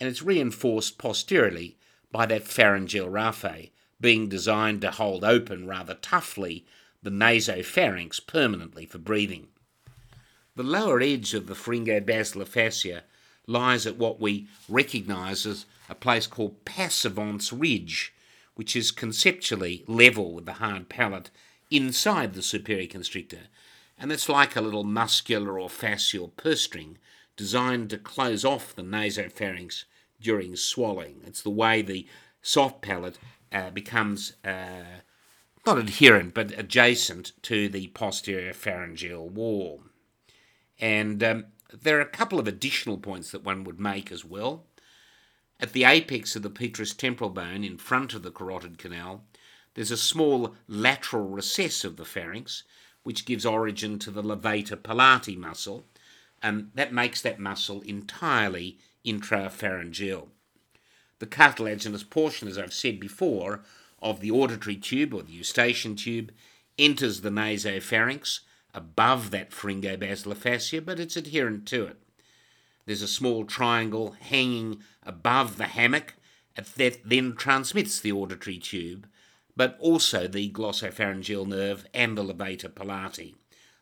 and 0.00 0.08
it's 0.08 0.22
reinforced 0.22 0.98
posteriorly 0.98 1.76
by 2.12 2.26
that 2.26 2.46
pharyngeal 2.46 3.08
raphe, 3.08 3.70
being 4.00 4.28
designed 4.28 4.82
to 4.82 4.90
hold 4.90 5.24
open 5.24 5.66
rather 5.66 5.94
toughly 5.94 6.64
the 7.02 7.10
nasopharynx 7.10 8.24
permanently 8.26 8.86
for 8.86 8.98
breathing. 8.98 9.48
The 10.54 10.62
lower 10.62 11.00
edge 11.00 11.34
of 11.34 11.46
the 11.46 11.54
pharyngobasilar 11.54 12.46
fascia 12.46 13.04
lies 13.46 13.86
at 13.86 13.96
what 13.96 14.20
we 14.20 14.48
recognise 14.68 15.46
as 15.46 15.66
a 15.88 15.94
place 15.94 16.26
called 16.26 16.64
Passavant's 16.64 17.52
Ridge, 17.52 18.12
which 18.54 18.76
is 18.76 18.90
conceptually 18.90 19.84
level 19.88 20.34
with 20.34 20.46
the 20.46 20.54
hard 20.54 20.88
palate 20.88 21.30
inside 21.70 22.34
the 22.34 22.42
superior 22.42 22.86
constrictor, 22.86 23.48
and 23.98 24.12
it's 24.12 24.28
like 24.28 24.56
a 24.56 24.60
little 24.60 24.84
muscular 24.84 25.58
or 25.58 25.68
fascial 25.68 26.36
purse 26.36 26.60
string 26.60 26.98
designed 27.36 27.88
to 27.90 27.98
close 27.98 28.44
off 28.44 28.74
the 28.74 28.82
nasopharynx 28.82 29.84
during 30.22 30.56
swallowing. 30.56 31.20
It's 31.26 31.42
the 31.42 31.50
way 31.50 31.82
the 31.82 32.06
soft 32.40 32.82
palate 32.82 33.18
uh, 33.52 33.70
becomes 33.70 34.34
uh, 34.44 35.00
not 35.66 35.78
adherent 35.78 36.34
but 36.34 36.58
adjacent 36.58 37.32
to 37.42 37.68
the 37.68 37.88
posterior 37.88 38.52
pharyngeal 38.52 39.28
wall. 39.28 39.82
And 40.80 41.22
um, 41.22 41.46
there 41.72 41.98
are 41.98 42.02
a 42.02 42.06
couple 42.06 42.38
of 42.38 42.48
additional 42.48 42.98
points 42.98 43.30
that 43.30 43.44
one 43.44 43.64
would 43.64 43.78
make 43.78 44.10
as 44.10 44.24
well. 44.24 44.64
At 45.60 45.72
the 45.72 45.84
apex 45.84 46.34
of 46.34 46.42
the 46.42 46.50
petrous 46.50 46.92
temporal 46.92 47.30
bone 47.30 47.62
in 47.62 47.78
front 47.78 48.14
of 48.14 48.22
the 48.22 48.32
carotid 48.32 48.78
canal, 48.78 49.24
there's 49.74 49.92
a 49.92 49.96
small 49.96 50.54
lateral 50.66 51.28
recess 51.28 51.84
of 51.84 51.96
the 51.96 52.04
pharynx, 52.04 52.64
which 53.04 53.24
gives 53.24 53.46
origin 53.46 53.98
to 54.00 54.10
the 54.10 54.22
levator 54.22 54.76
palati 54.76 55.36
muscle, 55.36 55.86
and 56.42 56.70
that 56.74 56.92
makes 56.92 57.22
that 57.22 57.38
muscle 57.38 57.80
entirely 57.82 58.78
intrapharyngeal. 59.04 60.28
The 61.18 61.26
cartilaginous 61.26 62.02
portion, 62.02 62.48
as 62.48 62.58
I've 62.58 62.72
said 62.72 62.98
before, 62.98 63.62
of 64.00 64.20
the 64.20 64.30
auditory 64.30 64.76
tube 64.76 65.14
or 65.14 65.22
the 65.22 65.32
eustachian 65.32 65.94
tube 65.94 66.32
enters 66.78 67.20
the 67.20 67.30
nasopharynx 67.30 68.40
above 68.74 69.30
that 69.30 69.50
pharyngobasilar 69.50 70.36
fascia, 70.36 70.80
but 70.80 70.98
it's 70.98 71.16
adherent 71.16 71.66
to 71.66 71.84
it. 71.84 71.96
There's 72.86 73.02
a 73.02 73.08
small 73.08 73.44
triangle 73.44 74.16
hanging 74.18 74.82
above 75.04 75.56
the 75.56 75.66
hammock 75.66 76.14
that 76.56 76.98
then 77.04 77.34
transmits 77.36 78.00
the 78.00 78.12
auditory 78.12 78.58
tube, 78.58 79.06
but 79.54 79.76
also 79.78 80.26
the 80.26 80.50
glossopharyngeal 80.50 81.46
nerve 81.46 81.86
and 81.94 82.18
the 82.18 82.24
levator 82.24 82.70
palati. 82.70 83.34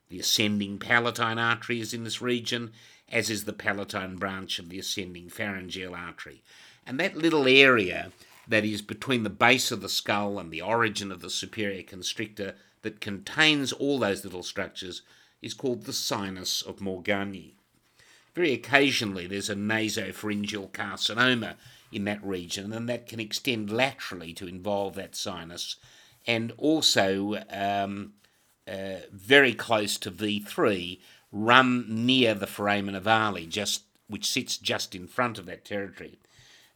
The 0.09 0.20
ascending 0.20 0.78
palatine 0.78 1.38
artery 1.38 1.80
is 1.80 1.94
in 1.94 2.05
this 2.05 2.20
region, 2.20 2.72
as 3.11 3.31
is 3.31 3.45
the 3.45 3.53
palatine 3.53 4.16
branch 4.16 4.59
of 4.59 4.69
the 4.69 4.78
ascending 4.78 5.28
pharyngeal 5.28 5.95
artery. 5.95 6.43
And 6.87 6.99
that 7.01 7.16
little 7.16 7.47
area 7.47 8.12
that 8.49 8.65
is 8.65 8.82
between 8.82 9.23
the 9.23 9.31
base 9.31 9.70
of 9.70 9.81
the 9.81 9.89
skull 9.89 10.39
and 10.39 10.51
the 10.51 10.62
origin 10.62 11.12
of 11.12 11.20
the 11.20 11.31
superior 11.31 11.82
constrictor 11.82 12.55
that 12.82 13.01
contains 13.01 13.73
all 13.73 13.99
those 13.99 14.24
little 14.24 14.43
structures 14.43 15.03
is 15.43 15.55
called 15.55 15.85
the 15.85 15.93
sinus 15.93 16.62
of 16.62 16.81
Morgagni. 16.81 17.53
Very 18.35 18.53
occasionally 18.53 19.27
there's 19.27 19.51
a 19.51 19.55
nasopharyngeal 19.55 20.70
carcinoma 20.73 21.55
in 21.93 22.05
that 22.05 22.24
region, 22.24 22.73
and 22.73 22.89
that 22.89 23.07
can 23.07 23.20
extend 23.20 23.70
laterally 23.70 24.32
to 24.35 24.47
involve 24.47 24.95
that 24.95 25.16
sinus, 25.16 25.77
and 26.27 26.53
also 26.57 27.43
um, 27.51 28.12
uh, 28.69 29.01
very 29.12 29.53
close 29.53 29.97
to 29.99 30.11
V3 30.11 31.01
run 31.32 31.85
near 31.89 32.35
the 32.35 32.47
foramen 32.47 32.94
of 32.94 33.05
ovale, 33.05 33.48
just 33.48 33.82
which 34.09 34.28
sits 34.31 34.59
just 34.59 34.94
in 34.94 35.07
front 35.07 35.39
of 35.39 35.47
that 35.47 35.65
territory. 35.65 36.19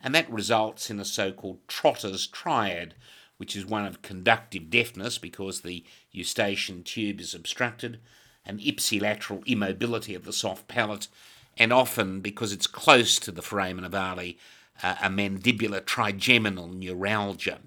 and 0.00 0.14
that 0.14 0.30
results 0.30 0.90
in 0.90 1.00
a 1.00 1.04
so 1.04 1.32
called 1.32 1.66
trotter's 1.66 2.26
triad, 2.26 2.94
which 3.38 3.56
is 3.56 3.64
one 3.64 3.86
of 3.86 4.02
conductive 4.02 4.68
deafness 4.68 5.16
because 5.16 5.60
the 5.60 5.82
eustachian 6.12 6.82
tube 6.82 7.20
is 7.20 7.34
obstructed, 7.34 7.98
an 8.44 8.58
ipsilateral 8.58 9.42
immobility 9.46 10.14
of 10.14 10.24
the 10.24 10.32
soft 10.32 10.68
palate, 10.68 11.08
and 11.56 11.72
often, 11.72 12.20
because 12.20 12.52
it's 12.52 12.66
close 12.66 13.18
to 13.18 13.32
the 13.32 13.42
foramen 13.42 13.90
ovale, 13.90 14.36
uh, 14.82 14.96
a 15.02 15.08
mandibular 15.08 15.84
trigeminal 15.84 16.68
neuralgia. 16.68 17.60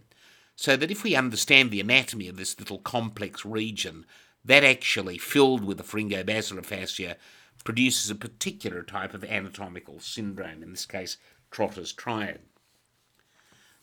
So 0.55 0.75
that 0.75 0.91
if 0.91 1.03
we 1.03 1.15
understand 1.15 1.71
the 1.71 1.79
anatomy 1.79 2.27
of 2.27 2.37
this 2.37 2.59
little 2.59 2.79
complex 2.79 3.45
region, 3.45 4.05
that 4.47 4.63
actually, 4.63 5.17
filled 5.17 5.63
with 5.63 5.77
the 5.77 5.83
pharyngobasilar 5.83 6.65
fascia, 6.65 7.17
produces 7.63 8.09
a 8.09 8.15
particular 8.15 8.81
type 8.81 9.13
of 9.13 9.23
anatomical 9.23 9.99
syndrome, 9.99 10.63
in 10.63 10.71
this 10.71 10.85
case, 10.85 11.17
Trotter's 11.51 11.93
triad. 11.93 12.39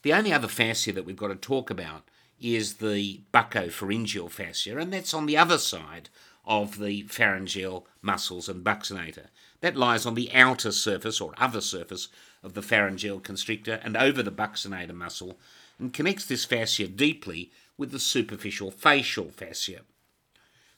The 0.03 0.13
only 0.13 0.33
other 0.33 0.49
fascia 0.49 0.93
that 0.93 1.05
we've 1.05 1.17
got 1.17 1.29
to 1.29 1.37
talk 1.37 1.71
about 1.71 2.09
is 2.41 2.75
the 2.75 3.23
buccopharyngeal 3.33 4.31
fascia, 4.31 4.77
and 4.79 4.93
that's 4.93 5.15
on 5.15 5.27
the 5.27 5.37
other 5.37 5.59
side 5.59 6.11
of 6.45 6.79
the 6.79 7.03
pharyngeal 7.03 7.87
muscles 8.03 8.49
and 8.49 8.65
buccinator. 8.65 9.29
That 9.61 9.77
lies 9.77 10.05
on 10.05 10.15
the 10.15 10.33
outer 10.35 10.73
surface 10.73 11.21
or 11.21 11.33
other 11.39 11.61
surface 11.61 12.09
of 12.43 12.55
the 12.55 12.63
pharyngeal 12.63 13.21
constrictor 13.21 13.81
and 13.83 13.97
over 13.97 14.23
the 14.23 14.33
buccinator 14.33 14.95
muscle 14.95 15.39
and 15.79 15.93
connects 15.93 16.27
this 16.27 16.45
fascia 16.45 16.87
deeply 16.87 17.51
with 17.79 17.91
the 17.91 17.99
superficial 17.99 18.71
facial 18.71 19.31
fascia. 19.31 19.81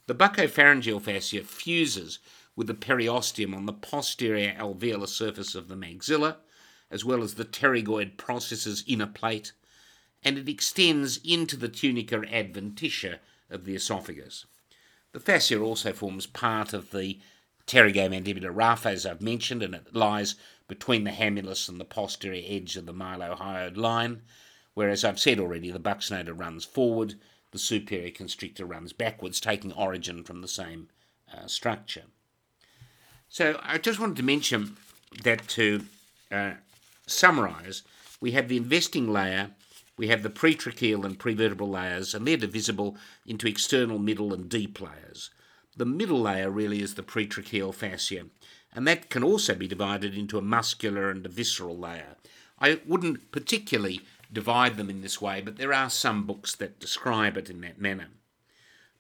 The 0.07 0.15
buccopharyngeal 0.15 1.03
fascia 1.03 1.43
fuses 1.43 2.21
with 2.55 2.69
the 2.69 2.75
periosteum 2.75 3.55
on 3.55 3.67
the 3.67 3.73
posterior 3.73 4.55
alveolar 4.57 5.09
surface 5.09 5.55
of 5.55 5.67
the 5.67 5.75
maxilla, 5.75 6.37
as 6.91 7.05
well 7.05 7.23
as 7.25 7.35
the 7.35 7.45
pterygoid 7.45 8.17
processes 8.17 8.85
inner 8.87 9.09
plate, 9.09 9.53
and 10.23 10.39
it 10.39 10.49
extends 10.49 11.19
into 11.25 11.57
the 11.57 11.69
tunica 11.69 12.19
adventitia 12.21 13.19
of 13.51 13.65
the 13.65 13.75
esophagus. 13.75 14.47
The 15.13 15.21
fascia 15.21 15.59
also 15.59 15.93
forms 15.93 16.27
part 16.27 16.73
of 16.73 16.93
the 16.93 17.19
pterygomandibular 17.67 18.55
raphe, 18.55 18.87
as 18.87 19.05
I've 19.05 19.21
mentioned, 19.21 19.63
and 19.63 19.75
it 19.75 19.95
lies 19.95 20.37
between 20.69 21.03
the 21.03 21.11
hamulus 21.11 21.69
and 21.69 21.81
the 21.81 21.85
posterior 21.85 22.45
edge 22.47 22.77
of 22.77 22.87
the 22.87 22.95
mylohyoid 22.95 23.77
line, 23.77 24.23
whereas 24.75 25.05
I've 25.05 25.19
said 25.19 25.41
already 25.41 25.71
the 25.73 25.81
buccinator 25.81 26.39
runs 26.39 26.65
forward, 26.65 27.17
the 27.57 27.61
superior 27.61 28.11
constrictor 28.11 28.67
runs 28.67 28.93
backwards, 28.93 29.41
taking 29.41 29.73
origin 29.73 30.23
from 30.23 30.43
the 30.43 30.49
same 30.49 30.89
uh, 31.35 31.47
structure. 31.47 32.05
So 33.29 33.59
I 33.63 33.79
just 33.79 33.99
wanted 33.99 34.17
to 34.17 34.23
mention 34.23 34.77
that 35.23 35.49
to 35.49 35.87
uh, 36.31 36.53
summarise, 37.07 37.83
we 38.21 38.33
have 38.33 38.49
the 38.49 38.59
investing 38.59 39.11
layer, 39.11 39.53
we 39.97 40.09
have 40.09 40.23
the 40.23 40.31
pretracheal 40.31 41.05
and 41.05 41.19
prevertebral 41.19 41.71
layers, 41.71 42.15
and 42.15 42.27
they're 42.27 42.37
divisible 42.37 42.97
into 43.25 43.49
external, 43.49 43.99
middle, 43.99 44.35
and 44.35 44.51
deep 44.51 44.81
layers. 44.81 45.31
The 45.77 45.87
middle 45.87 46.21
layer 46.21 46.51
really 46.51 46.83
is 46.83 46.95
the 46.95 47.03
pretracheal 47.03 47.75
fascia, 47.75 48.27
and 48.75 48.87
that 48.87 49.09
can 49.09 49.25
also 49.25 49.55
be 49.55 49.67
divided 49.67 50.15
into 50.15 50.37
a 50.37 50.43
muscular 50.43 51.11
and 51.11 51.25
a 51.25 51.31
visceral 51.31 51.79
layer. 51.79 52.17
I 52.59 52.81
wouldn't 52.87 53.33
particularly 53.33 54.03
divide 54.37 54.77
them 54.77 54.91
in 54.91 55.01
this 55.01 55.19
way, 55.19 55.41
but 55.41 55.57
there 55.57 55.73
are 55.73 55.89
some 55.89 56.27
books 56.27 56.55
that 56.57 56.79
describe 56.79 57.39
it 57.39 57.49
in 57.49 57.63
that 57.63 57.81
manner. 57.81 58.09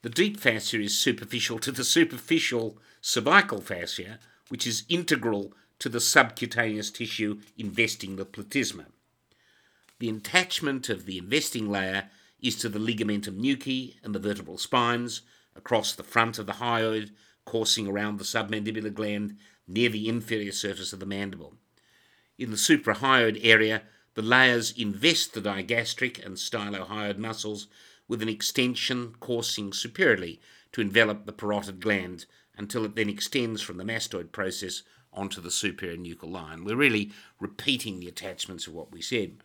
The 0.00 0.08
deep 0.08 0.40
fascia 0.40 0.80
is 0.80 0.98
superficial 0.98 1.58
to 1.58 1.70
the 1.70 1.84
superficial 1.84 2.78
cervical 3.02 3.60
fascia, 3.60 4.18
which 4.48 4.66
is 4.66 4.84
integral 4.88 5.52
to 5.78 5.90
the 5.90 6.00
subcutaneous 6.00 6.90
tissue 6.90 7.40
investing 7.58 8.16
the 8.16 8.24
platysma. 8.24 8.86
The 9.98 10.08
attachment 10.08 10.88
of 10.88 11.04
the 11.04 11.18
investing 11.18 11.70
layer 11.70 12.08
is 12.40 12.56
to 12.56 12.70
the 12.70 12.78
ligamentum 12.78 13.38
nuchae 13.38 13.96
and 14.02 14.14
the 14.14 14.18
vertebral 14.18 14.56
spines, 14.56 15.20
across 15.54 15.92
the 15.92 16.02
front 16.02 16.38
of 16.38 16.46
the 16.46 16.54
hyoid, 16.54 17.10
coursing 17.44 17.86
around 17.86 18.16
the 18.16 18.24
submandibular 18.24 18.94
gland 18.94 19.36
near 19.68 19.90
the 19.90 20.08
inferior 20.08 20.52
surface 20.52 20.94
of 20.94 21.00
the 21.00 21.04
mandible. 21.04 21.56
In 22.38 22.50
the 22.50 22.56
suprahyoid 22.56 23.38
area, 23.42 23.82
the 24.16 24.22
layers 24.22 24.72
invest 24.72 25.34
the 25.34 25.42
digastric 25.42 26.24
and 26.24 26.36
stylohyoid 26.36 27.18
muscles 27.18 27.68
with 28.08 28.22
an 28.22 28.30
extension 28.30 29.14
coursing 29.20 29.74
superiorly 29.74 30.40
to 30.72 30.80
envelop 30.80 31.26
the 31.26 31.32
parotid 31.34 31.80
gland 31.80 32.24
until 32.56 32.86
it 32.86 32.96
then 32.96 33.10
extends 33.10 33.60
from 33.60 33.76
the 33.76 33.84
mastoid 33.84 34.32
process 34.32 34.82
onto 35.12 35.38
the 35.40 35.50
superior 35.50 35.98
nuchal 35.98 36.30
line. 36.30 36.64
We're 36.64 36.76
really 36.76 37.12
repeating 37.38 38.00
the 38.00 38.08
attachments 38.08 38.66
of 38.66 38.72
what 38.72 38.90
we 38.90 39.02
said. 39.02 39.36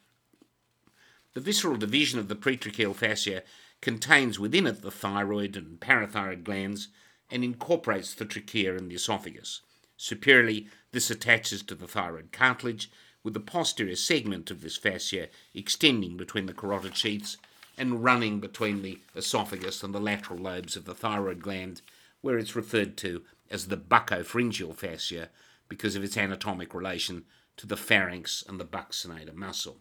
The 1.33 1.41
visceral 1.41 1.75
division 1.75 2.17
of 2.19 2.29
the 2.29 2.35
pretracheal 2.35 2.95
fascia 2.95 3.43
contains 3.81 4.39
within 4.39 4.67
it 4.67 4.81
the 4.81 4.91
thyroid 4.91 5.57
and 5.57 5.81
parathyroid 5.81 6.45
glands 6.45 6.87
and 7.29 7.43
incorporates 7.43 8.13
the 8.13 8.25
trachea 8.25 8.77
and 8.77 8.89
the 8.89 8.95
esophagus. 8.95 9.61
Superiorly, 9.97 10.69
this 10.93 11.11
attaches 11.11 11.61
to 11.63 11.75
the 11.75 11.87
thyroid 11.87 12.31
cartilage, 12.31 12.89
with 13.23 13.33
the 13.33 13.39
posterior 13.39 13.95
segment 13.95 14.49
of 14.51 14.61
this 14.61 14.77
fascia 14.77 15.27
extending 15.53 16.17
between 16.17 16.45
the 16.45 16.53
carotid 16.53 16.95
sheaths 16.95 17.37
and 17.77 18.03
running 18.03 18.39
between 18.39 18.81
the 18.81 18.99
esophagus 19.15 19.83
and 19.83 19.93
the 19.93 19.99
lateral 19.99 20.39
lobes 20.39 20.75
of 20.75 20.85
the 20.85 20.95
thyroid 20.95 21.41
gland, 21.41 21.81
where 22.21 22.37
it's 22.37 22.55
referred 22.55 22.97
to 22.97 23.23
as 23.49 23.67
the 23.67 23.77
buccopharyngeal 23.77 24.75
fascia 24.75 25.29
because 25.69 25.95
of 25.95 26.03
its 26.03 26.17
anatomic 26.17 26.73
relation 26.73 27.23
to 27.57 27.67
the 27.67 27.77
pharynx 27.77 28.43
and 28.47 28.59
the 28.59 28.65
buccinator 28.65 29.33
muscle. 29.33 29.77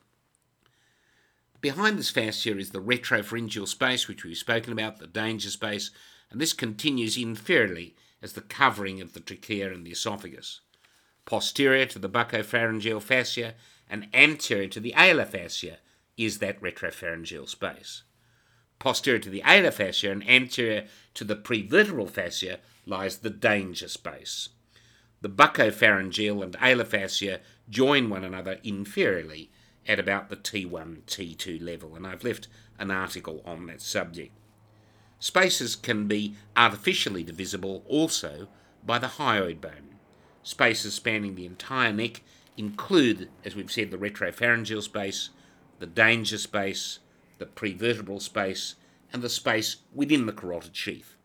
Behind 1.61 1.99
this 1.99 2.11
fascia 2.11 2.57
is 2.57 2.71
the 2.71 2.81
retropharyngeal 2.81 3.69
space, 3.69 4.09
which 4.09 4.25
we've 4.25 4.37
spoken 4.37 4.73
about, 4.73 4.99
the 4.99 5.07
danger 5.07 5.51
space, 5.51 5.91
and 6.31 6.41
this 6.41 6.53
continues 6.53 7.17
inferiorly 7.17 7.93
as 8.23 8.33
the 8.33 8.41
covering 8.41 9.01
of 9.01 9.13
the 9.13 9.21
trachea 9.21 9.73
and 9.73 9.87
the 9.87 9.91
esophagus. 9.91 10.61
Posterior 11.25 11.87
to 11.87 11.99
the 11.99 12.09
buccopharyngeal 12.09 13.03
fascia 13.03 13.55
and 13.89 14.09
anterior 14.15 14.69
to 14.69 14.81
the 14.81 14.93
alar 14.97 15.27
fascia 15.27 15.79
is 16.17 16.39
that 16.39 16.61
retropharyngeal 16.61 17.49
space. 17.49 18.03
Posterior 18.79 19.19
to 19.19 19.31
the 19.31 19.43
alar 19.43 19.73
fascia 19.73 20.11
and 20.11 20.29
anterior 20.29 20.87
to 21.15 21.25
the 21.25 21.37
prevertebral 21.37 22.09
fascia 22.09 22.59
lies 22.87 23.19
the 23.19 23.31
danger 23.31 23.89
space. 23.89 24.49
The 25.21 25.29
buccopharyngeal 25.29 26.43
and 26.43 26.55
alar 26.59 26.87
fascia 26.87 27.41
join 27.69 28.09
one 28.09 28.25
another 28.25 28.57
inferiorly 28.65 29.49
at 29.87 29.99
about 29.99 30.29
the 30.29 30.37
T1, 30.37 31.03
T2 31.03 31.63
level, 31.63 31.95
and 31.95 32.07
I've 32.07 32.25
left 32.25 32.49
an 32.79 32.91
article 32.91 33.43
on 33.45 33.67
that 33.67 33.83
subject. 33.83 34.33
Spaces 35.19 35.77
can 35.77 36.07
be 36.07 36.35
artificially 36.57 37.23
divisible 37.23 37.85
also 37.87 38.49
by 38.85 38.99
the 38.99 39.07
hyoid 39.07 39.61
bone. 39.61 39.90
Spaces 40.43 40.95
spanning 40.95 41.35
the 41.35 41.47
entire 41.47 41.93
neck 41.93 42.23
include, 42.57 43.29
as 43.45 43.55
we've 43.55 43.71
said, 43.71 43.91
the 43.91 43.99
retropharyngeal 43.99 44.83
space, 44.83 45.31
the 45.79 45.87
danger 45.87 46.39
space, 46.39 46.99
the 47.39 47.47
prevertebral 47.47 48.21
space, 48.21 48.75
and 49.13 49.23
the 49.23 49.29
space 49.29 49.77
within 49.95 50.27
the 50.27 50.33
carotid 50.33 50.77
sheath. 50.77 51.17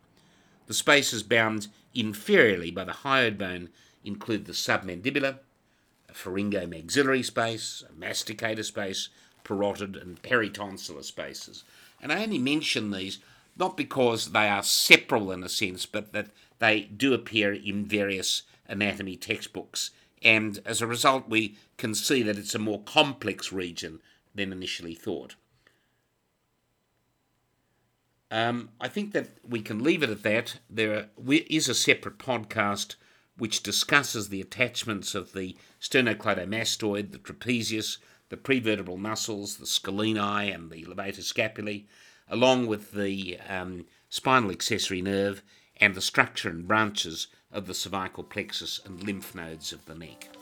The 0.68 0.74
spaces 0.74 1.24
bound 1.24 1.68
inferiorly 1.96 2.74
by 2.74 2.86
the 2.86 2.92
hyoid 2.92 3.38
bone 3.38 3.70
include 4.04 4.46
the 4.46 4.54
submandibular, 4.54 5.40
a 6.10 6.14
pharyngomaxillary 6.14 7.24
space, 7.24 7.84
a 7.88 7.94
masticator 7.94 8.64
space, 8.64 9.10
parotid, 9.44 10.02
and 10.02 10.22
peritonsillar 10.22 11.04
spaces. 11.04 11.64
And 12.02 12.12
I 12.12 12.24
only 12.24 12.40
mention 12.40 12.92
these 12.92 13.20
not 13.58 13.78
because 13.78 14.32
they 14.32 14.50
are 14.50 14.64
separable 14.64 15.32
in 15.32 15.44
a 15.44 15.50
sense, 15.50 15.86
but 15.86 16.12
that 16.14 16.28
they 16.60 16.82
do 16.82 17.14
appear 17.14 17.54
in 17.54 17.86
various 17.86 18.44
anatomy 18.68 19.16
textbooks. 19.16 19.92
And 20.22 20.60
as 20.66 20.82
a 20.82 20.88
result, 20.88 21.30
we 21.30 21.58
can 21.78 21.94
see 21.94 22.24
that 22.24 22.38
it's 22.38 22.56
a 22.56 22.60
more 22.60 22.82
complex 22.82 23.52
region 23.52 24.02
than 24.34 24.52
initially 24.52 24.96
thought. 24.96 25.36
Um, 28.32 28.70
I 28.82 28.88
think 28.88 29.14
that 29.14 29.30
we 29.48 29.62
can 29.62 29.84
leave 29.84 30.04
it 30.04 30.10
at 30.10 30.24
that. 30.24 30.60
There 30.70 31.10
is 31.28 31.70
a 31.70 31.76
separate 31.76 32.18
podcast 32.18 32.96
which 33.38 33.64
discusses 33.64 34.30
the 34.30 34.42
attachments 34.42 35.14
of 35.14 35.34
the 35.34 35.56
sternocleidomastoid, 35.80 37.12
the 37.12 37.20
trapezius, 37.20 37.98
the 38.30 38.38
prevertebral 38.38 38.98
muscles, 38.98 39.58
the 39.58 39.66
scalenii, 39.66 40.54
and 40.54 40.72
the 40.72 40.84
levator 40.86 41.22
scapulae, 41.22 41.86
along 42.28 42.66
with 42.66 42.92
the 42.92 43.38
um, 43.48 43.86
spinal 44.10 44.52
accessory 44.52 45.02
nerve 45.02 45.44
and 45.78 45.94
the 45.94 46.02
structure 46.02 46.50
and 46.50 46.68
branches 46.68 47.28
of 47.56 47.68
the 47.68 47.74
cervical 47.74 48.24
plexus 48.24 48.82
and 48.86 49.02
lymph 49.02 49.34
nodes 49.34 49.72
of 49.72 49.86
the 49.86 49.96
neck. 49.96 50.35